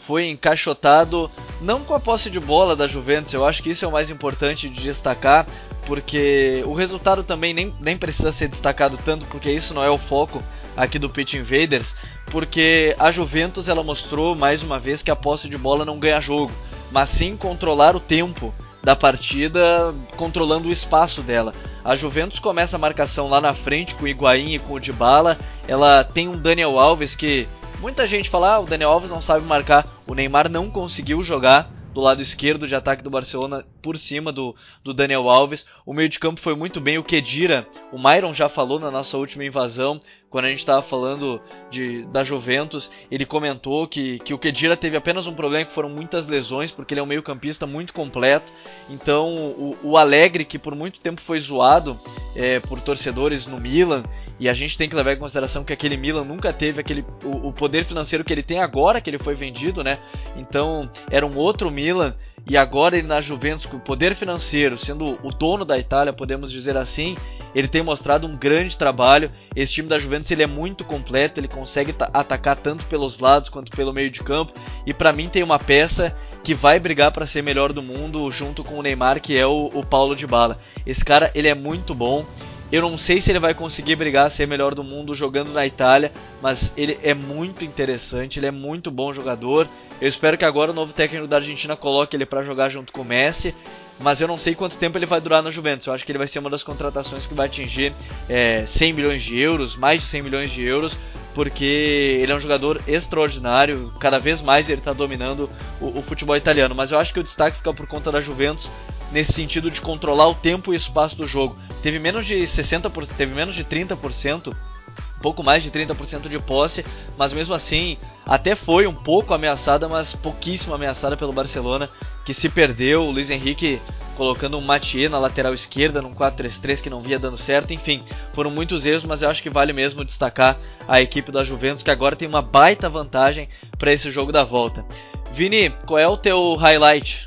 foi 0.00 0.28
encaixotado 0.28 1.30
não 1.60 1.84
com 1.84 1.94
a 1.94 2.00
posse 2.00 2.28
de 2.28 2.40
bola 2.40 2.74
da 2.74 2.88
Juventus, 2.88 3.32
eu 3.32 3.46
acho 3.46 3.62
que 3.62 3.70
isso 3.70 3.84
é 3.84 3.88
o 3.88 3.92
mais 3.92 4.10
importante 4.10 4.68
de 4.68 4.82
destacar, 4.82 5.46
porque 5.86 6.64
o 6.66 6.72
resultado 6.72 7.22
também 7.22 7.54
nem, 7.54 7.72
nem 7.78 7.96
precisa 7.96 8.32
ser 8.32 8.48
destacado 8.48 8.98
tanto, 9.04 9.24
porque 9.26 9.52
isso 9.52 9.72
não 9.72 9.84
é 9.84 9.90
o 9.90 9.98
foco 9.98 10.42
aqui 10.76 10.98
do 10.98 11.08
Pitch 11.08 11.34
Invaders, 11.34 11.94
porque 12.30 12.94
a 12.98 13.10
Juventus 13.10 13.68
ela 13.68 13.82
mostrou 13.82 14.34
mais 14.34 14.62
uma 14.62 14.78
vez 14.78 15.02
que 15.02 15.10
a 15.10 15.16
posse 15.16 15.48
de 15.48 15.56
bola 15.56 15.84
não 15.84 15.98
ganha 15.98 16.20
jogo, 16.20 16.52
mas 16.90 17.08
sim 17.08 17.36
controlar 17.36 17.96
o 17.96 18.00
tempo 18.00 18.54
da 18.82 18.94
partida, 18.94 19.94
controlando 20.16 20.68
o 20.68 20.72
espaço 20.72 21.22
dela. 21.22 21.52
A 21.84 21.96
Juventus 21.96 22.38
começa 22.38 22.76
a 22.76 22.78
marcação 22.78 23.28
lá 23.28 23.40
na 23.40 23.54
frente 23.54 23.94
com 23.94 24.04
o 24.04 24.08
Higuaín 24.08 24.54
e 24.54 24.58
com 24.58 24.74
o 24.74 24.80
Dybala. 24.80 25.38
Ela 25.66 26.04
tem 26.04 26.28
um 26.28 26.36
Daniel 26.36 26.78
Alves 26.78 27.14
que 27.14 27.48
Muita 27.80 28.06
gente 28.06 28.30
fala, 28.30 28.54
ah, 28.54 28.60
o 28.60 28.66
Daniel 28.66 28.90
Alves 28.90 29.10
não 29.10 29.20
sabe 29.20 29.44
marcar. 29.44 29.86
O 30.06 30.14
Neymar 30.14 30.48
não 30.48 30.70
conseguiu 30.70 31.22
jogar 31.22 31.70
do 31.92 32.00
lado 32.00 32.22
esquerdo 32.22 32.66
de 32.66 32.74
ataque 32.74 33.02
do 33.02 33.10
Barcelona 33.10 33.64
por 33.82 33.98
cima 33.98 34.32
do, 34.32 34.56
do 34.82 34.94
Daniel 34.94 35.28
Alves. 35.28 35.66
O 35.84 35.92
meio 35.92 36.08
de 36.08 36.18
campo 36.18 36.40
foi 36.40 36.56
muito 36.56 36.80
bem. 36.80 36.96
O 36.96 37.04
Kedira, 37.04 37.66
o 37.92 37.98
Myron 37.98 38.32
já 38.32 38.48
falou 38.48 38.80
na 38.80 38.90
nossa 38.90 39.18
última 39.18 39.44
invasão, 39.44 40.00
quando 40.36 40.44
a 40.44 40.48
gente 40.50 40.58
estava 40.58 40.82
falando 40.82 41.40
de, 41.70 42.04
da 42.08 42.22
Juventus, 42.22 42.90
ele 43.10 43.24
comentou 43.24 43.88
que, 43.88 44.18
que 44.18 44.34
o 44.34 44.38
Kedira 44.38 44.76
teve 44.76 44.94
apenas 44.94 45.26
um 45.26 45.32
problema, 45.32 45.64
que 45.64 45.72
foram 45.72 45.88
muitas 45.88 46.28
lesões, 46.28 46.70
porque 46.70 46.92
ele 46.92 47.00
é 47.00 47.02
um 47.02 47.06
meio 47.06 47.22
campista 47.22 47.66
muito 47.66 47.94
completo. 47.94 48.52
Então 48.86 49.34
o, 49.34 49.78
o 49.82 49.96
Alegre, 49.96 50.44
que 50.44 50.58
por 50.58 50.74
muito 50.74 51.00
tempo 51.00 51.22
foi 51.22 51.40
zoado 51.40 51.98
é, 52.34 52.60
por 52.60 52.82
torcedores 52.82 53.46
no 53.46 53.58
Milan, 53.58 54.02
e 54.38 54.46
a 54.46 54.52
gente 54.52 54.76
tem 54.76 54.90
que 54.90 54.94
levar 54.94 55.14
em 55.14 55.16
consideração 55.16 55.64
que 55.64 55.72
aquele 55.72 55.96
Milan 55.96 56.24
nunca 56.24 56.52
teve 56.52 56.82
aquele 56.82 57.02
o, 57.24 57.48
o, 57.48 57.52
poder 57.54 57.86
financeiro 57.86 58.22
que 58.22 58.30
ele 58.30 58.42
tem 58.42 58.58
agora 58.58 59.00
que 59.00 59.08
ele 59.08 59.18
foi 59.18 59.34
vendido, 59.34 59.82
né? 59.82 59.98
Então 60.36 60.90
era 61.10 61.26
um 61.26 61.34
outro 61.34 61.70
Milan 61.70 62.14
e 62.48 62.56
agora 62.56 62.96
ele 62.96 63.08
na 63.08 63.20
Juventus 63.20 63.66
com 63.66 63.76
o 63.76 63.80
poder 63.80 64.14
financeiro, 64.14 64.78
sendo 64.78 65.18
o 65.22 65.32
dono 65.32 65.64
da 65.64 65.78
Itália, 65.78 66.12
podemos 66.12 66.52
dizer 66.52 66.76
assim, 66.76 67.16
ele 67.52 67.66
tem 67.66 67.82
mostrado 67.82 68.26
um 68.26 68.36
grande 68.36 68.76
trabalho. 68.76 69.32
Esse 69.54 69.72
time 69.72 69.88
da 69.88 69.98
Juventus 69.98 70.25
ele 70.32 70.42
é 70.42 70.46
muito 70.46 70.84
completo, 70.84 71.40
ele 71.40 71.48
consegue 71.48 71.94
atacar 72.12 72.56
tanto 72.56 72.84
pelos 72.86 73.18
lados 73.18 73.48
quanto 73.48 73.70
pelo 73.70 73.92
meio 73.92 74.10
de 74.10 74.22
campo 74.22 74.52
e 74.84 74.92
para 74.92 75.12
mim 75.12 75.28
tem 75.28 75.42
uma 75.42 75.58
peça 75.58 76.16
que 76.42 76.54
vai 76.54 76.78
brigar 76.78 77.12
para 77.12 77.26
ser 77.26 77.42
melhor 77.42 77.72
do 77.72 77.82
mundo 77.82 78.30
junto 78.30 78.62
com 78.62 78.78
o 78.78 78.82
Neymar, 78.82 79.20
que 79.20 79.36
é 79.36 79.46
o, 79.46 79.70
o 79.74 79.84
Paulo 79.84 80.14
de 80.14 80.26
Bala. 80.26 80.58
Esse 80.86 81.04
cara 81.04 81.30
ele 81.34 81.48
é 81.48 81.54
muito 81.54 81.94
bom. 81.94 82.24
Eu 82.70 82.82
não 82.82 82.98
sei 82.98 83.20
se 83.20 83.30
ele 83.30 83.38
vai 83.38 83.54
conseguir 83.54 83.94
brigar 83.94 84.26
a 84.26 84.30
ser 84.30 84.46
melhor 84.46 84.74
do 84.74 84.82
mundo 84.82 85.14
jogando 85.14 85.52
na 85.52 85.64
Itália, 85.64 86.12
mas 86.42 86.72
ele 86.76 86.98
é 87.02 87.14
muito 87.14 87.64
interessante, 87.64 88.38
ele 88.38 88.46
é 88.46 88.50
muito 88.50 88.90
bom 88.90 89.12
jogador. 89.12 89.68
Eu 90.00 90.08
espero 90.08 90.36
que 90.36 90.44
agora 90.44 90.72
o 90.72 90.74
novo 90.74 90.92
técnico 90.92 91.28
da 91.28 91.36
Argentina 91.36 91.76
coloque 91.76 92.16
ele 92.16 92.26
para 92.26 92.42
jogar 92.42 92.68
junto 92.68 92.92
com 92.92 93.02
o 93.02 93.04
Messi, 93.04 93.54
mas 93.98 94.20
eu 94.20 94.28
não 94.28 94.38
sei 94.38 94.54
quanto 94.54 94.76
tempo 94.76 94.98
ele 94.98 95.06
vai 95.06 95.20
durar 95.20 95.42
na 95.42 95.50
Juventus. 95.50 95.86
Eu 95.86 95.92
acho 95.92 96.04
que 96.04 96.12
ele 96.12 96.18
vai 96.18 96.26
ser 96.26 96.38
uma 96.38 96.50
das 96.50 96.62
contratações 96.62 97.26
que 97.26 97.34
vai 97.34 97.46
atingir 97.46 97.92
é, 98.28 98.64
100 98.66 98.92
milhões 98.92 99.22
de 99.22 99.38
euros, 99.38 99.76
mais 99.76 100.02
de 100.02 100.06
100 100.06 100.22
milhões 100.22 100.50
de 100.50 100.62
euros, 100.62 100.96
porque 101.34 102.18
ele 102.20 102.30
é 102.30 102.34
um 102.34 102.40
jogador 102.40 102.80
extraordinário. 102.86 103.92
Cada 103.98 104.18
vez 104.18 104.42
mais 104.42 104.68
ele 104.68 104.80
está 104.80 104.92
dominando 104.92 105.50
o, 105.80 105.98
o 105.98 106.02
futebol 106.02 106.36
italiano. 106.36 106.74
Mas 106.74 106.90
eu 106.90 106.98
acho 106.98 107.12
que 107.12 107.20
o 107.20 107.22
destaque 107.22 107.56
fica 107.56 107.72
por 107.72 107.86
conta 107.86 108.12
da 108.12 108.20
Juventus 108.20 108.70
nesse 109.12 109.32
sentido 109.32 109.70
de 109.70 109.80
controlar 109.80 110.28
o 110.28 110.34
tempo 110.34 110.72
e 110.72 110.76
espaço 110.76 111.16
do 111.16 111.26
jogo. 111.26 111.56
Teve 111.82 111.98
menos 111.98 112.26
de 112.26 112.36
60%, 112.36 113.08
teve 113.16 113.34
menos 113.34 113.54
de 113.54 113.64
30%, 113.64 114.48
um 114.48 114.75
pouco 115.20 115.42
mais 115.42 115.62
de 115.62 115.70
30% 115.70 116.28
de 116.28 116.38
posse, 116.38 116.84
mas 117.16 117.32
mesmo 117.32 117.54
assim 117.54 117.96
até 118.26 118.54
foi 118.56 118.86
um 118.86 118.94
pouco 118.94 119.32
ameaçada, 119.32 119.88
mas 119.88 120.14
pouquíssimo 120.14 120.74
ameaçada 120.74 121.16
pelo 121.16 121.32
Barcelona, 121.32 121.88
que 122.24 122.34
se 122.34 122.48
perdeu, 122.48 123.04
o 123.04 123.10
Luiz 123.10 123.30
Henrique 123.30 123.80
colocando 124.16 124.56
um 124.56 124.62
Mathieu 124.62 125.10
na 125.10 125.18
lateral 125.18 125.54
esquerda, 125.54 126.00
num 126.00 126.14
4-3-3 126.14 126.82
que 126.82 126.90
não 126.90 127.02
via 127.02 127.18
dando 127.18 127.36
certo, 127.36 127.72
enfim, 127.72 128.02
foram 128.32 128.50
muitos 128.50 128.84
erros, 128.86 129.04
mas 129.04 129.22
eu 129.22 129.28
acho 129.28 129.42
que 129.42 129.50
vale 129.50 129.72
mesmo 129.72 130.04
destacar 130.04 130.58
a 130.88 131.00
equipe 131.00 131.30
da 131.30 131.44
Juventus, 131.44 131.82
que 131.82 131.90
agora 131.90 132.16
tem 132.16 132.26
uma 132.26 132.42
baita 132.42 132.88
vantagem 132.88 133.48
para 133.78 133.92
esse 133.92 134.10
jogo 134.10 134.32
da 134.32 134.42
volta. 134.42 134.84
Vini, 135.32 135.70
qual 135.86 135.98
é 135.98 136.08
o 136.08 136.16
teu 136.16 136.54
highlight 136.56 137.25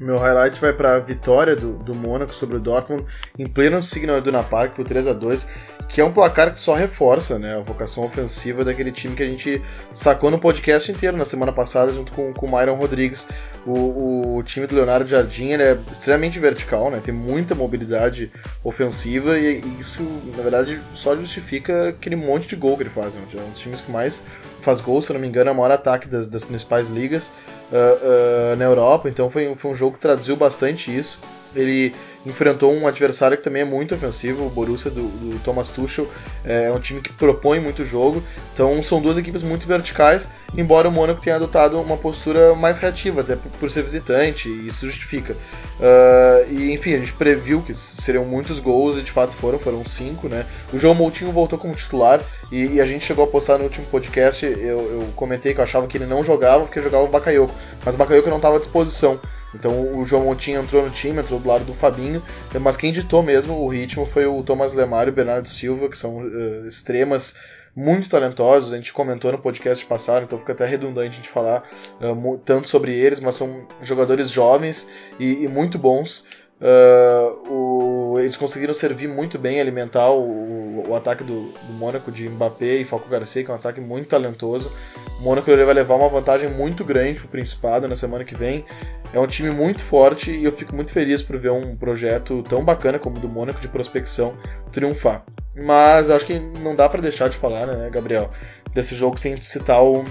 meu 0.00 0.18
highlight 0.18 0.60
vai 0.60 0.72
para 0.72 0.94
a 0.94 0.98
vitória 0.98 1.56
do, 1.56 1.72
do 1.74 1.94
Mônaco 1.94 2.34
sobre 2.34 2.56
o 2.56 2.60
Dortmund 2.60 3.04
em 3.38 3.46
pleno 3.46 3.82
Signal 3.82 4.18
Iduna 4.18 4.42
Park 4.42 4.74
por 4.74 4.84
3 4.84 5.06
a 5.08 5.12
2 5.12 5.46
que 5.88 6.02
é 6.02 6.04
um 6.04 6.12
placar 6.12 6.52
que 6.52 6.60
só 6.60 6.74
reforça 6.74 7.38
né, 7.38 7.56
a 7.56 7.60
vocação 7.60 8.04
ofensiva 8.04 8.62
daquele 8.62 8.92
time 8.92 9.16
que 9.16 9.22
a 9.22 9.26
gente 9.28 9.62
sacou 9.90 10.30
no 10.30 10.38
podcast 10.38 10.92
inteiro 10.92 11.16
na 11.16 11.24
semana 11.24 11.50
passada 11.50 11.92
junto 11.92 12.12
com, 12.12 12.32
com 12.34 12.46
o 12.46 12.50
Myron 12.50 12.74
Rodrigues. 12.74 13.26
O, 13.66 14.36
o 14.36 14.42
time 14.42 14.66
do 14.66 14.74
Leonardo 14.74 15.08
Jardim 15.08 15.52
é 15.52 15.78
extremamente 15.90 16.38
vertical, 16.38 16.90
né, 16.90 17.00
tem 17.02 17.14
muita 17.14 17.54
mobilidade 17.54 18.30
ofensiva 18.62 19.38
e, 19.38 19.60
e, 19.60 19.80
isso, 19.80 20.02
na 20.36 20.42
verdade, 20.42 20.78
só 20.94 21.16
justifica 21.16 21.88
aquele 21.88 22.16
monte 22.16 22.46
de 22.46 22.56
gol 22.56 22.76
que 22.76 22.82
ele 22.82 22.90
faz. 22.90 23.14
Né, 23.14 23.22
é 23.34 23.40
um 23.40 23.50
dos 23.50 23.60
times 23.60 23.80
que 23.80 23.90
mais 23.90 24.24
faz 24.60 24.82
gols, 24.82 25.06
se 25.06 25.12
não 25.14 25.20
me 25.20 25.26
engano, 25.26 25.48
é 25.48 25.52
o 25.52 25.56
maior 25.56 25.70
ataque 25.70 26.06
das, 26.06 26.28
das 26.28 26.44
principais 26.44 26.90
ligas 26.90 27.32
uh, 27.72 28.52
uh, 28.52 28.56
na 28.56 28.64
Europa, 28.64 29.08
então 29.08 29.30
foi, 29.30 29.54
foi 29.56 29.70
um 29.70 29.74
jogo 29.74 29.94
que 29.94 30.00
traduziu 30.00 30.36
bastante 30.36 30.96
isso. 30.96 31.18
Ele 31.54 31.94
enfrentou 32.28 32.72
um 32.72 32.86
adversário 32.86 33.36
que 33.36 33.42
também 33.42 33.62
é 33.62 33.64
muito 33.64 33.94
ofensivo, 33.94 34.46
o 34.46 34.50
Borussia 34.50 34.90
do, 34.90 35.02
do 35.02 35.38
Thomas 35.40 35.70
Tuchel, 35.70 36.06
é 36.44 36.70
um 36.70 36.78
time 36.78 37.00
que 37.00 37.12
propõe 37.12 37.58
muito 37.58 37.84
jogo, 37.84 38.22
então 38.52 38.82
são 38.82 39.00
duas 39.00 39.16
equipes 39.16 39.42
muito 39.42 39.66
verticais, 39.66 40.30
embora 40.56 40.88
o 40.88 40.92
Mônaco 40.92 41.20
tenha 41.20 41.36
adotado 41.36 41.80
uma 41.80 41.96
postura 41.96 42.54
mais 42.54 42.78
reativa, 42.78 43.20
até 43.20 43.36
por, 43.36 43.70
ser 43.70 43.82
visitante, 43.82 44.48
e 44.48 44.66
isso 44.66 44.86
justifica. 44.86 45.34
Uh, 45.34 46.52
e 46.52 46.72
enfim, 46.72 46.94
a 46.94 46.98
gente 46.98 47.12
previu 47.12 47.62
que 47.62 47.74
seriam 47.74 48.24
muitos 48.24 48.58
gols, 48.58 48.98
e 48.98 49.02
de 49.02 49.10
fato 49.10 49.32
foram, 49.32 49.58
foram 49.58 49.84
cinco, 49.84 50.28
né? 50.28 50.46
O 50.72 50.78
João 50.78 50.94
Moutinho 50.94 51.32
voltou 51.32 51.58
como 51.58 51.74
titular, 51.74 52.20
e, 52.50 52.74
e, 52.74 52.80
a 52.80 52.86
gente 52.86 53.04
chegou 53.04 53.24
a 53.24 53.28
postar 53.28 53.58
no 53.58 53.64
último 53.64 53.86
podcast, 53.86 54.44
eu, 54.44 54.56
eu, 54.56 55.08
comentei 55.14 55.52
que 55.52 55.60
eu 55.60 55.64
achava 55.64 55.86
que 55.86 55.98
ele 55.98 56.06
não 56.06 56.24
jogava 56.24 56.64
porque 56.64 56.80
jogava 56.80 57.04
o 57.04 57.08
Bakayoko, 57.08 57.54
mas 57.84 57.94
o 57.94 57.98
Bakayoko 57.98 58.30
não 58.30 58.36
estava 58.36 58.56
à 58.56 58.58
disposição. 58.58 59.20
Então 59.54 59.96
o 59.96 60.04
João 60.04 60.24
Montinho 60.24 60.60
entrou 60.60 60.82
no 60.82 60.90
time, 60.90 61.20
entrou 61.20 61.40
do 61.40 61.48
lado 61.48 61.64
do 61.64 61.74
Fabinho, 61.74 62.22
mas 62.60 62.76
quem 62.76 62.92
ditou 62.92 63.22
mesmo 63.22 63.54
o 63.54 63.68
ritmo 63.68 64.04
foi 64.06 64.26
o 64.26 64.42
Thomas 64.42 64.72
Lemar 64.72 65.06
e 65.06 65.10
o 65.10 65.14
Bernardo 65.14 65.48
Silva, 65.48 65.88
que 65.88 65.96
são 65.96 66.18
uh, 66.18 66.66
extremas 66.66 67.34
muito 67.74 68.08
talentosos. 68.08 68.72
A 68.72 68.76
gente 68.76 68.92
comentou 68.92 69.32
no 69.32 69.38
podcast 69.38 69.84
passado, 69.86 70.24
então 70.24 70.38
fica 70.38 70.52
até 70.52 70.66
redundante 70.66 71.08
a 71.08 71.12
gente 71.12 71.28
falar 71.28 71.68
uh, 72.00 72.38
tanto 72.44 72.68
sobre 72.68 72.92
eles, 72.92 73.20
mas 73.20 73.36
são 73.36 73.66
jogadores 73.82 74.30
jovens 74.30 74.88
e, 75.18 75.44
e 75.44 75.48
muito 75.48 75.78
bons. 75.78 76.26
Uh, 76.60 77.52
o, 77.52 78.18
eles 78.18 78.36
conseguiram 78.36 78.74
servir 78.74 79.08
muito 79.08 79.38
bem, 79.38 79.60
alimentar 79.60 80.10
o, 80.10 80.88
o 80.88 80.94
ataque 80.96 81.22
do, 81.22 81.52
do 81.52 81.72
Mônaco 81.72 82.10
de 82.10 82.28
Mbappé 82.28 82.76
e 82.76 82.84
Falco 82.84 83.08
Garcia, 83.08 83.44
que 83.44 83.50
é 83.50 83.54
um 83.54 83.56
ataque 83.56 83.80
muito 83.80 84.08
talentoso. 84.08 84.72
O 85.20 85.22
Mônaco 85.22 85.46
vai 85.50 85.74
levar 85.74 85.94
uma 85.94 86.08
vantagem 86.08 86.50
muito 86.50 86.84
grande 86.84 87.20
para 87.20 87.26
o 87.26 87.28
Principado 87.28 87.86
na 87.86 87.94
semana 87.94 88.24
que 88.24 88.34
vem. 88.34 88.64
É 89.12 89.18
um 89.18 89.26
time 89.26 89.50
muito 89.50 89.80
forte 89.80 90.30
e 90.30 90.44
eu 90.44 90.52
fico 90.52 90.74
muito 90.74 90.92
feliz 90.92 91.22
por 91.22 91.38
ver 91.38 91.50
um 91.50 91.76
projeto 91.76 92.42
tão 92.42 92.64
bacana 92.64 92.98
como 92.98 93.16
o 93.16 93.20
do 93.20 93.28
Mônaco 93.28 93.60
de 93.60 93.68
prospecção 93.68 94.34
triunfar. 94.72 95.24
Mas 95.56 96.10
acho 96.10 96.26
que 96.26 96.38
não 96.38 96.74
dá 96.74 96.88
para 96.88 97.00
deixar 97.00 97.28
de 97.28 97.36
falar, 97.36 97.66
né, 97.66 97.88
Gabriel, 97.90 98.30
desse 98.74 98.94
jogo 98.94 99.18
sem 99.18 99.40
citar 99.40 99.82
o, 99.82 100.04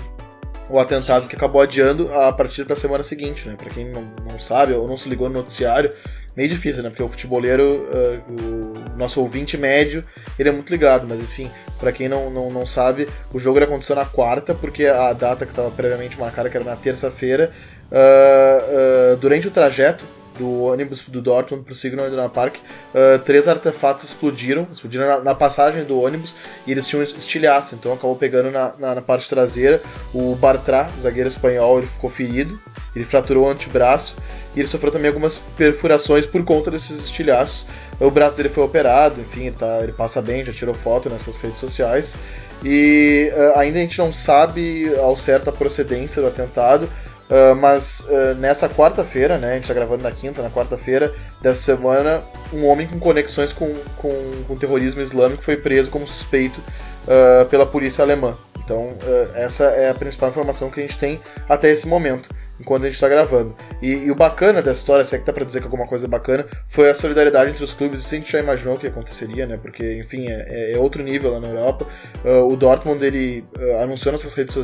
o 0.69 0.79
atentado 0.79 1.27
que 1.27 1.35
acabou 1.35 1.61
adiando 1.61 2.13
a 2.13 2.31
partir 2.31 2.65
para 2.65 2.73
a 2.73 2.77
semana 2.77 3.03
seguinte, 3.03 3.47
né? 3.47 3.55
Para 3.57 3.69
quem 3.69 3.85
não, 3.85 4.03
não 4.29 4.39
sabe 4.39 4.73
ou 4.73 4.87
não 4.87 4.97
se 4.97 5.07
ligou 5.09 5.29
no 5.29 5.35
noticiário, 5.35 5.93
meio 6.35 6.49
difícil, 6.49 6.83
né? 6.83 6.89
Porque 6.89 7.03
o 7.03 7.07
futeboleiro, 7.07 7.89
uh, 7.89 8.93
o 8.93 8.97
nosso 8.97 9.21
ouvinte 9.21 9.57
médio, 9.57 10.03
ele 10.37 10.49
é 10.49 10.51
muito 10.51 10.69
ligado, 10.69 11.07
mas 11.07 11.19
enfim, 11.19 11.49
para 11.79 11.91
quem 11.91 12.09
não, 12.09 12.29
não, 12.29 12.51
não 12.51 12.65
sabe, 12.65 13.07
o 13.33 13.39
jogo 13.39 13.63
aconteceu 13.63 13.95
na 13.95 14.05
quarta, 14.05 14.53
porque 14.53 14.85
a 14.85 15.13
data 15.13 15.45
que 15.45 15.51
estava 15.51 15.71
previamente 15.71 16.19
marcada, 16.19 16.49
que 16.49 16.57
era 16.57 16.65
na 16.65 16.75
terça-feira, 16.75 17.51
uh, 17.91 19.13
uh, 19.13 19.17
durante 19.17 19.47
o 19.47 19.51
trajeto 19.51 20.03
do 20.37 20.63
ônibus 20.63 21.01
do 21.07 21.21
Dortmund 21.21 21.63
para 21.63 21.71
o 21.71 21.75
Signal 21.75 22.07
Iduna 22.07 22.29
Park, 22.29 22.55
uh, 22.55 23.19
três 23.25 23.47
artefatos 23.47 24.05
explodiram, 24.05 24.67
explodiram 24.71 25.07
na, 25.07 25.19
na, 25.19 25.35
passagem 25.35 25.83
do 25.83 25.99
ônibus 25.99 26.35
e 26.65 26.71
eles 26.71 26.87
tinham 26.87 27.03
estilhaço, 27.03 27.75
então 27.75 27.93
acabou 27.93 28.15
pegando 28.15 28.51
na, 28.51 28.73
na, 28.77 28.95
na 28.95 29.01
parte 29.01 29.29
traseira. 29.29 29.81
O 30.13 30.35
Bartra, 30.35 30.87
zagueiro 30.99 31.29
espanhol, 31.29 31.79
ele 31.79 31.87
ficou 31.87 32.09
ferido, 32.09 32.59
ele 32.95 33.05
fraturou 33.05 33.45
o 33.45 33.49
antebraço 33.49 34.15
e 34.55 34.59
ele 34.59 34.67
sofreu 34.67 34.91
também 34.91 35.07
algumas 35.07 35.37
perfurações 35.37 36.25
por 36.25 36.43
conta 36.43 36.71
desses 36.71 36.97
estilhaços. 36.97 37.67
O 37.99 38.11
braço 38.11 38.37
dele 38.37 38.49
foi 38.49 38.63
operado, 38.63 39.21
enfim, 39.21 39.47
ele, 39.47 39.55
tá, 39.55 39.79
ele 39.81 39.91
passa 39.91 40.21
bem, 40.21 40.45
já 40.45 40.53
tirou 40.53 40.73
foto 40.73 41.09
nas 41.09 41.21
suas 41.21 41.37
redes 41.37 41.59
sociais. 41.59 42.15
E 42.63 43.31
uh, 43.35 43.59
ainda 43.59 43.77
a 43.77 43.81
gente 43.81 43.97
não 43.99 44.11
sabe 44.11 44.91
ao 44.97 45.15
certo 45.15 45.49
a 45.49 45.53
procedência 45.53 46.21
do 46.21 46.27
atentado, 46.27 46.89
Uh, 47.29 47.53
mas 47.55 48.07
uh, 48.09 48.35
nessa 48.35 48.69
quarta-feira, 48.69 49.37
né, 49.37 49.51
a 49.51 49.53
gente 49.55 49.63
está 49.63 49.73
gravando 49.73 50.03
na 50.03 50.11
quinta, 50.11 50.41
na 50.41 50.49
quarta-feira 50.49 51.13
dessa 51.41 51.61
semana, 51.61 52.21
um 52.53 52.65
homem 52.65 52.87
com 52.87 52.99
conexões 52.99 53.51
com, 53.51 53.73
com, 53.97 54.43
com 54.47 54.55
terrorismo 54.55 55.01
islâmico 55.01 55.43
foi 55.43 55.57
preso 55.57 55.91
como 55.91 56.07
suspeito 56.07 56.61
uh, 57.03 57.45
pela 57.47 57.65
polícia 57.65 58.01
alemã. 58.01 58.37
Então, 58.63 58.97
essa 59.33 59.63
é 59.63 59.89
a 59.89 59.93
principal 59.93 60.27
informação 60.27 60.69
que 60.69 60.81
a 60.81 60.83
gente 60.83 60.99
tem 60.99 61.21
até 61.47 61.69
esse 61.69 61.87
momento 61.87 62.27
enquanto 62.59 62.83
a 62.83 62.85
gente 62.85 62.95
está 62.95 63.07
gravando. 63.07 63.55
E, 63.81 63.91
e, 63.91 64.11
o 64.11 64.15
bacana 64.15 64.61
dessa 64.61 64.79
história, 64.79 65.05
se 65.05 65.15
é 65.15 65.19
que 65.19 65.25
dá 65.25 65.33
para 65.33 65.45
dizer 65.45 65.59
que 65.59 65.65
alguma 65.65 65.87
coisa 65.87 66.07
bacana, 66.07 66.45
foi 66.69 66.89
a 66.89 66.93
solidariedade 66.93 67.51
entre 67.51 67.63
os 67.63 67.73
clubes. 67.73 68.01
Isso 68.01 68.15
a 68.15 68.17
gente 68.17 68.31
já 68.31 68.39
imaginou 68.39 68.77
que 68.77 68.87
aconteceria, 68.87 69.45
né? 69.45 69.57
Porque, 69.61 69.99
enfim, 69.99 70.27
é, 70.27 70.73
é 70.73 70.77
outro 70.77 71.03
nível 71.03 71.33
lá 71.33 71.39
na 71.39 71.47
Europa. 71.47 71.85
Uh, 72.23 72.51
o 72.51 72.55
Dortmund 72.55 73.03
ele 73.05 73.45
uh, 73.57 73.83
anunciou 73.83 74.11
nas 74.11 74.21
suas 74.21 74.33
redes 74.33 74.55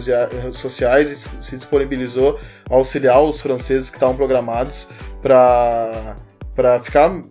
sociais 0.53 1.11
e 1.11 1.43
se 1.43 1.57
disponibilizou 1.57 2.39
a 2.69 2.75
auxiliar 2.75 3.21
os 3.21 3.39
franceses 3.39 3.89
que 3.89 3.97
estavam 3.97 4.15
programados 4.15 4.89
para 5.21 6.15
para 6.55 6.79
ficar 6.79 7.09
uh, 7.11 7.23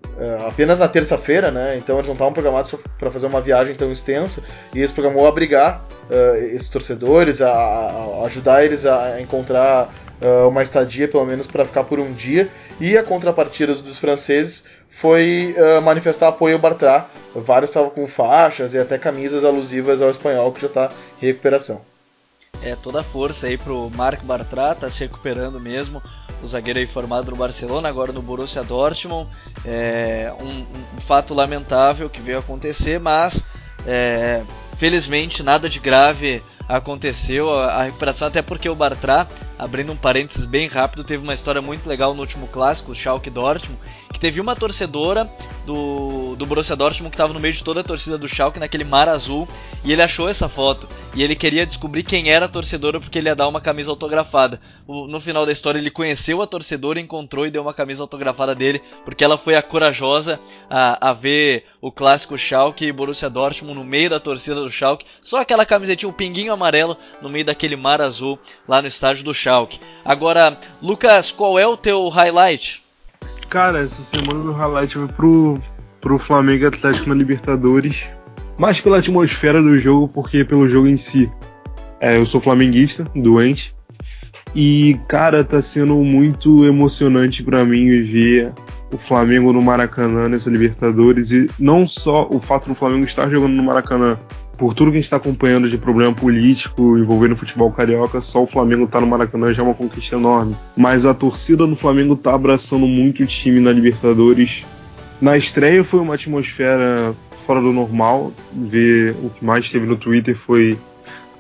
apenas 0.49 0.81
na 0.81 0.89
terça-feira, 0.89 1.51
né? 1.51 1.77
Então 1.77 1.97
eles 1.97 2.07
não 2.07 2.15
estavam 2.15 2.33
programados 2.33 2.75
para 2.99 3.11
fazer 3.11 3.27
uma 3.27 3.41
viagem 3.41 3.75
tão 3.75 3.93
extensa 3.93 4.43
e 4.75 4.79
eles 4.79 4.91
programou 4.91 5.27
abrigar 5.27 5.81
uh, 6.11 6.37
esses 6.37 6.69
torcedores, 6.69 7.41
a, 7.41 7.53
a, 7.53 8.25
ajudar 8.27 8.65
eles 8.65 8.85
a 8.85 9.21
encontrar 9.21 9.93
uh, 10.23 10.49
uma 10.49 10.63
estadia, 10.63 11.09
pelo 11.09 11.25
menos, 11.25 11.47
para 11.47 11.65
ficar 11.65 11.85
por 11.85 12.01
um 12.01 12.13
dia. 12.13 12.49
E 12.81 12.97
a 12.97 13.03
contrapartida 13.03 13.75
dos 13.75 13.99
franceses 13.99 14.65
foi 14.91 15.55
uh, 15.59 15.83
manifestar 15.83 16.29
apoio 16.29 16.55
ao 16.55 16.61
Bartra. 16.61 17.07
Vários 17.35 17.71
estavam 17.71 17.91
com 17.91 18.07
faixas 18.07 18.75
e 18.75 18.79
até 18.79 18.99
camisas 18.99 19.45
alusivas 19.45 20.01
ao 20.01 20.11
espanhol 20.11 20.53
que 20.53 20.61
já 20.61 20.69
está 20.69 20.93
em 21.21 21.27
recuperação. 21.27 21.81
É, 22.63 22.77
toda 22.77 23.01
a 23.01 23.03
força 23.03 23.47
aí 23.47 23.59
pro 23.59 23.91
Marc 23.91 24.23
Bartra, 24.23 24.75
tá 24.75 24.89
se 24.89 25.01
recuperando 25.01 25.59
mesmo. 25.59 26.03
O 26.43 26.47
zagueiro 26.47 26.79
aí 26.79 26.87
formado 26.87 27.31
no 27.31 27.37
Barcelona, 27.37 27.89
agora 27.89 28.13
no 28.13 28.23
Borussia 28.23 28.63
Dortmund. 28.63 29.29
É 29.65 30.33
um, 30.39 30.97
um 30.97 31.01
fato 31.01 31.35
lamentável 31.35 32.11
que 32.11 32.21
veio 32.21 32.39
acontecer, 32.39 33.01
mas 33.01 33.43
é, 33.87 34.43
felizmente 34.83 35.45
nada 35.45 35.69
de 35.69 35.79
grave 35.79 36.43
aconteceu. 36.69 37.49
A, 37.55 37.85
recuperação, 37.85 38.27
até 38.27 38.43
porque 38.43 38.69
o 38.69 38.75
Bartra, 38.75 39.29
abrindo 39.57 39.93
um 39.93 39.97
parênteses 39.97 40.45
bem 40.45 40.67
rápido, 40.67 41.05
teve 41.05 41.23
uma 41.23 41.35
história 41.35 41.63
muito 41.63 41.89
legal 41.89 42.13
no 42.15 42.21
último 42.21 42.49
clássico, 42.49 42.91
o 42.91 42.95
Schalke 42.95 43.31
Dortmund, 43.31 43.79
teve 44.23 44.41
uma 44.41 44.55
torcedora 44.55 45.29
do, 45.67 46.37
do 46.37 46.47
Borussia 46.47 46.77
Dortmund 46.77 47.11
que 47.11 47.17
estava 47.17 47.33
no 47.33 47.41
meio 47.41 47.53
de 47.53 47.65
toda 47.65 47.81
a 47.81 47.83
torcida 47.83 48.17
do 48.17 48.29
Schalke 48.29 48.61
naquele 48.61 48.85
mar 48.85 49.09
azul 49.09 49.49
e 49.85 49.93
ele 49.93 50.01
achou 50.01 50.29
essa 50.29 50.49
foto 50.49 50.89
e 51.13 51.25
ele 51.25 51.35
queria 51.35 51.67
descobrir 51.67 52.05
quem 52.05 52.31
era 52.31 52.47
a 52.47 52.49
torcedora 52.49 53.01
porque 53.01 53.19
ele 53.19 53.29
ia 53.29 53.35
dar 53.35 53.49
uma 53.49 53.61
camisa 53.61 53.91
autografada. 53.91 54.61
O, 54.87 55.09
no 55.09 55.21
final 55.21 55.45
da 55.45 55.51
história 55.51 55.81
ele 55.81 55.91
conheceu 55.91 56.41
a 56.41 56.47
torcedora, 56.47 57.01
encontrou 57.01 57.49
e 57.49 57.51
deu 57.51 57.63
uma 57.63 57.75
camisa 57.75 58.01
autografada 58.01 58.55
dele 58.55 58.81
porque 59.05 59.25
ela 59.25 59.37
foi 59.37 59.57
a 59.57 59.63
corajosa 59.63 60.39
a, 60.71 61.11
a 61.11 61.13
ver 61.13 61.65
o 61.81 61.91
clássico 61.91 62.39
Schalke 62.39 62.87
e 62.87 62.93
Borussia 62.93 63.29
Dortmund 63.29 63.77
no 63.77 63.85
meio 63.85 64.09
da 64.09 64.21
torcida 64.21 64.55
do 64.55 64.71
Schalke, 64.71 65.05
só 65.21 65.41
aquela 65.41 65.67
camisetinha, 65.67 66.09
o 66.09 66.13
um 66.13 66.17
pinguinho 66.17 66.53
amarelo 66.53 66.97
no 67.21 67.29
meio 67.29 67.45
daquele 67.45 67.75
mar 67.75 68.01
azul 68.01 68.39
lá 68.69 68.81
no 68.81 68.87
estádio 68.87 69.25
do 69.25 69.35
Schalke. 69.35 69.81
Agora, 70.05 70.57
Lucas, 70.81 71.33
qual 71.33 71.59
é 71.59 71.67
o 71.67 71.77
teu 71.77 72.09
highlight? 72.09 72.82
Cara, 73.53 73.81
essa 73.81 74.03
semana 74.03 74.43
meu 74.43 74.55
highlight 74.55 74.95
foi 74.95 75.07
pro, 75.09 75.55
pro 76.01 76.19
Flamengo 76.19 76.69
Atlético 76.69 77.11
na 77.11 77.15
Libertadores. 77.15 78.09
Mais 78.59 78.81
pela 78.81 78.97
atmosfera 78.97 79.63
do 79.63 79.77
jogo, 79.77 80.09
porque 80.09 80.43
pelo 80.43 80.67
jogo 80.67 80.89
em 80.89 80.97
si. 80.97 81.31
É, 82.01 82.17
eu 82.17 82.25
sou 82.25 82.41
flamenguista, 82.41 83.05
doente. 83.15 83.77
E, 84.55 84.99
cara, 85.07 85.45
tá 85.45 85.61
sendo 85.61 85.97
muito 85.97 86.65
emocionante 86.65 87.43
para 87.43 87.63
mim 87.63 88.01
ver 88.01 88.55
o 88.91 88.97
Flamengo 88.97 89.53
no 89.53 89.61
Maracanã 89.61 90.31
nessa 90.31 90.49
Libertadores. 90.49 91.31
E 91.31 91.51
não 91.59 91.87
só 91.87 92.27
o 92.31 92.41
fato 92.41 92.71
do 92.71 92.75
Flamengo 92.75 93.05
estar 93.05 93.29
jogando 93.29 93.53
no 93.53 93.63
Maracanã, 93.63 94.19
por 94.63 94.75
tudo 94.75 94.93
que 94.93 94.99
a 94.99 95.01
gente 95.01 95.07
está 95.07 95.17
acompanhando 95.17 95.69
de 95.69 95.77
problema 95.77 96.15
político 96.15 96.97
envolvendo 96.97 97.33
o 97.33 97.37
futebol 97.37 97.73
carioca, 97.73 98.21
só 98.21 98.45
o 98.45 98.47
Flamengo 98.47 98.87
tá 98.87 99.01
no 99.01 99.09
Maracanã 99.09 99.53
já 99.53 99.61
é 99.61 99.67
uma 99.67 99.75
conquista 99.75 100.15
enorme. 100.15 100.57
Mas 100.77 101.05
a 101.05 101.13
torcida 101.13 101.67
do 101.67 101.75
Flamengo 101.75 102.15
tá 102.15 102.33
abraçando 102.33 102.87
muito 102.87 103.25
o 103.25 103.27
time 103.27 103.59
na 103.59 103.73
Libertadores. 103.73 104.65
Na 105.21 105.37
estreia 105.37 105.83
foi 105.83 105.99
uma 105.99 106.15
atmosfera 106.15 107.13
fora 107.45 107.61
do 107.61 107.73
normal. 107.73 108.33
Ver 108.53 109.17
o 109.25 109.31
que 109.31 109.45
mais 109.45 109.69
teve 109.69 109.85
no 109.85 109.97
Twitter 109.97 110.37
foi 110.37 110.79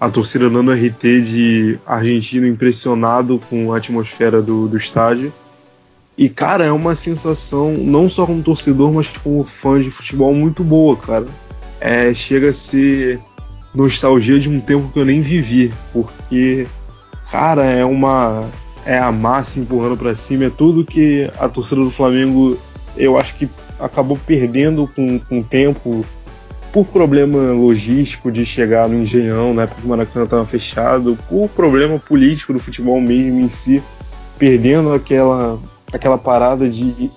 a 0.01 0.11
torcida 0.11 0.51
dando 0.51 0.73
RT 0.73 1.21
de 1.23 1.79
argentino 1.87 2.49
impressionado 2.49 3.41
com 3.49 3.73
a 3.73 3.77
atmosfera 3.77 4.43
do, 4.43 4.67
do 4.67 4.77
estádio. 4.77 5.33
E, 6.19 6.29
cara, 6.29 6.65
é 6.65 6.73
uma 6.73 6.97
sensação, 6.97 7.73
não 7.73 8.09
só 8.09 8.27
como 8.27 8.43
torcedor, 8.43 8.93
mas 8.93 9.07
como 9.07 9.45
fã 9.45 9.81
de 9.81 9.93
futebol, 9.93 10.35
muito 10.35 10.65
boa, 10.65 10.97
cara 10.97 11.27
é, 11.83 12.15
chega 12.15 12.51
a 12.51 12.53
ser 12.53 13.21
nostalgia 13.75 14.39
de 14.39 14.49
um 14.49 14.61
tempo 14.61 14.89
que 14.93 14.99
eu 15.01 15.05
nem 15.05 15.21
vivi, 15.21 15.73
porque, 15.93 16.67
cara, 17.31 17.65
é 17.65 17.85
uma. 17.85 18.49
É 18.85 18.99
a 18.99 19.13
massa 19.13 19.61
empurrando 19.61 19.97
para 19.97 20.15
cima, 20.15 20.47
é 20.47 20.51
tudo 20.51 20.85
que 20.85 21.31
a 21.39 21.49
torcida 21.49 21.81
do 21.81 21.91
Flamengo, 21.91 22.59
eu 22.97 23.17
acho 23.17 23.37
que 23.37 23.49
acabou 23.79 24.19
perdendo 24.27 24.89
com, 24.89 25.21
com 25.21 25.39
o 25.39 25.45
tempo, 25.45 26.05
por 26.73 26.85
problema 26.87 27.39
logístico 27.53 28.31
de 28.31 28.45
chegar 28.45 28.89
no 28.89 29.01
Engenhão, 29.01 29.55
na 29.55 29.63
época 29.63 29.81
que 29.81 29.87
o 29.87 29.91
Maracanã 29.91 30.25
estava 30.25 30.45
fechado, 30.45 31.17
por 31.29 31.49
problema 31.49 31.97
político 31.97 32.53
do 32.53 32.59
futebol 32.59 33.01
mesmo 33.01 33.41
em 33.41 33.49
si, 33.49 33.81
perdendo 34.37 34.93
aquela, 34.93 35.61
aquela 35.93 36.19
parada 36.19 36.69
de 36.69 37.09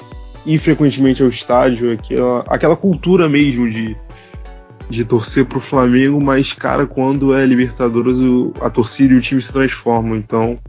ir 0.45 0.57
frequentemente 0.59 1.23
ao 1.23 1.29
estádio, 1.29 1.93
aquela, 1.93 2.43
aquela 2.47 2.75
cultura 2.75 3.27
mesmo 3.27 3.67
de 3.67 3.97
de 4.89 5.03
torcer 5.03 5.45
pro 5.45 5.59
Flamengo, 5.59 6.21
mas, 6.21 6.53
cara, 6.53 6.85
quando 6.85 7.33
é 7.33 7.45
Libertadores, 7.45 8.17
o, 8.17 8.53
a 8.61 8.69
torcida 8.69 9.13
e 9.13 9.17
o 9.17 9.21
time 9.21 9.41
se 9.41 9.51
transformam. 9.51 10.15
Então, 10.15 10.59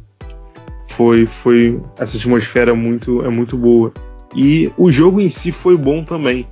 foi, 0.89 1.27
foi 1.27 1.81
essa 1.99 2.17
atmosfera 2.17 2.75
muito, 2.75 3.23
é 3.23 3.29
muito 3.29 3.57
boa. 3.57 3.93
E 4.35 4.71
o 4.77 4.91
jogo 4.91 5.21
em 5.21 5.29
si 5.29 5.53
foi 5.53 5.77
bom 5.77 6.03
também. 6.03 6.47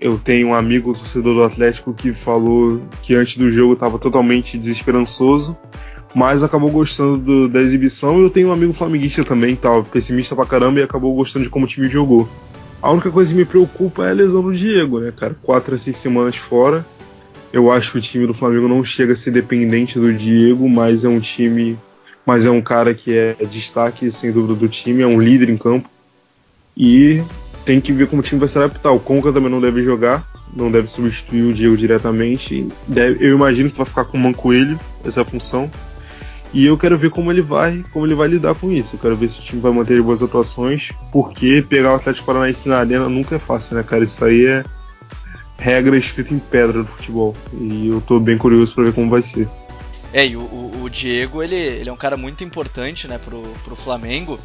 Eu 0.00 0.18
tenho 0.18 0.48
um 0.48 0.54
amigo 0.54 0.92
torcedor 0.92 1.34
do 1.34 1.42
Atlético 1.42 1.94
que 1.94 2.12
falou 2.12 2.82
que 3.02 3.14
antes 3.14 3.38
do 3.38 3.50
jogo 3.50 3.74
estava 3.74 3.98
totalmente 3.98 4.58
desesperançoso, 4.58 5.56
mas 6.14 6.42
acabou 6.42 6.70
gostando 6.70 7.16
do, 7.16 7.48
da 7.48 7.60
exibição. 7.60 8.20
Eu 8.20 8.28
tenho 8.30 8.48
um 8.48 8.52
amigo 8.52 8.72
flamenguista 8.72 9.24
também, 9.24 9.56
tal, 9.56 9.82
pessimista 9.84 10.34
pra 10.34 10.44
caramba, 10.44 10.80
e 10.80 10.82
acabou 10.82 11.14
gostando 11.14 11.44
de 11.44 11.50
como 11.50 11.64
o 11.64 11.68
time 11.68 11.88
jogou. 11.88 12.28
A 12.84 12.92
única 12.92 13.10
coisa 13.10 13.32
que 13.32 13.38
me 13.38 13.46
preocupa 13.46 14.06
é 14.06 14.10
a 14.10 14.12
lesão 14.12 14.42
do 14.42 14.52
Diego, 14.52 15.00
né, 15.00 15.10
cara? 15.10 15.34
Quatro 15.42 15.74
a 15.74 15.78
seis 15.78 15.96
semanas 15.96 16.36
fora. 16.36 16.84
Eu 17.50 17.70
acho 17.72 17.92
que 17.92 17.96
o 17.96 18.00
time 18.00 18.26
do 18.26 18.34
Flamengo 18.34 18.68
não 18.68 18.84
chega 18.84 19.14
a 19.14 19.16
ser 19.16 19.30
dependente 19.30 19.98
do 19.98 20.12
Diego, 20.12 20.68
mas 20.68 21.02
é 21.02 21.08
um 21.08 21.18
time. 21.18 21.78
Mas 22.26 22.44
é 22.44 22.50
um 22.50 22.60
cara 22.60 22.92
que 22.92 23.16
é 23.16 23.36
destaque, 23.50 24.10
sem 24.10 24.30
dúvida, 24.30 24.54
do 24.54 24.68
time, 24.68 25.02
é 25.02 25.06
um 25.06 25.18
líder 25.18 25.48
em 25.48 25.56
campo. 25.56 25.88
E 26.76 27.22
tem 27.64 27.80
que 27.80 27.90
ver 27.90 28.06
como 28.06 28.20
o 28.20 28.22
time 28.22 28.38
vai 28.38 28.48
se 28.48 28.58
adaptar. 28.58 28.90
O 28.90 29.00
Conca 29.00 29.32
também 29.32 29.50
não 29.50 29.62
deve 29.62 29.82
jogar, 29.82 30.22
não 30.54 30.70
deve 30.70 30.86
substituir 30.86 31.44
o 31.44 31.54
Diego 31.54 31.78
diretamente. 31.78 32.68
Deve, 32.86 33.26
eu 33.26 33.34
imagino 33.34 33.70
que 33.70 33.78
vai 33.78 33.86
ficar 33.86 34.04
com 34.04 34.18
o 34.18 34.20
Mancoelho, 34.20 34.78
essa 35.02 35.20
é 35.20 35.22
a 35.22 35.24
função. 35.24 35.70
E 36.54 36.66
eu 36.66 36.78
quero 36.78 36.96
ver 36.96 37.10
como 37.10 37.32
ele 37.32 37.42
vai, 37.42 37.84
como 37.92 38.06
ele 38.06 38.14
vai 38.14 38.28
lidar 38.28 38.54
com 38.54 38.70
isso. 38.70 38.94
Eu 38.94 39.00
quero 39.00 39.16
ver 39.16 39.28
se 39.28 39.40
o 39.40 39.42
time 39.42 39.60
vai 39.60 39.72
manter 39.72 40.00
boas 40.00 40.22
atuações, 40.22 40.92
porque 41.10 41.66
pegar 41.68 41.92
o 41.92 41.96
Atlético 41.96 42.26
Paranaense 42.26 42.68
na 42.68 42.78
arena 42.78 43.08
nunca 43.08 43.34
é 43.34 43.38
fácil, 43.40 43.76
né, 43.76 43.82
cara? 43.82 44.04
Isso 44.04 44.24
aí 44.24 44.46
é 44.46 44.64
regra 45.58 45.96
escrita 45.96 46.32
em 46.32 46.38
pedra 46.38 46.84
do 46.84 46.88
futebol. 46.88 47.34
E 47.52 47.88
eu 47.88 48.00
tô 48.00 48.20
bem 48.20 48.38
curioso 48.38 48.72
para 48.72 48.84
ver 48.84 48.94
como 48.94 49.10
vai 49.10 49.20
ser. 49.20 49.48
É, 50.12 50.24
e 50.24 50.36
o, 50.36 50.42
o, 50.80 50.88
Diego, 50.88 51.42
ele, 51.42 51.56
ele 51.56 51.88
é 51.88 51.92
um 51.92 51.96
cara 51.96 52.16
muito 52.16 52.44
importante, 52.44 53.08
né, 53.08 53.18
pro, 53.18 53.42
pro 53.64 53.74
Flamengo. 53.74 54.38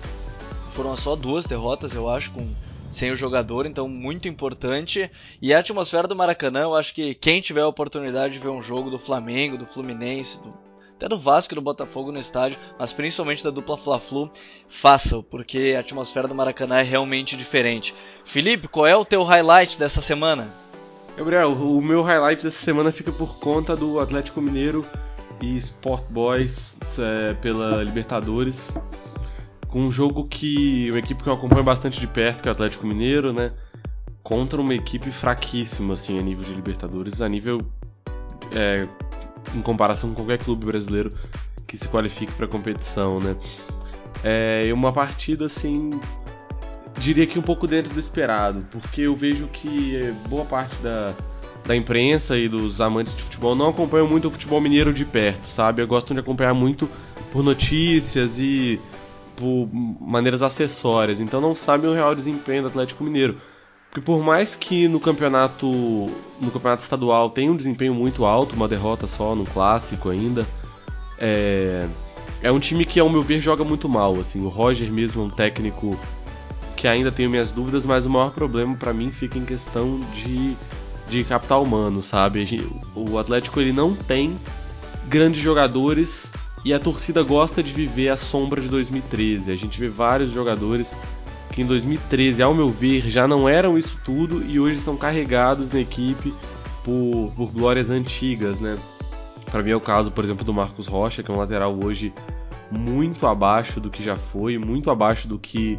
Foram 0.71 0.95
só 0.95 1.15
duas 1.15 1.45
derrotas, 1.45 1.93
eu 1.93 2.09
acho, 2.09 2.31
com 2.31 2.41
sem 2.89 3.11
o 3.11 3.15
jogador, 3.15 3.67
então 3.67 3.87
muito 3.87 4.27
importante. 4.27 5.11
E 5.39 5.53
a 5.53 5.59
atmosfera 5.59 6.07
do 6.07 6.15
Maracanã, 6.15 6.61
eu 6.61 6.75
acho 6.75 6.91
que 6.95 7.13
quem 7.13 7.39
tiver 7.39 7.61
a 7.61 7.67
oportunidade 7.67 8.33
de 8.33 8.39
ver 8.39 8.49
um 8.49 8.63
jogo 8.63 8.89
do 8.89 8.97
Flamengo, 8.97 9.59
do 9.59 9.67
Fluminense, 9.67 10.39
do 10.39 10.51
até 10.99 11.07
do 11.07 11.17
Vasco 11.17 11.53
e 11.53 11.55
do 11.55 11.61
Botafogo 11.61 12.11
no 12.11 12.19
estádio, 12.19 12.59
mas 12.77 12.91
principalmente 12.91 13.41
da 13.41 13.49
dupla 13.49 13.77
Fla-Flu, 13.77 14.29
façam, 14.67 15.23
porque 15.23 15.73
a 15.77 15.79
atmosfera 15.79 16.27
do 16.27 16.35
Maracanã 16.35 16.79
é 16.79 16.83
realmente 16.83 17.37
diferente. 17.37 17.95
Felipe, 18.25 18.67
qual 18.67 18.85
é 18.85 18.97
o 18.97 19.05
teu 19.05 19.23
highlight 19.23 19.79
dessa 19.79 20.01
semana? 20.01 20.49
Gabriel, 21.17 21.53
o 21.53 21.81
meu 21.81 22.01
highlight 22.01 22.43
dessa 22.43 22.59
semana 22.59 22.91
fica 22.91 23.13
por 23.13 23.39
conta 23.39 23.77
do 23.77 23.97
Atlético 23.97 24.41
Mineiro 24.41 24.85
e 25.41 25.55
Sport 25.55 26.03
Boys 26.09 26.77
é, 26.99 27.33
pela 27.35 27.81
Libertadores. 27.81 28.77
Com 29.69 29.83
um 29.83 29.91
jogo 29.91 30.27
que. 30.27 30.89
Uma 30.89 30.99
equipe 30.99 31.23
que 31.23 31.29
eu 31.29 31.33
acompanho 31.33 31.63
bastante 31.63 31.97
de 31.99 32.07
perto, 32.07 32.41
que 32.41 32.49
é 32.49 32.51
o 32.51 32.53
Atlético 32.53 32.85
Mineiro, 32.85 33.31
né? 33.31 33.53
Contra 34.21 34.59
uma 34.59 34.73
equipe 34.73 35.11
fraquíssima, 35.11 35.93
assim, 35.93 36.19
a 36.19 36.21
nível 36.21 36.43
de 36.43 36.53
Libertadores, 36.53 37.21
a 37.21 37.29
nível 37.29 37.57
é, 38.53 38.87
em 39.55 39.61
comparação 39.61 40.09
com 40.09 40.15
qualquer 40.15 40.39
clube 40.39 40.65
brasileiro 40.65 41.11
que 41.67 41.77
se 41.77 41.87
qualifique 41.87 42.31
para 42.33 42.45
a 42.45 42.49
competição, 42.49 43.19
né? 43.19 43.35
É 44.23 44.71
uma 44.73 44.91
partida 44.91 45.45
assim, 45.45 45.91
diria 46.97 47.25
que 47.25 47.39
um 47.39 47.41
pouco 47.41 47.67
dentro 47.67 47.93
do 47.93 47.99
esperado, 47.99 48.65
porque 48.71 49.01
eu 49.01 49.15
vejo 49.15 49.47
que 49.47 50.13
boa 50.27 50.43
parte 50.43 50.75
da, 50.77 51.13
da 51.65 51.75
imprensa 51.75 52.37
e 52.37 52.49
dos 52.49 52.81
amantes 52.81 53.15
de 53.15 53.23
futebol 53.23 53.55
não 53.55 53.69
acompanham 53.69 54.07
muito 54.07 54.27
o 54.27 54.31
futebol 54.31 54.59
mineiro 54.59 54.91
de 54.93 55.05
perto, 55.05 55.47
sabe? 55.47 55.85
Gosto 55.85 56.13
de 56.13 56.19
acompanhar 56.19 56.53
muito 56.53 56.89
por 57.31 57.43
notícias 57.43 58.39
e 58.39 58.79
por 59.35 59.69
maneiras 59.71 60.43
acessórias, 60.43 61.21
então 61.21 61.39
não 61.39 61.55
sabem 61.55 61.89
o 61.89 61.93
real 61.93 62.13
desempenho 62.13 62.63
do 62.63 62.67
Atlético 62.67 63.03
Mineiro. 63.03 63.39
Porque 63.89 64.01
por 64.01 64.23
mais 64.23 64.55
que 64.55 64.87
no 64.87 64.99
campeonato 64.99 65.67
no 66.39 66.51
campeonato 66.51 66.83
estadual 66.83 67.29
tenha 67.29 67.51
um 67.51 67.55
desempenho 67.55 67.93
muito 67.93 68.23
alto, 68.23 68.55
uma 68.55 68.67
derrota 68.67 69.07
só 69.07 69.35
no 69.35 69.45
clássico 69.45 70.09
ainda, 70.09 70.47
é, 71.17 71.87
é 72.41 72.51
um 72.51 72.59
time 72.59 72.85
que 72.85 72.99
ao 72.99 73.09
meu 73.09 73.21
ver 73.21 73.41
joga 73.41 73.63
muito 73.63 73.89
mal. 73.89 74.15
Assim, 74.19 74.43
o 74.43 74.47
Roger 74.47 74.91
mesmo 74.91 75.23
é 75.23 75.25
um 75.25 75.29
técnico 75.29 75.99
que 76.75 76.87
ainda 76.87 77.11
tenho 77.11 77.29
minhas 77.29 77.51
dúvidas, 77.51 77.85
mas 77.85 78.05
o 78.05 78.09
maior 78.09 78.31
problema 78.31 78.75
para 78.75 78.93
mim 78.93 79.11
fica 79.11 79.37
em 79.37 79.43
questão 79.43 79.99
de, 80.13 80.55
de 81.09 81.23
capital 81.25 81.63
humano, 81.63 82.01
sabe? 82.01 82.71
O 82.95 83.17
Atlético 83.17 83.59
ele 83.59 83.73
não 83.73 83.93
tem 83.93 84.39
grandes 85.07 85.41
jogadores 85.41 86.31
e 86.63 86.73
a 86.73 86.79
torcida 86.79 87.23
gosta 87.23 87.63
de 87.63 87.73
viver 87.73 88.09
a 88.09 88.17
sombra 88.17 88.61
de 88.61 88.69
2013. 88.69 89.51
A 89.51 89.55
gente 89.55 89.79
vê 89.79 89.89
vários 89.89 90.31
jogadores 90.31 90.95
que 91.59 91.63
em 91.63 91.65
2013, 91.65 92.41
ao 92.41 92.53
meu 92.53 92.69
ver, 92.69 93.09
já 93.09 93.27
não 93.27 93.49
eram 93.49 93.77
isso 93.77 93.99
tudo 94.05 94.41
e 94.41 94.61
hoje 94.61 94.79
são 94.79 94.95
carregados 94.95 95.69
na 95.69 95.81
equipe 95.81 96.33
por, 96.85 97.33
por 97.35 97.51
glórias 97.51 97.89
antigas, 97.89 98.61
né? 98.61 98.77
Para 99.51 99.61
mim 99.61 99.71
é 99.71 99.75
o 99.75 99.81
caso, 99.81 100.09
por 100.09 100.23
exemplo, 100.23 100.45
do 100.45 100.53
Marcos 100.53 100.87
Rocha, 100.87 101.21
que 101.21 101.29
é 101.29 101.33
um 101.33 101.37
lateral 101.37 101.77
hoje 101.83 102.13
muito 102.71 103.27
abaixo 103.27 103.81
do 103.81 103.89
que 103.89 104.01
já 104.01 104.15
foi, 104.15 104.57
muito 104.57 104.89
abaixo 104.89 105.27
do 105.27 105.37
que 105.37 105.77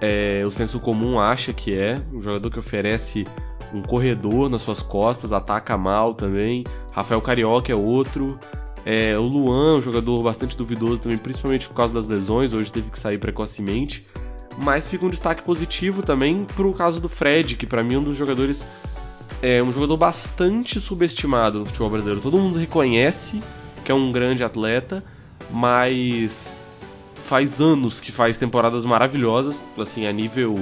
é, 0.00 0.44
o 0.46 0.52
senso 0.52 0.78
comum 0.78 1.18
acha 1.18 1.52
que 1.52 1.74
é. 1.74 2.00
Um 2.12 2.22
jogador 2.22 2.48
que 2.48 2.60
oferece 2.60 3.26
um 3.74 3.82
corredor 3.82 4.48
nas 4.48 4.62
suas 4.62 4.80
costas, 4.80 5.32
ataca 5.32 5.76
mal 5.76 6.14
também. 6.14 6.62
Rafael 6.92 7.20
Carioca 7.20 7.72
é 7.72 7.74
outro. 7.74 8.38
É, 8.86 9.18
o 9.18 9.22
Luan, 9.22 9.78
um 9.78 9.80
jogador 9.80 10.22
bastante 10.22 10.56
duvidoso 10.56 11.02
também, 11.02 11.18
principalmente 11.18 11.66
por 11.66 11.74
causa 11.74 11.92
das 11.92 12.06
lesões, 12.06 12.54
hoje 12.54 12.70
teve 12.70 12.88
que 12.88 12.98
sair 12.98 13.18
precocemente 13.18 14.06
mas 14.60 14.88
fica 14.88 15.06
um 15.06 15.08
destaque 15.08 15.42
positivo 15.42 16.02
também 16.02 16.44
pro 16.56 16.72
caso 16.72 17.00
do 17.00 17.08
Fred, 17.08 17.56
que 17.56 17.66
para 17.66 17.82
mim 17.82 17.94
é 17.94 17.98
um 17.98 18.02
dos 18.02 18.16
jogadores 18.16 18.64
é 19.40 19.62
um 19.62 19.70
jogador 19.70 19.96
bastante 19.96 20.80
subestimado 20.80 21.60
no 21.60 21.66
futebol 21.66 21.90
brasileiro. 21.90 22.20
Todo 22.20 22.38
mundo 22.38 22.58
reconhece 22.58 23.40
que 23.84 23.92
é 23.92 23.94
um 23.94 24.10
grande 24.10 24.42
atleta, 24.42 25.04
mas 25.50 26.56
faz 27.14 27.60
anos 27.60 28.00
que 28.00 28.10
faz 28.10 28.36
temporadas 28.36 28.84
maravilhosas, 28.84 29.62
assim, 29.78 30.06
a 30.06 30.12
nível 30.12 30.58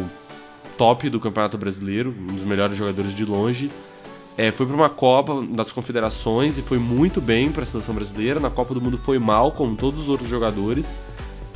top 0.77 1.09
do 1.09 1.19
Campeonato 1.19 1.57
Brasileiro, 1.57 2.15
um 2.17 2.35
dos 2.35 2.45
melhores 2.45 2.77
jogadores 2.77 3.15
de 3.15 3.25
longe. 3.25 3.71
É, 4.37 4.53
foi 4.53 4.67
para 4.67 4.77
uma 4.77 4.91
Copa 4.91 5.43
das 5.47 5.73
Confederações 5.73 6.59
e 6.59 6.63
foi 6.63 6.79
muito 6.79 7.23
bem 7.23 7.51
para 7.51 7.63
a 7.63 7.67
seleção 7.67 7.95
brasileira. 7.95 8.39
Na 8.39 8.51
Copa 8.51 8.75
do 8.75 8.81
Mundo 8.83 8.99
foi 8.99 9.19
mal, 9.19 9.53
como 9.53 9.75
todos 9.75 10.03
os 10.03 10.09
outros 10.11 10.29
jogadores 10.29 11.01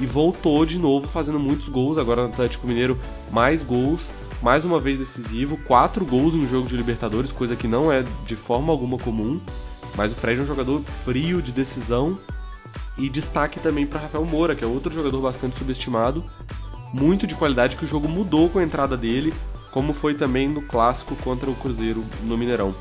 e 0.01 0.07
voltou 0.07 0.65
de 0.65 0.79
novo 0.79 1.07
fazendo 1.07 1.39
muitos 1.39 1.69
gols. 1.69 1.99
Agora 1.99 2.23
no 2.23 2.29
Atlético 2.29 2.67
Mineiro, 2.67 2.99
mais 3.31 3.63
gols, 3.63 4.13
mais 4.43 4.65
uma 4.65 4.79
vez 4.79 4.99
decisivo, 4.99 5.57
quatro 5.59 6.05
gols 6.05 6.35
em 6.35 6.41
um 6.41 6.47
jogo 6.47 6.67
de 6.67 6.77
Libertadores, 6.77 7.31
coisa 7.31 7.55
que 7.55 7.69
não 7.69 7.93
é 7.93 8.05
de 8.27 8.37
forma 8.37 8.73
alguma 8.73 8.99
comum. 8.99 9.41
Mas 9.97 10.13
o 10.13 10.17
Fred 10.17 10.41
é 10.41 10.43
um 10.43 10.47
jogador 10.47 10.83
frio 11.05 11.43
de 11.43 11.53
decisão 11.53 12.19
e 12.97 13.09
destaque 13.09 13.61
também 13.61 13.87
para 13.87 14.01
Rafael 14.01 14.25
Moura, 14.25 14.55
que 14.55 14.65
é 14.65 14.67
outro 14.67 14.93
jogador 14.93 15.21
bastante 15.21 15.57
subestimado, 15.57 16.25
muito 16.93 17.27
de 17.27 17.35
qualidade 17.35 17.77
que 17.77 17.85
o 17.85 17.89
jogo 17.89 18.09
mudou 18.09 18.49
com 18.49 18.59
a 18.59 18.63
entrada 18.63 18.97
dele, 18.97 19.35
como 19.71 19.93
foi 19.93 20.15
também 20.15 20.49
no 20.49 20.63
clássico 20.63 21.15
contra 21.17 21.51
o 21.51 21.55
Cruzeiro 21.55 22.05
no 22.25 22.37
Mineirão. 22.37 22.75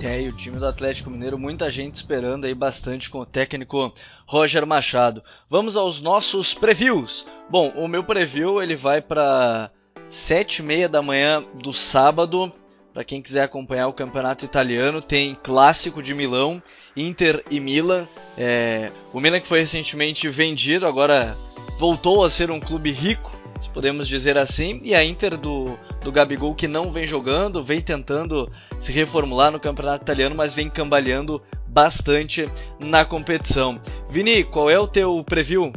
É, 0.00 0.20
o 0.28 0.32
time 0.32 0.58
do 0.58 0.66
Atlético 0.66 1.08
Mineiro, 1.08 1.38
muita 1.38 1.70
gente 1.70 1.94
esperando 1.94 2.44
aí 2.44 2.54
bastante 2.54 3.08
com 3.08 3.20
o 3.20 3.26
técnico 3.26 3.92
Roger 4.26 4.66
Machado. 4.66 5.22
Vamos 5.48 5.74
aos 5.76 6.02
nossos 6.02 6.52
previews. 6.52 7.26
Bom, 7.48 7.70
o 7.70 7.88
meu 7.88 8.04
preview 8.04 8.62
ele 8.62 8.76
vai 8.76 9.00
para 9.00 9.70
sete 10.10 10.58
e 10.58 10.62
meia 10.62 10.88
da 10.88 11.00
manhã 11.00 11.42
do 11.54 11.72
sábado. 11.72 12.52
Para 12.92 13.04
quem 13.04 13.22
quiser 13.22 13.42
acompanhar 13.42 13.88
o 13.88 13.92
campeonato 13.92 14.44
italiano, 14.44 15.02
tem 15.02 15.36
clássico 15.42 16.02
de 16.02 16.14
Milão, 16.14 16.62
Inter 16.96 17.42
e 17.50 17.58
Milan. 17.58 18.06
É, 18.36 18.90
o 19.12 19.20
Milan 19.20 19.40
que 19.40 19.48
foi 19.48 19.60
recentemente 19.60 20.28
vendido, 20.28 20.86
agora 20.86 21.36
voltou 21.78 22.24
a 22.24 22.30
ser 22.30 22.50
um 22.50 22.60
clube 22.60 22.90
rico 22.92 23.35
podemos 23.76 24.08
dizer 24.08 24.38
assim, 24.38 24.80
e 24.82 24.94
a 24.94 25.04
Inter 25.04 25.36
do, 25.36 25.78
do 26.00 26.10
Gabigol 26.10 26.54
que 26.54 26.66
não 26.66 26.90
vem 26.90 27.06
jogando, 27.06 27.62
vem 27.62 27.78
tentando 27.78 28.50
se 28.80 28.90
reformular 28.90 29.52
no 29.52 29.60
campeonato 29.60 30.02
italiano, 30.02 30.34
mas 30.34 30.54
vem 30.54 30.70
cambaleando 30.70 31.42
bastante 31.66 32.48
na 32.80 33.04
competição. 33.04 33.78
Vini, 34.08 34.44
qual 34.44 34.70
é 34.70 34.78
o 34.78 34.88
teu 34.88 35.22
preview? 35.22 35.70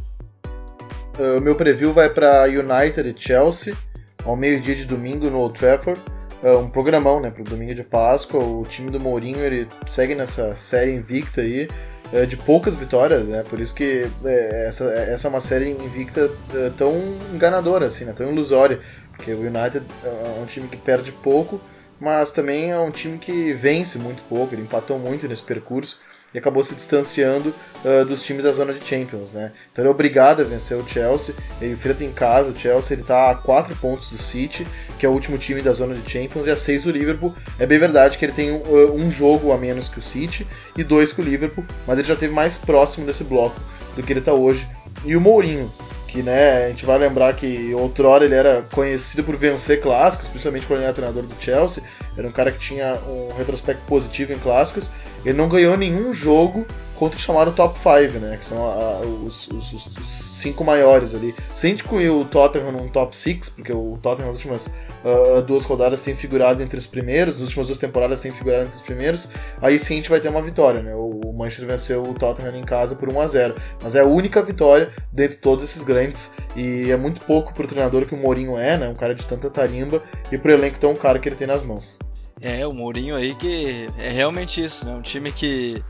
Uh, 1.20 1.40
o 1.40 1.42
meu 1.42 1.56
preview 1.56 1.92
vai 1.92 2.10
para 2.10 2.46
United 2.46 3.06
e 3.06 3.22
Chelsea, 3.22 3.76
ao 4.24 4.34
meio-dia 4.34 4.76
de 4.76 4.86
domingo 4.86 5.30
no 5.30 5.38
Old 5.38 5.60
Trafford. 5.60 6.00
Uh, 6.42 6.58
um 6.60 6.70
programão, 6.70 7.20
né, 7.20 7.30
para 7.30 7.42
o 7.42 7.46
domingo 7.46 7.76
de 7.76 7.84
Páscoa. 7.84 8.44
O 8.44 8.64
time 8.64 8.90
do 8.90 9.00
Mourinho 9.00 9.40
ele 9.40 9.68
segue 9.86 10.16
nessa 10.16 10.56
série 10.56 10.94
invicta 10.94 11.42
aí 11.42 11.68
é, 12.12 12.26
de 12.26 12.38
poucas 12.38 12.76
vitórias, 12.76 13.28
né? 13.28 13.44
Por 13.50 13.60
isso 13.60 13.74
que 13.74 14.08
é, 14.24 14.66
essa, 14.68 14.86
essa 14.86 15.28
é 15.28 15.30
uma 15.30 15.42
série 15.42 15.70
invicta 15.72 16.30
é, 16.54 16.72
tão 16.78 16.94
enganadora, 17.34 17.86
assim, 17.86 18.06
né? 18.06 18.14
Tão 18.16 18.30
ilusória. 18.32 18.80
Porque 19.12 19.32
o 19.34 19.40
United 19.42 19.84
é 20.04 20.42
um 20.42 20.46
time 20.46 20.68
que 20.68 20.78
perde 20.78 21.12
pouco, 21.12 21.60
mas 22.00 22.32
também 22.32 22.72
é 22.72 22.80
um 22.80 22.90
time 22.90 23.18
que 23.18 23.54
vence 23.54 24.00
muito 24.00 24.24
pouco. 24.30 24.56
Ele 24.56 24.62
empatou 24.62 24.98
muito 24.98 25.28
nesse 25.28 25.44
percurso. 25.44 26.00
E 26.34 26.38
acabou 26.38 26.64
se 26.64 26.76
distanciando 26.76 27.54
uh, 27.84 28.06
dos 28.06 28.24
times 28.24 28.44
da 28.44 28.52
zona 28.52 28.74
de 28.74 28.86
Champions, 28.86 29.32
né? 29.32 29.52
Então 29.72 29.84
ele 29.84 29.90
é 29.90 29.92
obrigado 29.92 30.42
a 30.42 30.44
vencer 30.46 30.78
o 30.78 30.88
Chelsea, 30.88 31.34
ele 31.62 31.74
enfrenta 31.74 32.04
em 32.04 32.12
casa 32.12 32.52
o 32.52 32.58
Chelsea, 32.58 32.96
ele 32.96 33.02
está 33.02 33.32
a 33.32 33.36
4 33.36 33.76
pontos 33.78 34.10
do 34.10 34.18
City, 34.18 34.66
que 34.98 35.06
é 35.06 35.10
o 35.10 35.12
último 35.12 35.38
time 35.38 35.62
da 35.62 35.72
zona 35.72 35.96
de 35.96 36.10
Champions, 36.10 36.48
e 36.48 36.52
a 36.52 36.56
6 36.56 36.84
do 36.84 36.92
Liverpool. 36.92 37.34
É 37.58 37.66
bem 37.66 37.80
verdade 37.80 38.18
que 38.18 38.26
ele 38.26 38.34
tem 38.34 38.52
uh, 38.52 38.94
um 38.94 39.12
jogo 39.12 39.52
a 39.52 39.58
menos 39.58 39.90
que 39.90 40.00
o 40.00 40.02
City 40.02 40.46
e 40.78 40.84
dois 40.84 41.14
com 41.14 41.22
o 41.22 41.26
Liverpool, 41.26 41.66
mas 41.88 41.98
ele 41.98 42.08
já 42.08 42.14
esteve 42.14 42.34
mais 42.34 42.58
próximo 42.58 43.06
desse 43.06 43.24
bloco 43.24 43.60
do 43.96 44.04
que 44.04 44.14
ele 44.14 44.20
está 44.20 44.34
hoje. 44.34 44.68
E 45.06 45.16
o 45.16 45.22
Mourinho, 45.22 45.72
que 46.10 46.24
né, 46.24 46.66
a 46.66 46.70
gente 46.70 46.86
vai 46.86 46.98
lembrar 46.98 47.34
que 47.36 47.74
outrora 47.76 48.26
ele 48.26 48.34
era 48.34 48.64
conhecido 48.74 49.24
por 49.24 49.36
vencer 49.36 49.80
clássicos, 49.80 50.28
principalmente 50.28 50.66
quando 50.66 50.80
ele 50.80 50.86
era 50.86 50.94
treinador 50.94 51.24
do 51.24 51.36
Chelsea, 51.40 51.84
era 52.18 52.28
um 52.28 52.32
cara 52.32 52.52
que 52.52 52.58
tinha 52.58 53.00
um 53.08 53.32
retrospecto 53.38 53.84
positivo 53.86 54.34
em 54.34 54.40
clássicos, 54.40 54.90
ele 55.24 55.38
não 55.38 55.48
ganhou 55.48 55.78
nenhum 55.78 56.12
jogo 56.12 56.66
contra 57.00 57.18
o 57.18 57.20
chamado 57.20 57.54
top 57.54 57.80
5, 57.80 58.20
né, 58.20 58.36
que 58.38 58.44
são 58.44 58.62
a, 58.62 59.00
os, 59.00 59.48
os, 59.48 59.74
os, 59.74 59.90
cinco 60.12 60.66
maiores 60.66 61.16
ali. 61.16 61.34
Sem 61.54 61.74
incluir 61.74 62.10
o 62.10 62.26
Tottenham 62.26 62.74
num 62.74 62.90
top 62.90 63.16
6, 63.16 63.50
porque 63.50 63.72
o 63.72 63.98
Tottenham 64.02 64.28
nas 64.28 64.36
últimas 64.38 64.68
uh, 64.68 65.42
duas 65.42 65.64
rodadas 65.64 66.02
tem 66.02 66.14
figurado 66.14 66.62
entre 66.62 66.78
os 66.78 66.86
primeiros, 66.86 67.40
nas 67.40 67.48
últimas 67.48 67.68
duas 67.68 67.80
temporadas 67.80 68.20
tem 68.20 68.34
figurado 68.34 68.64
entre 68.64 68.76
os 68.76 68.82
primeiros, 68.82 69.30
aí 69.62 69.80
sim 69.80 69.94
a 69.94 69.98
gente 69.98 70.10
vai 70.10 70.20
ter 70.20 70.30
uma 70.30 70.42
vitória, 70.42 70.84
né? 70.84 70.94
O 70.94 71.34
Manchester 71.34 71.70
venceu 71.70 72.04
o 72.04 72.14
Tottenham 72.14 72.58
em 72.58 72.64
casa 72.64 72.96
por 72.96 73.10
1 73.10 73.22
a 73.22 73.28
0 73.28 73.56
mas 73.82 73.96
é 73.96 74.02
a 74.02 74.06
única 74.06 74.42
vitória 74.44 74.92
dentre 75.12 75.38
todos 75.38 75.64
esses 75.64 75.84
grandes 75.84 76.34
e 76.54 76.92
é 76.92 76.98
muito 76.98 77.22
pouco 77.22 77.54
pro 77.54 77.66
treinador 77.66 78.06
que 78.06 78.14
o 78.14 78.18
Mourinho 78.18 78.58
é, 78.58 78.78
né? 78.78 78.90
Um 78.90 78.96
cara 78.96 79.16
de 79.16 79.26
tanta 79.26 79.50
tarimba 79.50 80.04
e 80.30 80.38
pro 80.38 80.52
elenco 80.52 80.78
tão 80.80 80.94
caro 80.96 81.20
que 81.20 81.30
ele 81.30 81.38
tem 81.38 81.48
nas 81.48 81.64
mãos. 81.64 81.98
É, 82.42 82.68
o 82.68 82.74
Mourinho 82.74 83.16
aí 83.16 83.36
que 83.36 83.88
é 83.98 84.10
realmente 84.10 84.64
isso, 84.64 84.86
né? 84.86 84.94
Um 84.94 85.02
time 85.02 85.32
que 85.32 85.82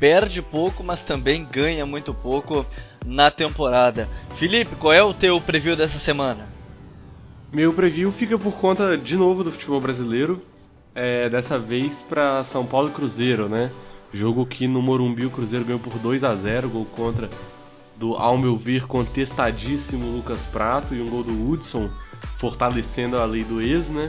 perde 0.00 0.40
pouco, 0.40 0.82
mas 0.82 1.04
também 1.04 1.44
ganha 1.44 1.84
muito 1.84 2.14
pouco 2.14 2.64
na 3.06 3.30
temporada. 3.30 4.08
Felipe, 4.36 4.74
qual 4.76 4.92
é 4.94 5.02
o 5.02 5.12
teu 5.12 5.38
preview 5.40 5.76
dessa 5.76 5.98
semana? 5.98 6.48
Meu 7.52 7.72
preview 7.72 8.10
fica 8.10 8.38
por 8.38 8.54
conta 8.54 8.96
de 8.96 9.16
novo 9.16 9.44
do 9.44 9.52
futebol 9.52 9.80
brasileiro, 9.80 10.42
é, 10.94 11.28
dessa 11.28 11.58
vez 11.58 12.00
para 12.00 12.42
São 12.42 12.64
Paulo 12.64 12.88
e 12.88 12.92
Cruzeiro, 12.92 13.48
né? 13.48 13.70
Jogo 14.12 14.46
que 14.46 14.66
no 14.66 14.80
Morumbi 14.80 15.26
o 15.26 15.30
Cruzeiro 15.30 15.64
ganhou 15.64 15.80
por 15.80 15.92
2 15.98 16.24
a 16.24 16.34
0 16.34 16.68
gol 16.70 16.86
contra 16.86 17.28
do, 17.96 18.16
ao 18.16 18.38
meu 18.38 18.56
ver, 18.56 18.86
contestadíssimo 18.86 20.16
Lucas 20.16 20.46
Prato 20.46 20.94
e 20.94 21.02
um 21.02 21.10
gol 21.10 21.22
do 21.22 21.50
Hudson, 21.50 21.90
fortalecendo 22.38 23.18
a 23.18 23.24
lei 23.26 23.44
do 23.44 23.60
ex, 23.60 23.90
né? 23.90 24.08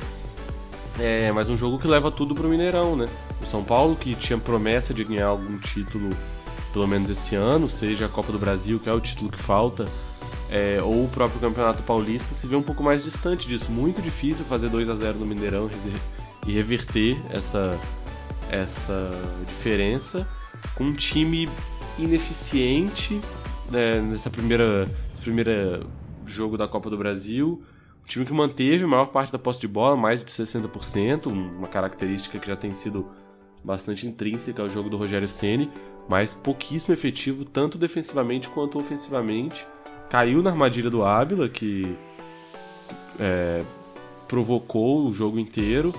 É, 1.00 1.32
mas 1.32 1.50
um 1.50 1.58
jogo 1.58 1.80
que 1.80 1.88
leva 1.88 2.12
tudo 2.12 2.36
pro 2.36 2.50
Mineirão, 2.50 2.96
né? 2.96 3.08
O 3.42 3.46
São 3.46 3.64
Paulo, 3.64 3.96
que 3.96 4.14
tinha 4.16 4.38
promessa 4.38 4.94
de 4.94 5.04
ganhar 5.04 5.28
algum 5.28 5.58
título, 5.58 6.10
pelo 6.74 6.88
menos 6.88 7.10
esse 7.10 7.36
ano, 7.36 7.68
seja 7.68 8.06
a 8.06 8.10
Copa 8.10 8.32
do 8.32 8.40
Brasil, 8.40 8.80
que 8.80 8.90
é 8.90 8.94
o 8.94 9.00
título 9.00 9.32
que 9.32 9.40
falta, 9.40 9.86
é, 10.50 10.80
ou 10.82 11.06
o 11.06 11.10
próprio 11.10 11.40
Campeonato 11.40 11.82
Paulista 11.84 12.36
se 12.36 12.46
vê 12.46 12.56
um 12.56 12.62
pouco 12.62 12.84
mais 12.84 13.04
distante 13.04 13.48
disso. 13.48 13.72
Muito 13.72 14.02
difícil 14.02 14.44
fazer 14.46 14.70
2 14.70 14.90
a 14.90 14.96
0 14.96 15.20
no 15.20 15.26
Mineirão 15.26 15.70
e 16.46 16.52
reverter 16.52 17.18
essa, 17.30 17.80
essa 18.50 19.12
diferença 19.48 20.28
com 20.76 20.86
um 20.86 20.94
time 20.94 21.50
ineficiente 21.98 23.20
né, 23.70 24.02
nessa 24.02 24.30
primeira 24.30 24.86
primeira 25.22 25.84
jogo 26.26 26.58
da 26.58 26.68
Copa 26.68 26.90
do 26.90 26.98
Brasil. 26.98 27.64
Time 28.06 28.26
que 28.26 28.34
manteve 28.34 28.84
a 28.84 28.88
maior 28.88 29.08
parte 29.08 29.32
da 29.32 29.40
posse 29.40 29.62
de 29.62 29.68
bola, 29.68 29.96
mais 29.96 30.24
de 30.24 30.32
60%, 30.32 31.28
uma 31.28 31.68
característica 31.68 32.40
que 32.40 32.48
já 32.48 32.56
tem 32.56 32.74
sido 32.74 33.10
bastante 33.64 34.08
intrínseca 34.08 34.62
ao 34.62 34.70
jogo 34.70 34.90
do 34.90 34.98
Rogério 34.98 35.28
Ceni, 35.28 35.70
mas 36.10 36.34
pouquíssimo 36.34 36.94
efetivo 36.94 37.46
tanto 37.46 37.78
defensivamente 37.78 38.50
quanto 38.50 38.80
ofensivamente 38.80 39.66
caiu 40.10 40.42
na 40.42 40.50
armadilha 40.50 40.90
do 40.90 41.04
Ábila, 41.04 41.48
que 41.48 41.96
é, 43.20 43.64
provocou 44.28 45.08
o 45.08 45.14
jogo 45.14 45.40
inteiro. 45.40 45.94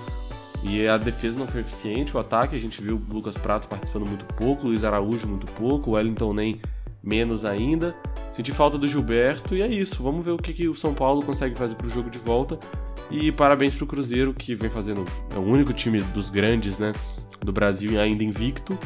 E 0.63 0.87
a 0.87 0.97
defesa 0.97 1.37
não 1.37 1.47
foi 1.47 1.59
eficiente, 1.59 2.15
o 2.15 2.19
ataque 2.19 2.55
a 2.55 2.59
gente 2.59 2.81
viu 2.81 2.95
o 2.95 3.13
Lucas 3.13 3.37
Prato 3.37 3.67
participando 3.67 4.05
muito 4.05 4.23
pouco, 4.35 4.67
Luiz 4.67 4.85
Araújo 4.85 5.27
muito 5.27 5.45
pouco, 5.53 5.89
o 5.89 5.93
Wellington 5.93 6.33
nem 6.33 6.61
menos 7.03 7.43
ainda. 7.43 7.95
Senti 8.31 8.51
falta 8.51 8.77
do 8.77 8.87
Gilberto 8.87 9.55
e 9.55 9.61
é 9.61 9.67
isso. 9.67 10.01
Vamos 10.01 10.25
ver 10.25 10.31
o 10.31 10.37
que, 10.37 10.53
que 10.53 10.67
o 10.67 10.75
São 10.75 10.93
Paulo 10.93 11.23
consegue 11.23 11.55
fazer 11.55 11.75
para 11.75 11.87
o 11.87 11.89
jogo 11.89 12.09
de 12.09 12.17
volta. 12.17 12.57
E 13.11 13.31
parabéns 13.31 13.75
para 13.75 13.83
o 13.83 13.87
Cruzeiro, 13.87 14.33
que 14.33 14.55
vem 14.55 14.69
fazendo. 14.69 15.05
É 15.35 15.37
o 15.37 15.41
único 15.41 15.73
time 15.73 15.99
dos 15.99 16.29
grandes 16.29 16.79
né, 16.79 16.93
do 17.41 17.51
Brasil 17.51 17.99
ainda 17.99 18.23
invicto, 18.23 18.77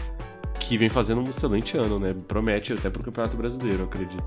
que 0.59 0.77
vem 0.77 0.89
fazendo 0.89 1.21
um 1.21 1.29
excelente 1.29 1.77
ano, 1.77 1.99
né? 1.99 2.15
Promete 2.27 2.73
até 2.73 2.89
para 2.89 3.01
o 3.01 3.05
Campeonato 3.05 3.37
Brasileiro, 3.37 3.83
acredito. 3.83 4.25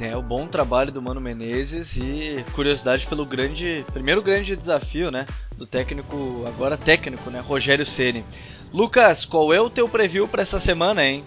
É, 0.00 0.16
o 0.16 0.22
bom 0.22 0.46
trabalho 0.46 0.92
do 0.92 1.02
Mano 1.02 1.20
Menezes 1.20 1.96
e 1.96 2.44
curiosidade 2.52 3.04
pelo 3.06 3.26
grande, 3.26 3.84
primeiro 3.92 4.22
grande 4.22 4.54
desafio, 4.54 5.10
né, 5.10 5.26
do 5.56 5.66
técnico, 5.66 6.44
agora 6.46 6.76
técnico, 6.76 7.28
né, 7.30 7.40
Rogério 7.40 7.84
Ceni. 7.84 8.24
Lucas, 8.72 9.24
qual 9.24 9.52
é 9.52 9.60
o 9.60 9.68
teu 9.68 9.88
preview 9.88 10.28
para 10.28 10.42
essa 10.42 10.60
semana, 10.60 11.04
hein? 11.04 11.24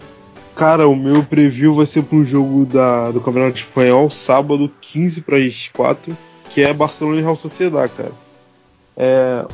Cara, 0.54 0.86
o 0.86 0.94
meu 0.94 1.24
preview 1.24 1.74
vai 1.74 1.86
ser 1.86 2.02
para 2.02 2.16
um 2.16 2.24
jogo 2.24 2.66
da, 2.66 3.10
do 3.10 3.20
Campeonato 3.20 3.56
Espanhol, 3.56 4.10
sábado 4.10 4.70
15 4.80 5.22
para 5.22 5.38
as 5.38 5.68
4, 5.68 6.16
que 6.50 6.60
é 6.60 6.72
Barcelona 6.72 7.18
e 7.18 7.22
Real 7.22 7.36
Sociedade, 7.36 7.92
cara. 7.96 8.12
É, 8.96 9.46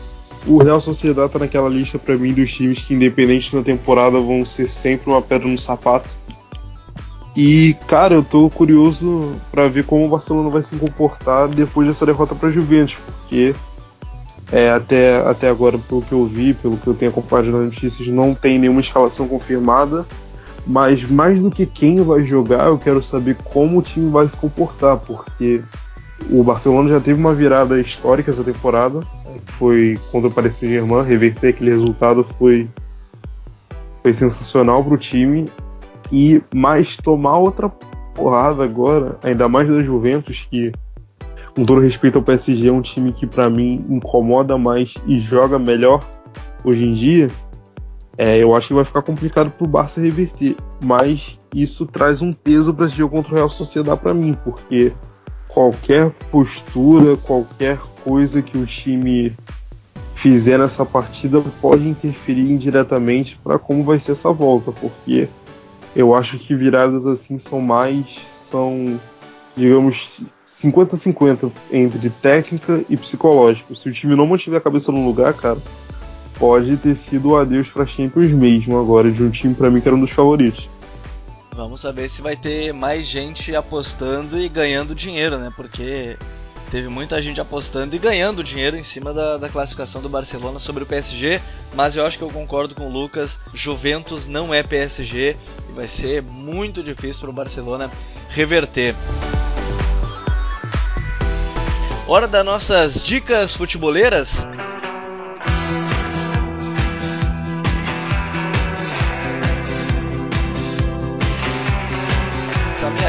o 0.47 0.59
Real 0.59 0.81
Sociedade 0.81 1.33
tá 1.33 1.39
naquela 1.39 1.69
lista 1.69 1.99
para 1.99 2.17
mim 2.17 2.33
dos 2.33 2.53
times 2.53 2.81
que, 2.81 2.95
independente 2.95 3.55
da 3.55 3.63
temporada, 3.63 4.19
vão 4.19 4.45
ser 4.45 4.67
sempre 4.67 5.11
uma 5.11 5.23
pedra 5.23 5.47
no 5.47 5.59
sapato. 5.59 6.17
E, 7.37 7.77
cara, 7.87 8.15
eu 8.15 8.25
tô 8.25 8.51
curioso 8.51 9.37
para 9.53 9.69
ver 9.69 9.85
como 9.85 10.05
o 10.05 10.09
Barcelona 10.09 10.51
vai 10.51 10.63
se 10.63 10.75
comportar 10.75 11.47
depois 11.47 11.87
dessa 11.87 12.05
derrota 12.05 12.35
para 12.35 12.51
Juventus, 12.51 12.97
porque 12.97 13.55
é, 14.51 14.71
até, 14.71 15.19
até 15.19 15.49
agora, 15.49 15.79
pelo 15.79 16.03
que 16.03 16.13
eu 16.13 16.27
vi, 16.27 16.55
pelo 16.55 16.77
que 16.77 16.87
eu 16.87 16.95
tenho 16.95 17.11
acompanhado 17.11 17.53
nas 17.53 17.67
notícias, 17.67 18.09
não 18.09 18.35
tem 18.35 18.59
nenhuma 18.59 18.81
escalação 18.81 19.29
confirmada. 19.29 20.05
Mas 20.67 21.03
mais 21.09 21.43
do 21.43 21.51
que 21.51 21.65
quem 21.65 22.03
vai 22.03 22.23
jogar, 22.23 22.67
eu 22.67 22.79
quero 22.79 23.03
saber 23.03 23.37
como 23.45 23.79
o 23.79 23.83
time 23.83 24.11
vai 24.11 24.29
se 24.29 24.37
comportar, 24.37 24.99
porque 24.99 25.63
o 26.31 26.43
Barcelona 26.43 26.91
já 26.91 27.01
teve 27.01 27.19
uma 27.19 27.35
virada 27.35 27.81
histórica 27.81 28.31
essa 28.31 28.45
temporada, 28.45 29.01
foi 29.47 29.99
contra 30.11 30.29
o 30.29 30.33
Paris 30.33 30.55
Saint-Germain, 30.55 31.05
reverter 31.05 31.49
aquele 31.49 31.71
resultado 31.71 32.27
foi, 32.39 32.69
foi 34.03 34.13
sensacional 34.13 34.85
para 34.85 34.95
o 34.95 34.99
time 34.99 35.47
e 36.13 36.43
mais 36.55 36.97
tomar 36.97 37.39
outra 37.39 37.69
porrada 38.15 38.65
agora, 38.65 39.19
ainda 39.23 39.49
mais 39.49 39.69
da 39.69 39.81
Juventus, 39.81 40.47
que 40.51 40.73
com 41.55 41.65
todo 41.65 41.81
respeito 41.81 42.19
ao 42.19 42.23
PSG, 42.23 42.69
é 42.69 42.73
um 42.73 42.81
time 42.81 43.13
que 43.13 43.27
para 43.27 43.51
mim 43.51 43.85
incomoda 43.89 44.57
mais 44.57 44.95
e 45.07 45.19
joga 45.19 45.59
melhor 45.59 46.07
hoje 46.65 46.87
em 46.87 46.95
dia. 46.95 47.29
É, 48.19 48.37
eu 48.37 48.55
acho 48.57 48.69
que 48.69 48.75
vai 48.75 48.85
ficar 48.85 49.01
complicado 49.01 49.49
pro 49.49 49.69
Barça 49.69 50.01
reverter, 50.01 50.57
mas 50.85 51.39
isso 51.55 51.87
traz 51.87 52.21
um 52.21 52.33
peso 52.33 52.75
para 52.75 52.87
esse 52.87 52.97
jogo 52.97 53.14
contra 53.14 53.33
o 53.33 53.37
Real 53.37 53.49
Sociedade 53.49 54.01
para 54.01 54.12
mim, 54.12 54.35
porque 54.45 54.93
qualquer 55.47 56.11
postura, 56.31 57.16
qualquer 57.16 57.79
coisa 58.03 58.43
que 58.43 58.59
o 58.59 58.66
time 58.66 59.37
fizer 60.16 60.59
nessa 60.59 60.85
partida 60.85 61.41
pode 61.61 61.87
interferir 61.87 62.51
indiretamente 62.51 63.39
para 63.43 63.57
como 63.57 63.85
vai 63.85 64.01
ser 64.01 64.12
essa 64.12 64.33
volta, 64.33 64.73
porque 64.73 65.29
eu 65.95 66.12
acho 66.12 66.39
que 66.39 66.57
viradas 66.57 67.07
assim 67.07 67.39
são 67.39 67.61
mais. 67.61 68.19
são, 68.35 68.99
digamos, 69.57 70.23
50-50 70.47 71.53
entre 71.71 72.11
técnica 72.11 72.83
e 72.89 72.97
psicológico. 72.97 73.77
Se 73.77 73.89
o 73.89 73.93
time 73.93 74.16
não 74.16 74.27
mantiver 74.27 74.59
a 74.59 74.62
cabeça 74.62 74.91
no 74.91 75.05
lugar, 75.05 75.35
cara, 75.35 75.59
pode 76.39 76.76
ter 76.76 76.97
sido 76.97 77.30
o 77.30 77.36
adeus 77.36 77.68
para 77.68 77.86
Champions 77.86 78.30
mesmo 78.30 78.78
agora, 78.78 79.11
de 79.11 79.22
um 79.22 79.30
time 79.30 79.55
para 79.55 79.70
mim 79.70 79.80
que 79.80 79.89
era 79.89 79.97
um 79.97 80.01
dos 80.01 80.11
favoritos. 80.11 80.68
Vamos 81.55 81.80
saber 81.80 82.09
se 82.09 82.22
vai 82.22 82.36
ter 82.36 82.72
mais 82.72 83.05
gente 83.05 83.55
apostando 83.55 84.41
e 84.41 84.49
ganhando 84.49 84.95
dinheiro, 84.95 85.39
né? 85.39 85.53
Porque 85.57 86.16
teve 86.70 86.89
muita 86.89 87.20
gente 87.20 87.41
apostando 87.41 87.97
e 87.97 87.99
ganhando 87.99 88.45
dinheiro 88.45 88.76
em 88.76 88.84
cima 88.84 89.12
da, 89.12 89.36
da, 89.39 89.49
classificação 89.49 90.01
do 90.01 90.09
Barcelona 90.09 90.59
sobre 90.59 90.84
o 90.84 90.86
PSG, 90.86 91.41
mas 91.74 91.97
eu 91.97 92.07
acho 92.07 92.16
que 92.16 92.22
eu 92.22 92.30
concordo 92.30 92.74
com 92.74 92.86
o 92.86 92.93
Lucas, 92.93 93.41
Juventus 93.53 94.28
não 94.28 94.55
é 94.55 94.62
PSG 94.62 95.36
e 95.68 95.72
vai 95.72 95.89
ser 95.89 96.22
muito 96.22 96.82
difícil 96.82 97.22
para 97.22 97.30
o 97.30 97.32
Barcelona 97.32 97.91
reverter. 98.28 98.95
Hora 102.07 102.28
das 102.28 102.45
nossas 102.45 103.03
dicas 103.03 103.53
futeboleiras. 103.53 104.47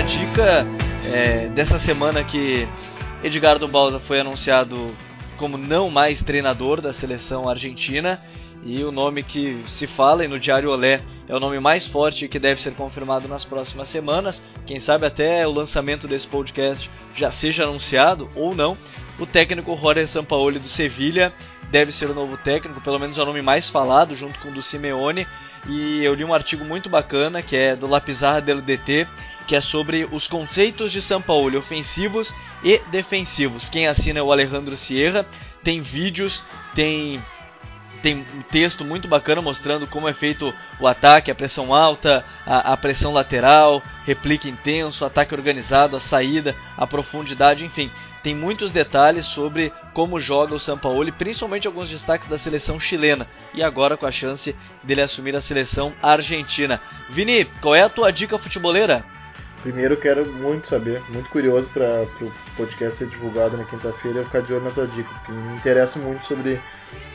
Dica 0.10 0.66
é, 1.14 1.50
dessa 1.50 1.78
semana 1.78 2.24
que 2.24 2.68
Edgardo 3.24 3.68
Balsa 3.68 4.00
foi 4.00 4.20
anunciado 4.20 4.90
como 5.38 5.56
não 5.56 5.92
mais 5.92 6.24
treinador 6.24 6.82
da 6.82 6.92
seleção 6.92 7.48
argentina 7.48 8.20
e 8.66 8.84
o 8.84 8.92
nome 8.92 9.22
que 9.22 9.64
se 9.68 9.86
fala 9.86 10.26
e 10.26 10.28
no 10.28 10.40
Diário 10.40 10.72
Olé 10.72 11.00
é 11.28 11.36
o 11.36 11.40
nome 11.40 11.60
mais 11.60 11.86
forte 11.86 12.28
que 12.28 12.40
deve 12.40 12.60
ser 12.60 12.74
confirmado 12.74 13.28
nas 13.28 13.46
próximas 13.46 13.88
semanas. 13.88 14.42
Quem 14.66 14.80
sabe 14.80 15.06
até 15.06 15.48
o 15.48 15.52
lançamento 15.52 16.08
desse 16.08 16.26
podcast 16.26 16.90
já 17.16 17.30
seja 17.30 17.66
anunciado 17.66 18.28
ou 18.36 18.56
não. 18.56 18.76
O 19.20 19.28
técnico 19.28 19.78
Jorge 19.78 20.08
Sampaoli 20.08 20.58
do 20.58 20.68
Sevilha 20.68 21.32
deve 21.72 21.92
ser 21.92 22.10
o 22.10 22.14
novo 22.14 22.38
técnico, 22.38 22.82
pelo 22.82 23.00
menos 23.00 23.18
é 23.18 23.22
o 23.22 23.26
nome 23.26 23.42
mais 23.42 23.70
falado, 23.70 24.16
junto 24.16 24.40
com 24.40 24.50
o 24.50 24.54
do 24.54 24.62
Simeone. 24.62 25.28
E 25.68 26.04
eu 26.04 26.14
li 26.14 26.24
um 26.24 26.34
artigo 26.34 26.64
muito 26.64 26.90
bacana 26.90 27.42
que 27.42 27.56
é 27.56 27.76
do 27.76 27.88
La 27.88 28.00
Pizarra 28.00 28.42
del 28.42 28.62
DT, 28.62 29.08
que 29.48 29.56
é 29.56 29.62
sobre 29.62 30.08
os 30.12 30.28
conceitos 30.28 30.92
de 30.92 31.02
Sampaoli 31.02 31.58
ofensivos 31.58 32.34
e 32.64 32.80
defensivos. 32.92 33.68
Quem 33.68 33.88
assina 33.88 34.20
é 34.20 34.24
o 34.24 34.32
Alejandro 34.32 34.78
Sierra. 34.78 35.26
Tem 35.64 35.82
vídeos, 35.82 36.42
tem 36.74 37.22
tem 38.02 38.26
um 38.34 38.42
texto 38.44 38.86
muito 38.86 39.08
bacana 39.08 39.42
mostrando 39.42 39.86
como 39.86 40.08
é 40.08 40.14
feito 40.14 40.54
o 40.80 40.88
ataque, 40.88 41.30
a 41.30 41.36
pressão 41.36 41.74
alta, 41.74 42.24
a, 42.46 42.74
a, 42.74 42.78
pressão 42.78 43.12
lateral, 43.12 43.84
replique 44.06 44.50
intenso, 44.50 45.04
ataque 45.04 45.36
organizado, 45.36 45.98
a 45.98 46.00
saída, 46.00 46.56
a 46.78 46.88
profundidade, 46.88 47.66
enfim. 47.66 47.92
Tem 48.24 48.36
muitos 48.36 48.72
detalhes 48.72 49.26
sobre 49.26 49.72
como 49.94 50.20
joga 50.20 50.56
o 50.56 50.60
Sampaoli, 50.60 51.12
principalmente 51.12 51.68
alguns 51.68 51.90
destaques 51.90 52.28
da 52.28 52.38
seleção 52.38 52.80
chilena 52.80 53.28
e 53.54 53.64
agora 53.64 53.98
com 53.98 54.06
a 54.06 54.12
chance 54.12 54.56
dele 54.84 55.02
assumir 55.02 55.36
a 55.36 55.42
seleção 55.42 55.94
argentina. 56.02 56.82
Vini, 57.10 57.46
qual 57.62 57.76
é 57.76 57.82
a 57.82 57.90
tua 57.90 58.12
dica 58.12 58.38
futeboleira? 58.38 59.04
Primeiro, 59.62 59.98
quero 59.98 60.26
muito 60.26 60.68
saber, 60.68 61.02
muito 61.10 61.30
curioso 61.30 61.70
para 61.72 62.04
o 62.22 62.32
podcast 62.56 63.00
ser 63.00 63.08
divulgado 63.10 63.58
na 63.58 63.66
quinta-feira, 63.66 64.20
eu 64.20 64.26
ficar 64.26 64.42
de 64.42 64.54
olho 64.54 64.64
na 64.64 64.72
tua 64.72 64.88
dica, 64.88 65.10
porque 65.10 65.34
me 65.34 65.56
interessa 65.56 66.00
muito 66.00 66.24
sobre, 66.24 66.62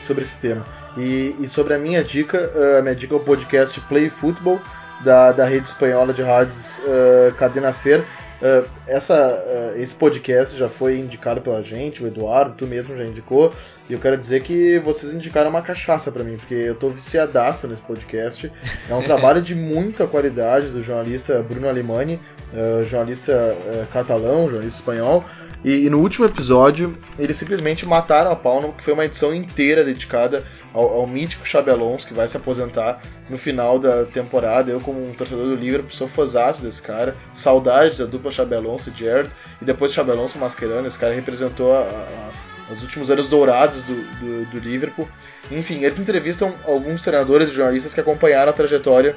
sobre 0.03 0.21
esse 0.21 0.39
tema. 0.39 0.63
E, 0.95 1.35
e 1.39 1.49
sobre 1.49 1.73
a 1.73 1.79
minha 1.79 2.03
dica, 2.03 2.51
a 2.77 2.83
minha 2.83 2.95
dica 2.95 3.15
é 3.15 3.17
o 3.17 3.19
podcast 3.19 3.81
Play 3.81 4.11
Football, 4.11 4.61
da, 5.03 5.31
da 5.31 5.45
rede 5.45 5.67
espanhola 5.67 6.13
de 6.13 6.21
rádios 6.21 6.79
uh, 6.79 7.33
Cadena 7.35 7.73
Ser. 7.73 8.05
Uh, 8.41 8.67
essa, 8.85 9.15
uh, 9.15 9.79
esse 9.79 9.95
podcast 9.95 10.57
já 10.57 10.67
foi 10.67 10.99
indicado 10.99 11.41
pela 11.41 11.63
gente, 11.63 12.03
o 12.03 12.07
Eduardo, 12.07 12.55
tu 12.57 12.67
mesmo 12.67 12.95
já 12.95 13.05
indicou, 13.05 13.53
e 13.89 13.93
eu 13.93 13.99
quero 13.99 14.17
dizer 14.17 14.43
que 14.43 14.77
vocês 14.79 15.13
indicaram 15.13 15.49
uma 15.49 15.61
cachaça 15.61 16.11
para 16.11 16.23
mim, 16.23 16.37
porque 16.37 16.53
eu 16.53 16.75
tô 16.75 16.89
viciadaço 16.89 17.67
nesse 17.67 17.81
podcast. 17.81 18.51
É 18.89 18.93
um 18.93 19.01
trabalho 19.03 19.41
de 19.41 19.55
muita 19.55 20.05
qualidade 20.05 20.67
do 20.67 20.81
jornalista 20.81 21.41
Bruno 21.41 21.69
Alemani, 21.69 22.19
uh, 22.53 22.83
jornalista 22.83 23.33
uh, 23.33 23.87
catalão, 23.91 24.49
jornalista 24.49 24.79
espanhol. 24.79 25.23
E, 25.63 25.85
e, 25.85 25.89
no 25.89 25.99
último 25.99 26.25
episódio, 26.25 26.95
eles 27.17 27.37
simplesmente 27.37 27.85
mataram 27.85 28.31
a 28.31 28.35
pau, 28.35 28.73
que 28.73 28.83
foi 28.83 28.93
uma 28.93 29.05
edição 29.05 29.33
inteira 29.33 29.83
dedicada 29.83 30.43
ao, 30.75 30.89
ao 30.89 31.07
mítico 31.07 31.47
Xabi 31.47 31.71
Alonso, 31.71 32.05
que 32.05 32.13
vai 32.13 32.27
se 32.27 32.35
aposentar 32.35 33.01
no 33.29 33.37
final 33.37 33.79
da 33.79 34.03
temporada. 34.03 34.69
Eu, 34.69 34.81
como 34.81 35.09
um 35.09 35.13
torcedor 35.13 35.45
do 35.45 35.55
Liverpool, 35.55 35.89
sou 35.89 36.07
fãzaço 36.07 36.61
desse 36.61 36.81
cara. 36.81 37.15
Saudades 37.31 37.99
da 37.99 38.05
dupla 38.05 38.29
Xabi 38.29 38.55
Alonso 38.55 38.91
e 38.93 38.99
Jared. 38.99 39.29
E 39.61 39.65
depois 39.65 39.93
Xabi 39.93 40.11
Alonso 40.11 40.37
mascarando, 40.37 40.85
esse 40.85 40.99
cara 40.99 41.13
representou 41.13 41.73
a, 41.73 41.79
a, 41.79 42.73
os 42.73 42.81
últimos 42.81 43.09
anos 43.09 43.29
dourados 43.29 43.83
do, 43.83 43.95
do, 44.19 44.45
do 44.47 44.59
Liverpool. 44.59 45.07
Enfim, 45.49 45.81
eles 45.81 45.97
entrevistam 45.97 46.53
alguns 46.65 47.01
treinadores 47.01 47.51
e 47.51 47.53
jornalistas 47.53 47.93
que 47.93 48.01
acompanharam 48.01 48.49
a 48.49 48.53
trajetória 48.53 49.15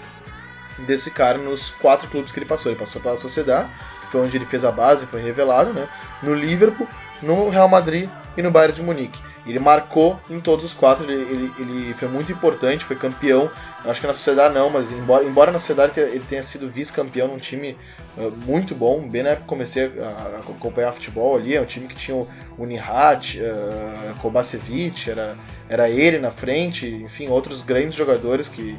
desse 0.87 1.11
cara 1.11 1.39
nos 1.39 1.73
quatro 1.73 2.09
clubes 2.09 2.31
que 2.31 2.39
ele 2.39 2.47
passou. 2.47 2.71
Ele 2.71 2.79
passou 2.79 3.03
pela 3.03 3.17
Sociedade, 3.17 3.69
foi 4.13 4.21
onde 4.21 4.37
ele 4.37 4.47
fez 4.47 4.65
a 4.65 4.71
base, 4.71 5.07
foi 5.07 5.21
revelado, 5.21 5.73
né? 5.73 5.89
No 6.23 6.35
Liverpool, 6.35 6.87
no 7.21 7.49
Real 7.49 7.69
Madrid 7.69 8.09
e 8.39 8.43
no 8.43 8.53
Bayern 8.53 8.73
de 8.73 8.83
Munique. 8.83 9.21
Ele 9.45 9.59
marcou 9.59 10.19
em 10.31 10.39
todos 10.39 10.65
os 10.65 10.73
quatro, 10.73 11.11
ele, 11.11 11.23
ele, 11.23 11.53
ele, 11.59 11.95
foi 11.95 12.07
muito 12.07 12.31
importante, 12.31 12.85
foi 12.85 12.95
campeão. 12.95 13.51
Acho 13.85 14.01
que 14.01 14.07
na 14.07 14.13
Sociedade 14.13 14.55
não, 14.55 14.71
mas 14.71 14.93
embora, 14.93 15.25
embora 15.25 15.51
na 15.51 15.59
Sociedade 15.59 15.99
ele 15.99 16.25
tenha 16.29 16.43
sido 16.45 16.71
vice-campeão 16.71 17.27
num 17.27 17.39
time 17.39 17.77
uh, 18.17 18.31
muito 18.47 18.77
bom, 18.77 19.09
bem 19.09 19.25
na 19.25 19.31
época 19.31 19.43
que 19.43 19.49
comecei 19.49 19.87
a, 19.87 20.39
acompanhar 20.39 20.93
futebol 20.93 21.37
ali, 21.37 21.57
é 21.57 21.61
um 21.61 21.65
time 21.65 21.89
que 21.89 21.97
tinha 21.97 22.17
o, 22.17 22.29
o 22.57 22.65
Nihat, 22.65 23.41
uh, 23.41 24.15
Kovacevic, 24.21 25.11
era, 25.11 25.37
era 25.69 25.91
ele 25.91 26.21
na 26.21 26.31
frente, 26.31 26.87
enfim, 26.87 27.27
outros 27.27 27.61
grandes 27.63 27.97
jogadores 27.97 28.49
que, 28.49 28.79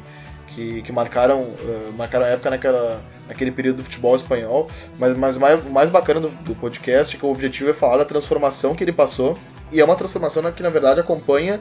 que, 0.50 0.82
que 0.82 0.92
marcaram, 0.92 1.42
uh, 1.42 1.92
marcaram 1.96 2.26
a 2.26 2.28
época 2.28 2.50
naquela, 2.50 3.02
naquele 3.26 3.50
período 3.50 3.78
do 3.78 3.84
futebol 3.84 4.14
espanhol. 4.14 4.68
Mas, 4.98 5.16
o 5.36 5.40
mais, 5.40 5.64
mais 5.64 5.90
bacana 5.90 6.20
do, 6.20 6.28
do 6.28 6.54
podcast 6.54 7.16
é 7.16 7.18
que 7.18 7.24
o 7.24 7.30
objetivo 7.30 7.70
é 7.70 7.72
falar 7.72 7.98
da 7.98 8.04
transformação 8.04 8.74
que 8.74 8.84
ele 8.84 8.92
passou. 8.92 9.38
E 9.72 9.80
é 9.80 9.84
uma 9.84 9.96
transformação 9.96 10.42
que, 10.52 10.62
na 10.62 10.70
verdade, 10.70 11.00
acompanha 11.00 11.60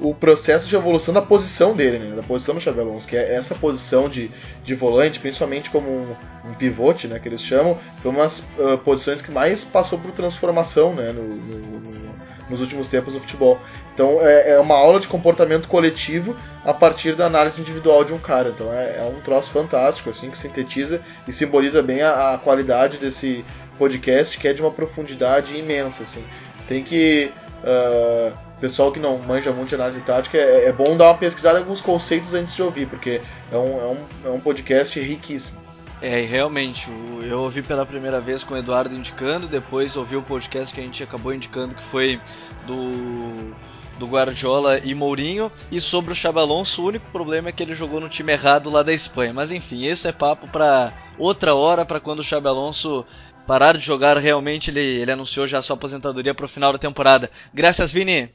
o 0.00 0.14
processo 0.14 0.66
de 0.66 0.74
evolução 0.74 1.12
da 1.12 1.20
posição 1.20 1.74
dele, 1.74 1.98
né? 1.98 2.16
da 2.16 2.22
posição 2.22 2.54
do 2.54 2.60
Xabi 2.60 2.80
Alonso, 2.80 3.06
que 3.06 3.16
é 3.16 3.34
essa 3.34 3.54
posição 3.54 4.08
de, 4.08 4.30
de 4.64 4.74
volante, 4.74 5.20
principalmente 5.20 5.68
como 5.68 5.90
um, 5.90 6.16
um 6.46 6.54
pivote, 6.54 7.06
né, 7.06 7.18
que 7.18 7.28
eles 7.28 7.42
chamam, 7.42 7.76
foi 8.00 8.10
uma 8.10 8.22
das 8.22 8.40
uh, 8.58 8.78
posições 8.78 9.20
que 9.20 9.30
mais 9.30 9.62
passou 9.62 9.98
por 9.98 10.10
transformação 10.12 10.94
né, 10.94 11.12
no, 11.12 11.22
no, 11.22 11.80
no, 11.80 12.10
nos 12.50 12.60
últimos 12.60 12.88
tempos 12.88 13.14
no 13.14 13.20
futebol. 13.20 13.58
Então 13.94 14.20
é, 14.20 14.50
é, 14.50 14.58
uma 14.58 14.74
aula 14.74 15.00
de 15.00 15.08
comportamento 15.08 15.68
coletivo 15.68 16.36
a 16.64 16.74
partir 16.74 17.14
da 17.14 17.26
análise 17.26 17.60
individual 17.60 18.04
de 18.04 18.12
um 18.12 18.18
cara. 18.18 18.50
Então 18.50 18.72
é, 18.72 18.98
é 18.98 19.02
um 19.02 19.20
troço 19.20 19.50
fantástico, 19.50 20.10
assim, 20.10 20.30
que 20.30 20.36
sintetiza 20.36 21.00
e 21.26 21.32
simboliza 21.32 21.82
bem 21.82 22.02
a, 22.02 22.34
a, 22.34 22.38
qualidade 22.38 22.98
desse 22.98 23.44
podcast, 23.78 24.36
que 24.38 24.48
é 24.48 24.52
de 24.52 24.60
uma 24.60 24.70
profundidade 24.70 25.56
imensa, 25.56 26.02
assim. 26.02 26.24
Tem 26.68 26.82
que 26.82 27.32
uh, 27.64 28.32
pessoal 28.60 28.92
que 28.92 29.00
não 29.00 29.18
manja 29.18 29.50
muito 29.52 29.70
de 29.70 29.74
análise 29.74 30.00
tática, 30.02 30.36
é, 30.36 30.66
é, 30.66 30.72
bom 30.72 30.96
dar 30.96 31.06
uma 31.06 31.18
pesquisada 31.18 31.58
em 31.58 31.62
alguns 31.62 31.80
conceitos 31.80 32.34
antes 32.34 32.54
de 32.54 32.62
ouvir, 32.62 32.86
porque 32.86 33.20
é 33.50 33.56
um, 33.56 33.80
é 33.80 33.86
um, 33.86 33.98
é 34.26 34.28
um 34.28 34.40
podcast 34.40 35.00
riquíssimo. 35.00 35.58
É, 36.02 36.22
realmente, 36.22 36.88
eu 37.22 37.40
ouvi 37.40 37.62
pela 37.62 37.84
primeira 37.84 38.20
vez 38.20 38.42
com 38.42 38.54
o 38.54 38.56
Eduardo 38.56 38.94
indicando, 38.94 39.46
depois 39.46 39.96
ouvi 39.96 40.16
o 40.16 40.22
podcast 40.22 40.74
que 40.74 40.80
a 40.80 40.84
gente 40.84 41.02
acabou 41.02 41.34
indicando 41.34 41.74
que 41.74 41.82
foi 41.82 42.18
do 42.66 43.54
do 44.00 44.06
Guardiola 44.06 44.80
e 44.82 44.94
Mourinho. 44.94 45.52
E 45.70 45.80
sobre 45.80 46.12
o 46.12 46.16
Xabi 46.16 46.40
Alonso, 46.40 46.82
o 46.82 46.86
único 46.86 47.04
problema 47.12 47.50
é 47.50 47.52
que 47.52 47.62
ele 47.62 47.74
jogou 47.74 48.00
no 48.00 48.08
time 48.08 48.32
errado 48.32 48.70
lá 48.70 48.82
da 48.82 48.92
Espanha. 48.92 49.32
Mas 49.32 49.52
enfim, 49.52 49.84
isso 49.84 50.08
é 50.08 50.12
papo 50.12 50.48
para 50.48 50.92
outra 51.18 51.54
hora, 51.54 51.84
para 51.84 52.00
quando 52.00 52.20
o 52.20 52.24
Xabi 52.24 52.48
Alonso 52.48 53.04
parar 53.46 53.76
de 53.76 53.84
jogar 53.84 54.16
realmente. 54.16 54.70
Ele, 54.70 54.80
ele 54.80 55.12
anunciou 55.12 55.46
já 55.46 55.60
sua 55.62 55.74
aposentadoria 55.74 56.34
para 56.34 56.46
o 56.46 56.48
final 56.48 56.72
da 56.72 56.78
temporada. 56.78 57.30
Graças, 57.52 57.92
Vini. 57.92 58.30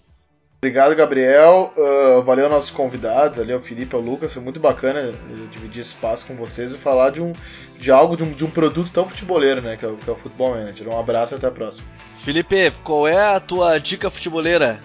Obrigado, 0.65 0.95
Gabriel. 0.95 1.71
Uh, 1.77 2.23
valeu 2.23 2.49
nossos 2.49 2.71
convidados, 2.71 3.37
ali 3.37 3.53
o 3.53 3.61
Felipe, 3.61 3.95
o 3.95 3.99
Lucas. 3.99 4.33
Foi 4.33 4.41
muito 4.41 4.59
bacana 4.59 5.13
dividir 5.51 5.81
espaço 5.81 6.25
com 6.25 6.33
vocês 6.33 6.73
e 6.73 6.77
falar 6.79 7.11
de 7.11 7.21
um 7.21 7.33
de 7.77 7.91
algo 7.91 8.17
de 8.17 8.23
um, 8.23 8.31
de 8.31 8.43
um 8.43 8.49
produto 8.49 8.91
tão 8.91 9.07
futeboleiro, 9.07 9.61
né, 9.61 9.77
que 9.77 9.85
é, 9.85 9.87
o, 9.87 9.95
que 9.95 10.09
é 10.09 10.11
o 10.11 10.15
Futebol 10.15 10.55
Manager. 10.55 10.87
Um 10.89 10.99
abraço 10.99 11.35
e 11.35 11.37
até 11.37 11.45
a 11.45 11.51
próxima. 11.51 11.87
Felipe, 12.17 12.71
qual 12.83 13.07
é 13.07 13.15
a 13.15 13.39
tua 13.39 13.77
dica 13.77 14.09
futeboleira? 14.09 14.79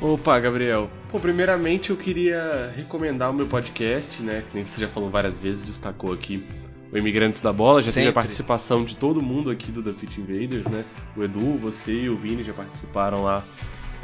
Opa, 0.00 0.38
Gabriel. 0.38 0.88
Bom, 1.10 1.18
primeiramente 1.18 1.90
eu 1.90 1.96
queria 1.96 2.72
recomendar 2.76 3.32
o 3.32 3.34
meu 3.34 3.48
podcast, 3.48 4.22
né? 4.22 4.44
Que 4.48 4.56
nem 4.56 4.64
você 4.64 4.80
já 4.80 4.88
falou 4.88 5.10
várias 5.10 5.36
vezes, 5.36 5.62
destacou 5.62 6.12
aqui 6.12 6.46
o 6.92 6.96
Imigrantes 6.96 7.40
da 7.40 7.52
Bola. 7.52 7.80
Já 7.80 7.86
Sempre. 7.86 8.02
teve 8.02 8.10
a 8.10 8.12
participação 8.12 8.84
de 8.84 8.94
todo 8.94 9.20
mundo 9.20 9.50
aqui 9.50 9.72
do 9.72 9.82
The 9.82 9.94
Fit 9.94 10.20
Invaders, 10.20 10.66
né? 10.66 10.84
O 11.16 11.24
Edu, 11.24 11.58
você 11.58 11.92
e 11.92 12.08
o 12.08 12.16
Vini 12.16 12.44
já 12.44 12.52
participaram 12.52 13.24
lá 13.24 13.42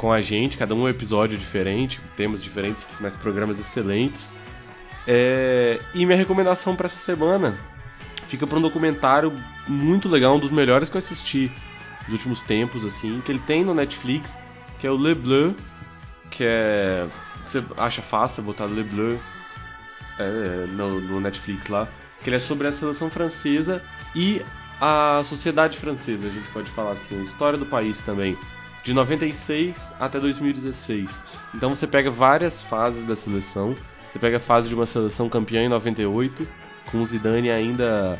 com 0.05 0.13
a 0.13 0.21
gente, 0.21 0.55
cada 0.55 0.75
um 0.75 0.83
um 0.83 0.87
episódio 0.87 1.35
diferente, 1.35 1.99
temas 2.15 2.43
diferentes, 2.43 2.85
mas 2.99 3.15
programas 3.15 3.59
excelentes. 3.59 4.31
É... 5.07 5.81
E 5.95 6.05
minha 6.05 6.15
recomendação 6.15 6.75
para 6.75 6.85
essa 6.85 6.95
semana 6.95 7.57
fica 8.25 8.45
para 8.45 8.59
um 8.59 8.61
documentário 8.61 9.33
muito 9.67 10.07
legal, 10.07 10.35
um 10.35 10.39
dos 10.39 10.51
melhores 10.51 10.89
que 10.89 10.95
eu 10.95 10.99
assisti 10.99 11.51
nos 12.03 12.19
últimos 12.19 12.41
tempos, 12.41 12.85
assim, 12.85 13.19
que 13.25 13.31
ele 13.31 13.39
tem 13.39 13.65
no 13.65 13.73
Netflix, 13.73 14.37
que 14.77 14.85
é 14.85 14.91
o 14.91 14.95
Le 14.95 15.15
Bleu, 15.15 15.55
que 16.29 16.43
é. 16.43 17.07
Você 17.43 17.63
acha 17.75 18.03
fácil 18.03 18.43
botar 18.43 18.65
Le 18.67 18.83
Bleu 18.83 19.19
é, 20.19 20.67
no, 20.67 21.01
no, 21.01 21.19
Netflix 21.19 21.65
lá. 21.65 21.87
Que 22.21 22.29
ele 22.29 22.35
é 22.35 22.39
sobre 22.39 22.67
a 22.67 22.71
seleção 22.71 23.09
francesa 23.09 23.81
e 24.13 24.39
a 24.79 25.23
sociedade 25.25 25.79
francesa, 25.79 26.27
a 26.27 26.31
gente 26.31 26.47
pode 26.49 26.69
falar 26.69 26.91
assim, 26.91 27.19
a 27.19 27.23
história 27.23 27.57
do 27.57 27.65
país 27.65 27.99
também. 28.01 28.37
De 28.85 28.93
96 28.93 29.93
até 29.99 30.19
2016. 30.19 31.23
Então 31.53 31.75
você 31.75 31.85
pega 31.85 32.09
várias 32.11 32.61
fases 32.61 33.03
da 33.03 33.15
seleção. 33.15 33.75
Você 34.09 34.19
pega 34.19 34.37
a 34.37 34.39
fase 34.39 34.69
de 34.69 34.75
uma 34.75 34.85
seleção 34.85 35.27
campeã 35.27 35.63
em 35.63 35.67
98, 35.67 36.47
com 36.89 37.01
o 37.01 37.05
Zidane 37.05 37.49
ainda 37.49 38.17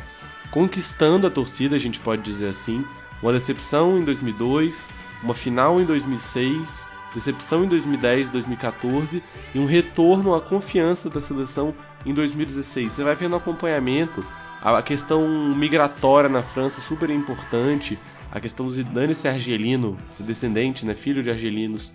conquistando 0.50 1.26
a 1.26 1.30
torcida, 1.30 1.76
a 1.76 1.78
gente 1.78 2.00
pode 2.00 2.22
dizer 2.22 2.48
assim. 2.48 2.84
Uma 3.22 3.32
decepção 3.32 3.96
em 3.96 4.04
2002, 4.04 4.90
uma 5.22 5.34
final 5.34 5.80
em 5.80 5.84
2006 5.84 6.96
decepção 7.16 7.64
em 7.64 7.68
2010, 7.68 8.28
2014 8.28 9.22
e 9.54 9.58
um 9.58 9.64
retorno 9.64 10.34
à 10.34 10.40
confiança 10.40 11.08
da 11.08 11.20
seleção 11.20 11.74
em 12.04 12.12
2016. 12.12 12.92
Você 12.92 13.02
vai 13.02 13.14
vendo 13.14 13.34
acompanhamento, 13.34 14.24
a 14.60 14.82
questão 14.82 15.26
migratória 15.54 16.28
na 16.28 16.42
França 16.42 16.80
super 16.80 17.08
importante, 17.08 17.98
a 18.30 18.40
questão 18.40 18.66
do 18.66 18.72
Zidane 18.72 19.14
ser 19.14 19.28
argelino, 19.28 19.96
ser 20.12 20.24
descendente, 20.24 20.84
né, 20.84 20.94
filho 20.94 21.22
de 21.22 21.30
argelinos, 21.30 21.92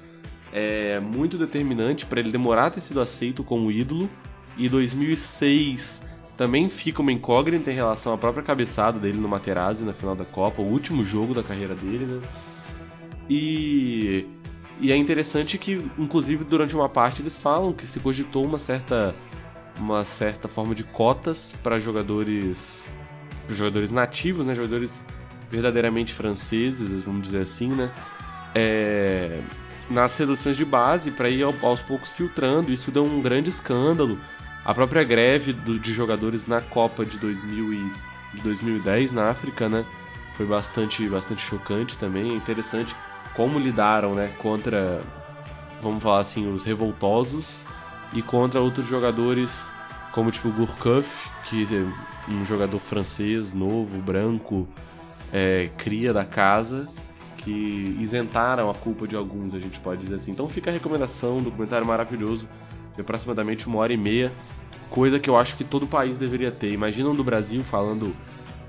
é 0.51 0.99
muito 0.99 1.38
determinante 1.38 2.05
para 2.05 2.19
ele 2.19 2.32
demorar 2.32 2.67
a 2.67 2.71
ter 2.71 2.82
sido 2.82 2.99
aceito 2.99 3.43
como 3.43 3.71
ídolo. 3.71 4.09
E 4.57 4.67
2006 4.67 6.03
também 6.36 6.69
fica 6.69 7.01
uma 7.01 7.11
incógnita 7.11 7.71
em 7.71 7.75
relação 7.75 8.13
à 8.13 8.17
própria 8.17 8.43
cabeçada 8.43 8.99
dele 8.99 9.17
no 9.17 9.27
Materazzi 9.27 9.86
na 9.86 9.93
final 9.93 10.15
da 10.15 10.25
Copa, 10.25 10.61
o 10.61 10.65
último 10.65 11.05
jogo 11.05 11.34
da 11.34 11.43
carreira 11.43 11.75
dele, 11.75 12.05
né? 12.05 12.21
E, 13.29 14.25
e 14.79 14.91
é 14.91 14.95
interessante 14.95 15.57
que, 15.57 15.73
inclusive, 15.97 16.43
durante 16.43 16.75
uma 16.75 16.89
parte 16.89 17.21
eles 17.21 17.38
falam 17.38 17.71
que 17.71 17.86
se 17.86 17.99
cogitou 17.99 18.43
uma 18.43 18.57
certa, 18.57 19.15
uma 19.77 20.03
certa 20.03 20.47
forma 20.47 20.75
de 20.75 20.84
cotas 20.84 21.55
para 21.63 21.79
jogadores, 21.79 22.93
jogadores 23.47 23.91
nativos, 23.91 24.45
né? 24.45 24.53
Jogadores 24.53 25.05
verdadeiramente 25.51 26.13
franceses, 26.13 27.03
vamos 27.03 27.21
dizer 27.23 27.41
assim, 27.41 27.67
né? 27.67 27.91
É, 28.55 29.41
nas 29.89 30.11
seleções 30.11 30.55
de 30.55 30.63
base 30.63 31.11
para 31.11 31.29
ir 31.29 31.43
aos 31.43 31.81
poucos 31.81 32.11
filtrando. 32.11 32.71
Isso 32.71 32.89
deu 32.89 33.03
um 33.03 33.21
grande 33.21 33.49
escândalo. 33.49 34.17
A 34.63 34.73
própria 34.73 35.03
greve 35.03 35.51
do, 35.51 35.77
de 35.77 35.91
jogadores 35.91 36.47
na 36.47 36.61
Copa 36.61 37.05
de, 37.05 37.17
2000 37.17 37.73
e, 37.73 37.91
de 38.33 38.41
2010 38.41 39.11
na 39.11 39.29
África, 39.29 39.67
né? 39.67 39.85
Foi 40.33 40.45
bastante, 40.45 41.07
bastante 41.09 41.41
chocante 41.41 41.97
também. 41.97 42.31
É 42.31 42.35
interessante 42.35 42.95
como 43.33 43.59
lidaram, 43.59 44.15
né? 44.15 44.31
Contra, 44.37 45.01
vamos 45.81 46.01
falar 46.01 46.19
assim, 46.19 46.51
os 46.51 46.63
revoltosos 46.63 47.65
e 48.13 48.21
contra 48.21 48.61
outros 48.61 48.85
jogadores 48.85 49.71
como 50.11 50.31
tipo 50.31 50.51
Gourcuff, 50.51 51.29
que 51.45 51.67
é 51.73 52.31
um 52.31 52.45
jogador 52.45 52.79
francês 52.79 53.53
novo, 53.53 53.97
branco, 53.99 54.67
é, 55.32 55.69
cria 55.77 56.13
da 56.13 56.25
casa, 56.25 56.88
que 57.38 57.97
isentaram 57.99 58.69
a 58.69 58.73
culpa 58.73 59.07
de 59.07 59.15
alguns, 59.15 59.53
a 59.53 59.59
gente 59.59 59.79
pode 59.79 60.01
dizer 60.01 60.15
assim. 60.15 60.32
Então 60.32 60.47
fica 60.47 60.69
a 60.69 60.73
recomendação, 60.73 61.38
um 61.38 61.43
documentário 61.43 61.86
maravilhoso, 61.86 62.47
de 62.95 63.01
aproximadamente 63.01 63.67
uma 63.67 63.79
hora 63.79 63.93
e 63.93 63.97
meia, 63.97 64.32
coisa 64.89 65.19
que 65.19 65.29
eu 65.29 65.38
acho 65.38 65.55
que 65.55 65.63
todo 65.63 65.88
país 65.88 66.17
deveria 66.17 66.51
ter. 66.51 66.71
Imagina 66.71 67.09
um 67.09 67.15
do 67.15 67.23
Brasil 67.23 67.63
falando 67.63 68.15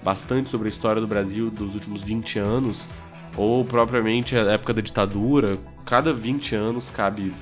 bastante 0.02 0.48
sobre 0.48 0.68
a 0.68 0.70
história 0.70 1.00
do 1.00 1.06
Brasil 1.06 1.50
dos 1.50 1.74
últimos 1.74 2.02
20 2.02 2.38
anos, 2.38 2.88
ou 3.36 3.64
propriamente 3.64 4.36
a 4.36 4.40
época 4.52 4.72
da 4.72 4.82
ditadura. 4.82 5.58
Cada 5.84 6.12
20 6.12 6.54
anos 6.54 6.90
cabe 6.90 7.32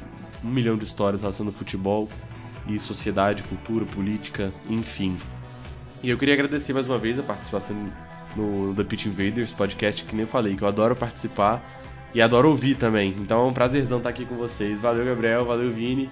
um 0.43 0.49
milhão 0.49 0.77
de 0.77 0.85
histórias 0.85 1.21
relacionando 1.21 1.57
futebol 1.57 2.09
e 2.67 2.79
sociedade, 2.79 3.43
cultura, 3.45 3.85
política, 3.85 4.53
enfim. 4.69 5.17
E 6.03 6.11
eu 6.11 6.19
queria 6.19 6.35
agradecer 6.35 6.73
mais 6.73 6.89
uma 6.89 6.99
vez 6.99 7.19
a 7.19 7.23
participação 7.23 7.77
no 8.37 8.75
The 8.75 8.85
Pitch 8.85 9.07
Invaders 9.07 9.53
podcast, 9.53 10.05
que 10.05 10.15
nem 10.15 10.23
eu 10.23 10.29
falei, 10.29 10.57
que 10.57 10.63
eu 10.63 10.69
adoro 10.69 10.95
participar 10.95 11.63
e 12.15 12.21
adoro 12.21 12.49
ouvir 12.49 12.75
também. 12.75 13.15
Então 13.19 13.43
é 13.43 13.45
um 13.47 13.53
prazerzão 13.53 13.99
estar 13.99 14.11
aqui 14.11 14.25
com 14.25 14.37
vocês. 14.37 14.81
Valeu, 14.81 15.05
Gabriel, 15.05 15.45
valeu, 15.45 15.71
Vini. 15.71 16.11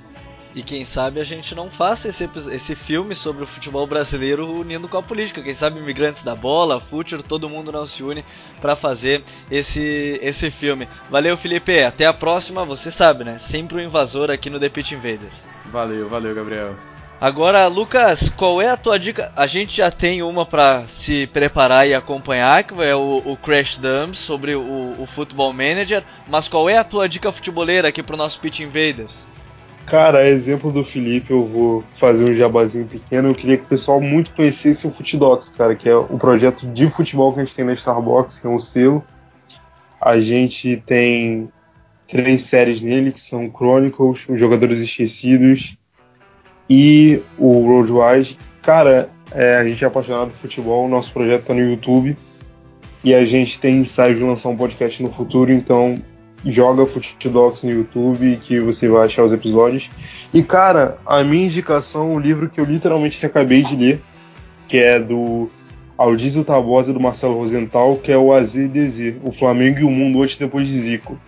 E 0.54 0.62
quem 0.62 0.84
sabe 0.84 1.20
a 1.20 1.24
gente 1.24 1.54
não 1.54 1.70
faça 1.70 2.08
esse, 2.08 2.28
esse 2.50 2.74
filme 2.74 3.14
sobre 3.14 3.44
o 3.44 3.46
futebol 3.46 3.86
brasileiro 3.86 4.50
unindo 4.50 4.88
com 4.88 4.96
a 4.96 5.02
política. 5.02 5.42
Quem 5.42 5.54
sabe 5.54 5.78
imigrantes 5.78 6.22
da 6.22 6.34
bola, 6.34 6.80
futuro, 6.80 7.22
todo 7.22 7.48
mundo 7.48 7.70
não 7.70 7.86
se 7.86 8.02
une 8.02 8.24
para 8.60 8.74
fazer 8.74 9.22
esse, 9.50 10.18
esse 10.22 10.50
filme. 10.50 10.88
Valeu, 11.10 11.36
Felipe. 11.36 11.82
Até 11.82 12.06
a 12.06 12.14
próxima. 12.14 12.64
Você 12.64 12.90
sabe, 12.90 13.24
né? 13.24 13.38
Sempre 13.38 13.76
um 13.76 13.84
invasor 13.84 14.30
aqui 14.30 14.48
no 14.48 14.58
The 14.58 14.68
Pitch 14.68 14.92
Invaders. 14.92 15.46
Valeu, 15.70 16.08
valeu, 16.08 16.34
Gabriel. 16.34 16.97
Agora, 17.20 17.66
Lucas, 17.66 18.30
qual 18.30 18.62
é 18.62 18.68
a 18.68 18.76
tua 18.76 18.96
dica? 18.96 19.32
A 19.34 19.44
gente 19.44 19.76
já 19.76 19.90
tem 19.90 20.22
uma 20.22 20.46
para 20.46 20.86
se 20.86 21.26
preparar 21.26 21.88
e 21.88 21.92
acompanhar, 21.92 22.62
que 22.62 22.72
é 22.80 22.94
o, 22.94 23.20
o 23.24 23.36
Crash 23.36 23.76
Dumps 23.76 24.20
sobre 24.20 24.54
o, 24.54 24.94
o 24.96 25.04
Football 25.04 25.52
Manager. 25.52 26.04
Mas 26.28 26.46
qual 26.46 26.70
é 26.70 26.78
a 26.78 26.84
tua 26.84 27.08
dica 27.08 27.32
futeboleira 27.32 27.88
aqui 27.88 28.04
pro 28.04 28.16
nosso 28.16 28.38
Pitch 28.38 28.60
Invaders? 28.60 29.26
Cara, 29.84 30.28
exemplo 30.28 30.70
do 30.70 30.84
Felipe, 30.84 31.32
eu 31.32 31.44
vou 31.44 31.82
fazer 31.94 32.22
um 32.22 32.34
jabazinho 32.34 32.86
pequeno. 32.86 33.30
Eu 33.30 33.34
queria 33.34 33.56
que 33.56 33.64
o 33.64 33.68
pessoal 33.68 34.00
muito 34.00 34.32
conhecesse 34.34 34.86
o 34.86 34.90
Futidox, 34.92 35.48
cara, 35.48 35.74
que 35.74 35.88
é 35.88 35.96
o 35.96 36.18
projeto 36.18 36.68
de 36.68 36.86
futebol 36.88 37.32
que 37.32 37.40
a 37.40 37.44
gente 37.44 37.54
tem 37.54 37.64
na 37.64 37.72
Starbucks, 37.72 38.38
que 38.38 38.46
é 38.46 38.50
um 38.50 38.60
selo. 38.60 39.02
A 40.00 40.20
gente 40.20 40.76
tem 40.86 41.48
três 42.06 42.42
séries 42.42 42.80
nele, 42.80 43.10
que 43.10 43.20
são 43.20 43.50
Chronicles, 43.50 44.28
Os 44.28 44.38
Jogadores 44.38 44.78
Esquecidos 44.78 45.76
e 46.68 47.20
o 47.38 47.66
Roadwise. 47.66 48.36
Cara, 48.62 49.08
é, 49.32 49.56
a 49.56 49.64
gente 49.66 49.82
é 49.82 49.86
apaixonado 49.86 50.30
por 50.30 50.36
futebol, 50.36 50.86
o 50.86 50.88
nosso 50.88 51.12
projeto 51.12 51.42
está 51.42 51.54
no 51.54 51.60
YouTube 51.60 52.16
e 53.02 53.14
a 53.14 53.24
gente 53.24 53.60
tem 53.60 53.78
ensaio 53.78 54.14
de 54.14 54.22
lançar 54.22 54.48
um 54.48 54.56
podcast 54.56 55.02
no 55.02 55.10
futuro, 55.10 55.52
então 55.52 56.02
joga 56.44 56.86
Futidocs 56.86 57.64
no 57.64 57.70
YouTube 57.70 58.38
que 58.42 58.60
você 58.60 58.88
vai 58.88 59.06
achar 59.06 59.24
os 59.24 59.32
episódios. 59.32 59.90
E 60.32 60.42
cara, 60.42 60.98
a 61.06 61.22
minha 61.22 61.46
indicação 61.46 62.12
é 62.12 62.16
um 62.16 62.18
livro 62.18 62.48
que 62.48 62.60
eu 62.60 62.64
literalmente 62.64 63.24
acabei 63.24 63.62
de 63.62 63.76
ler, 63.76 64.02
que 64.66 64.78
é 64.78 64.98
do 64.98 65.48
Aldísio 65.96 66.44
Tabosa 66.44 66.92
do 66.92 67.00
Marcelo 67.00 67.34
Rosenthal, 67.34 67.96
que 67.96 68.12
é 68.12 68.16
o 68.16 68.32
AZDZ, 68.32 69.16
o 69.22 69.32
Flamengo 69.32 69.80
e 69.80 69.84
o 69.84 69.90
Mundo 69.90 70.22
antes 70.22 70.36
e 70.36 70.40
depois 70.40 70.68
de 70.68 70.74
Zico. 70.74 71.18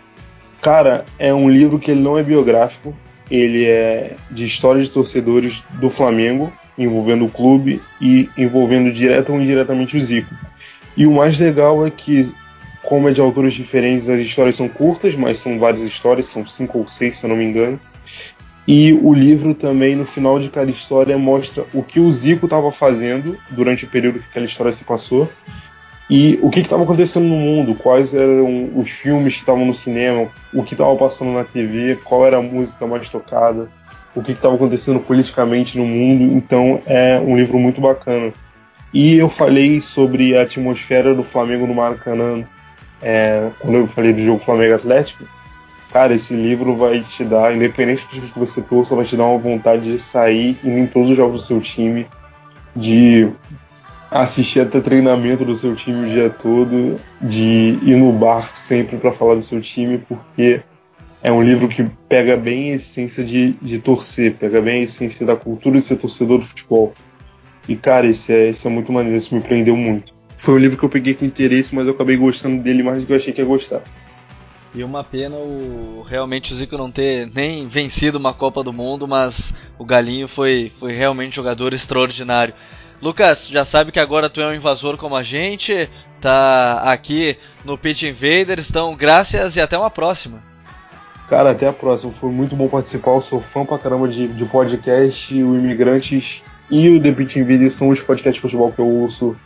Cara, 0.61 1.05
é 1.19 1.33
um 1.33 1.49
livro 1.49 1.79
que 1.79 1.91
ele 1.91 2.01
não 2.01 2.19
é 2.19 2.23
biográfico, 2.23 2.95
ele 3.31 3.67
é 3.67 4.17
de 4.31 4.45
história 4.45 4.83
de 4.83 4.91
torcedores 4.91 5.63
do 5.81 5.89
Flamengo, 5.89 6.53
envolvendo 6.77 7.25
o 7.25 7.31
clube 7.31 7.81
e 8.01 8.29
envolvendo 8.37 8.93
direto 8.93 9.33
ou 9.33 9.41
indiretamente 9.41 9.97
o 9.97 10.01
Zico. 10.01 10.35
E 10.97 11.07
o 11.07 11.13
mais 11.13 11.39
legal 11.39 11.87
é 11.87 11.91
que, 11.91 12.33
como 12.83 13.09
é 13.09 13.13
de 13.13 13.21
autores 13.21 13.55
diferentes, 13.55 14.09
as 14.09 14.21
histórias 14.21 14.57
são 14.57 14.69
curtas, 14.69 15.15
mas 15.15 15.39
são 15.39 15.59
várias 15.59 15.83
histórias, 15.83 16.27
são 16.27 16.47
cinco 16.47 16.79
ou 16.79 16.89
seis, 16.89 17.17
se 17.17 17.25
eu 17.25 17.29
não 17.29 17.37
me 17.37 17.45
engano. 17.45 17.79
E 18.67 18.93
o 18.93 19.13
livro 19.13 19.55
também, 19.55 19.97
no 19.97 20.05
final 20.05 20.39
de 20.39 20.49
cada 20.49 20.71
história, 20.71 21.17
mostra 21.17 21.65
o 21.73 21.83
que 21.83 21.99
o 21.99 22.11
Zico 22.11 22.47
estava 22.47 22.71
fazendo 22.71 23.39
durante 23.51 23.85
o 23.85 23.89
período 23.89 24.21
que 24.21 24.27
aquela 24.31 24.47
história 24.47 24.73
se 24.73 24.85
passou 24.85 25.29
e 26.11 26.41
o 26.43 26.51
que 26.51 26.59
estava 26.59 26.83
acontecendo 26.83 27.27
no 27.27 27.37
mundo, 27.37 27.77
quais 27.77 28.13
eram 28.13 28.71
os 28.75 28.91
filmes 28.91 29.35
que 29.35 29.41
estavam 29.41 29.65
no 29.65 29.75
cinema, 29.75 30.29
o 30.53 30.65
que 30.65 30.75
estava 30.75 30.95
passando 30.97 31.33
na 31.33 31.45
TV, 31.45 32.01
qual 32.03 32.27
era 32.27 32.39
a 32.39 32.43
música 32.43 32.85
mais 32.85 33.09
tocada, 33.09 33.69
o 34.13 34.21
que 34.21 34.33
estava 34.33 34.57
acontecendo 34.57 34.99
politicamente 34.99 35.79
no 35.79 35.87
mundo. 35.87 36.37
Então 36.37 36.83
é 36.85 37.21
um 37.21 37.37
livro 37.37 37.61
muito 37.61 37.81
bacana. 37.81 38.33
E 38.93 39.17
eu 39.17 39.29
falei 39.29 39.81
sobre 39.81 40.37
a 40.37 40.43
atmosfera 40.43 41.15
do 41.15 41.23
Flamengo 41.23 41.65
no 41.65 41.77
Maracanã 41.77 42.45
é, 43.01 43.49
quando 43.61 43.77
eu 43.77 43.87
falei 43.87 44.13
do 44.13 44.21
jogo 44.21 44.41
Flamengo 44.41 44.75
Atlético. 44.75 45.25
Cara, 45.93 46.13
esse 46.13 46.35
livro 46.35 46.75
vai 46.77 47.01
te 47.03 47.25
dar, 47.25 47.55
independente 47.55 48.05
do 48.21 48.27
que 48.27 48.39
você 48.39 48.61
torça, 48.61 48.97
vai 48.97 49.05
te 49.05 49.17
dar 49.17 49.27
uma 49.27 49.39
vontade 49.39 49.85
de 49.85 49.99
sair 49.99 50.59
e 50.65 50.69
em 50.69 50.89
todos 50.89 51.11
os 51.11 51.17
jogos 51.17 51.43
do 51.43 51.47
seu 51.47 51.61
time, 51.61 52.05
de 52.75 53.29
assistir 54.11 54.61
até 54.61 54.81
treinamento 54.81 55.45
do 55.45 55.57
seu 55.57 55.77
time 55.77 56.05
o 56.05 56.09
dia 56.09 56.29
todo, 56.29 57.01
de 57.21 57.79
ir 57.83 57.97
no 57.97 58.13
bar 58.13 58.57
sempre 58.57 58.97
para 58.97 59.13
falar 59.13 59.37
do 59.37 59.43
seu 59.43 59.61
time, 59.61 59.99
porque 59.99 60.63
é 61.23 61.31
um 61.31 61.43
livro 61.43 61.69
que 61.69 61.85
pega 62.09 62.37
bem 62.37 62.73
a 62.73 62.75
essência 62.77 63.23
de, 63.23 63.53
de 63.63 63.79
torcer, 63.79 64.35
pega 64.35 64.61
bem 64.61 64.81
a 64.81 64.85
essência 64.85 65.25
da 65.25 65.37
cultura 65.37 65.79
de 65.79 65.85
ser 65.85 65.97
torcedor 65.97 66.39
do 66.39 66.45
futebol. 66.45 66.93
E 67.69 67.77
cara, 67.77 68.07
esse 68.07 68.33
é, 68.33 68.49
esse 68.49 68.67
é 68.67 68.71
muito 68.71 68.91
maneiro, 68.91 69.17
isso 69.17 69.35
me 69.35 69.41
prendeu 69.41 69.77
muito. 69.77 70.13
Foi 70.37 70.55
um 70.55 70.59
livro 70.59 70.79
que 70.79 70.85
eu 70.85 70.89
peguei 70.89 71.15
com 71.15 71.25
interesse, 71.25 71.75
mas 71.75 71.87
eu 71.87 71.93
acabei 71.93 72.17
gostando 72.17 72.63
dele 72.63 72.83
mais 72.83 73.03
do 73.03 73.07
que 73.07 73.13
eu 73.13 73.17
achei 73.17 73.33
que 73.33 73.41
ia 73.41 73.47
gostar. 73.47 73.83
E 74.75 74.85
uma 74.85 75.03
pena 75.03 75.37
o 75.37 76.05
realmente 76.09 76.53
o 76.53 76.57
Zico 76.57 76.79
não 76.79 76.91
ter 76.91 77.29
nem 77.35 77.67
vencido 77.67 78.19
uma 78.19 78.33
Copa 78.33 78.63
do 78.63 78.73
Mundo, 78.73 79.07
mas 79.07 79.53
o 79.77 79.85
Galinho 79.85 80.29
foi, 80.29 80.73
foi 80.79 80.93
realmente 80.93 81.37
jogador 81.37 81.75
extraordinário. 81.75 82.55
Lucas, 83.01 83.49
já 83.49 83.65
sabe 83.65 83.91
que 83.91 83.99
agora 83.99 84.29
tu 84.29 84.41
é 84.41 84.47
um 84.47 84.55
invasor 84.55 84.97
como 84.97 85.17
a 85.17 85.23
gente, 85.23 85.89
tá 86.21 86.83
aqui 86.85 87.37
no 87.65 87.79
Pitch 87.79 88.03
Invaders, 88.03 88.69
então 88.69 88.95
graças 88.95 89.57
e 89.57 89.61
até 89.61 89.79
uma 89.79 89.91
próxima. 89.91 90.43
Cara, 91.31 91.53
até 91.53 91.69
a 91.69 91.73
próxima. 91.73 92.13
Foi 92.13 92.29
muito 92.29 92.57
bom 92.57 92.67
participar. 92.69 93.13
Eu 93.13 93.21
sou 93.21 93.41
fã 93.41 93.65
pra 93.65 93.79
caramba 93.79 94.09
de, 94.09 94.27
de 94.27 94.45
podcast. 94.45 95.33
O 95.33 95.57
Imigrantes 95.57 96.43
e 96.69 96.89
o 96.89 97.01
The 97.01 97.13
Pitch 97.13 97.37
Invaders 97.37 97.75
são 97.75 97.89
os 97.89 98.01
podcasts 98.01 98.35
de 98.35 98.41
futebol 98.41 98.73
que 98.73 98.81
eu 98.81 98.87
ouço 98.87 99.37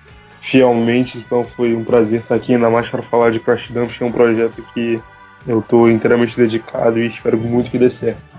fielmente. 0.41 1.19
Então 1.19 1.45
foi 1.45 1.75
um 1.75 1.85
prazer 1.85 2.21
estar 2.21 2.37
aqui, 2.37 2.55
ainda 2.55 2.71
mais 2.71 2.89
para 2.89 3.03
falar 3.03 3.31
de 3.31 3.39
Crash 3.39 3.71
Dumps, 3.71 3.99
que 3.99 4.03
é 4.03 4.07
um 4.07 4.13
projeto 4.13 4.65
que 4.73 4.99
eu 5.47 5.61
estou 5.61 5.91
inteiramente 5.91 6.37
dedicado 6.37 6.99
e 6.99 7.07
espero 7.07 7.37
muito 7.37 7.71
que 7.71 7.79
dê 7.79 7.91
certo. 7.91 8.34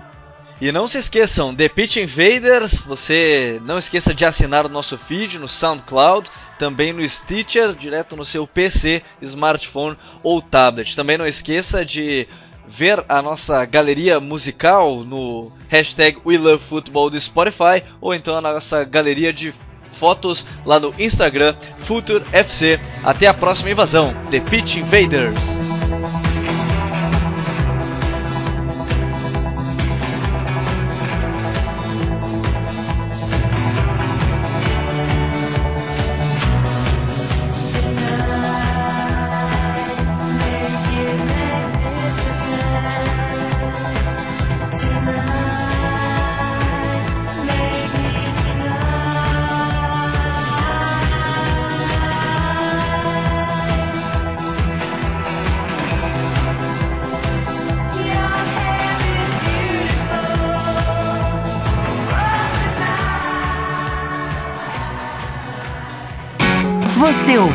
E 0.59 0.71
não 0.71 0.87
se 0.87 0.97
esqueçam, 0.97 1.53
The 1.53 1.67
Pitch 1.67 1.97
Invaders, 1.97 2.81
você 2.81 3.59
não 3.65 3.77
esqueça 3.77 4.13
de 4.13 4.23
assinar 4.23 4.65
o 4.65 4.69
nosso 4.69 4.97
feed 4.97 5.37
no 5.37 5.49
SoundCloud, 5.49 6.29
também 6.57 6.93
no 6.93 7.07
Stitcher, 7.07 7.73
direto 7.73 8.15
no 8.15 8.23
seu 8.23 8.47
PC, 8.47 9.03
smartphone 9.21 9.97
ou 10.23 10.41
tablet. 10.41 10.95
Também 10.95 11.17
não 11.17 11.27
esqueça 11.27 11.83
de 11.83 12.25
ver 12.67 13.03
a 13.09 13.21
nossa 13.21 13.65
galeria 13.65 14.19
musical 14.21 15.03
no 15.03 15.51
hashtag 15.67 16.19
WeLoveFootball 16.25 17.09
do 17.09 17.19
Spotify 17.19 17.83
ou 17.99 18.13
então 18.13 18.35
a 18.35 18.41
nossa 18.41 18.83
galeria 18.85 19.33
de 19.33 19.53
fotos 19.91 20.47
lá 20.65 20.79
no 20.79 20.93
Instagram 20.97 21.55
FutureFC. 21.81 22.79
Até 23.03 23.27
a 23.27 23.33
próxima 23.33 23.71
invasão, 23.71 24.13
The 24.31 24.39
Pitch 24.39 24.77
Invaders. 24.77 26.24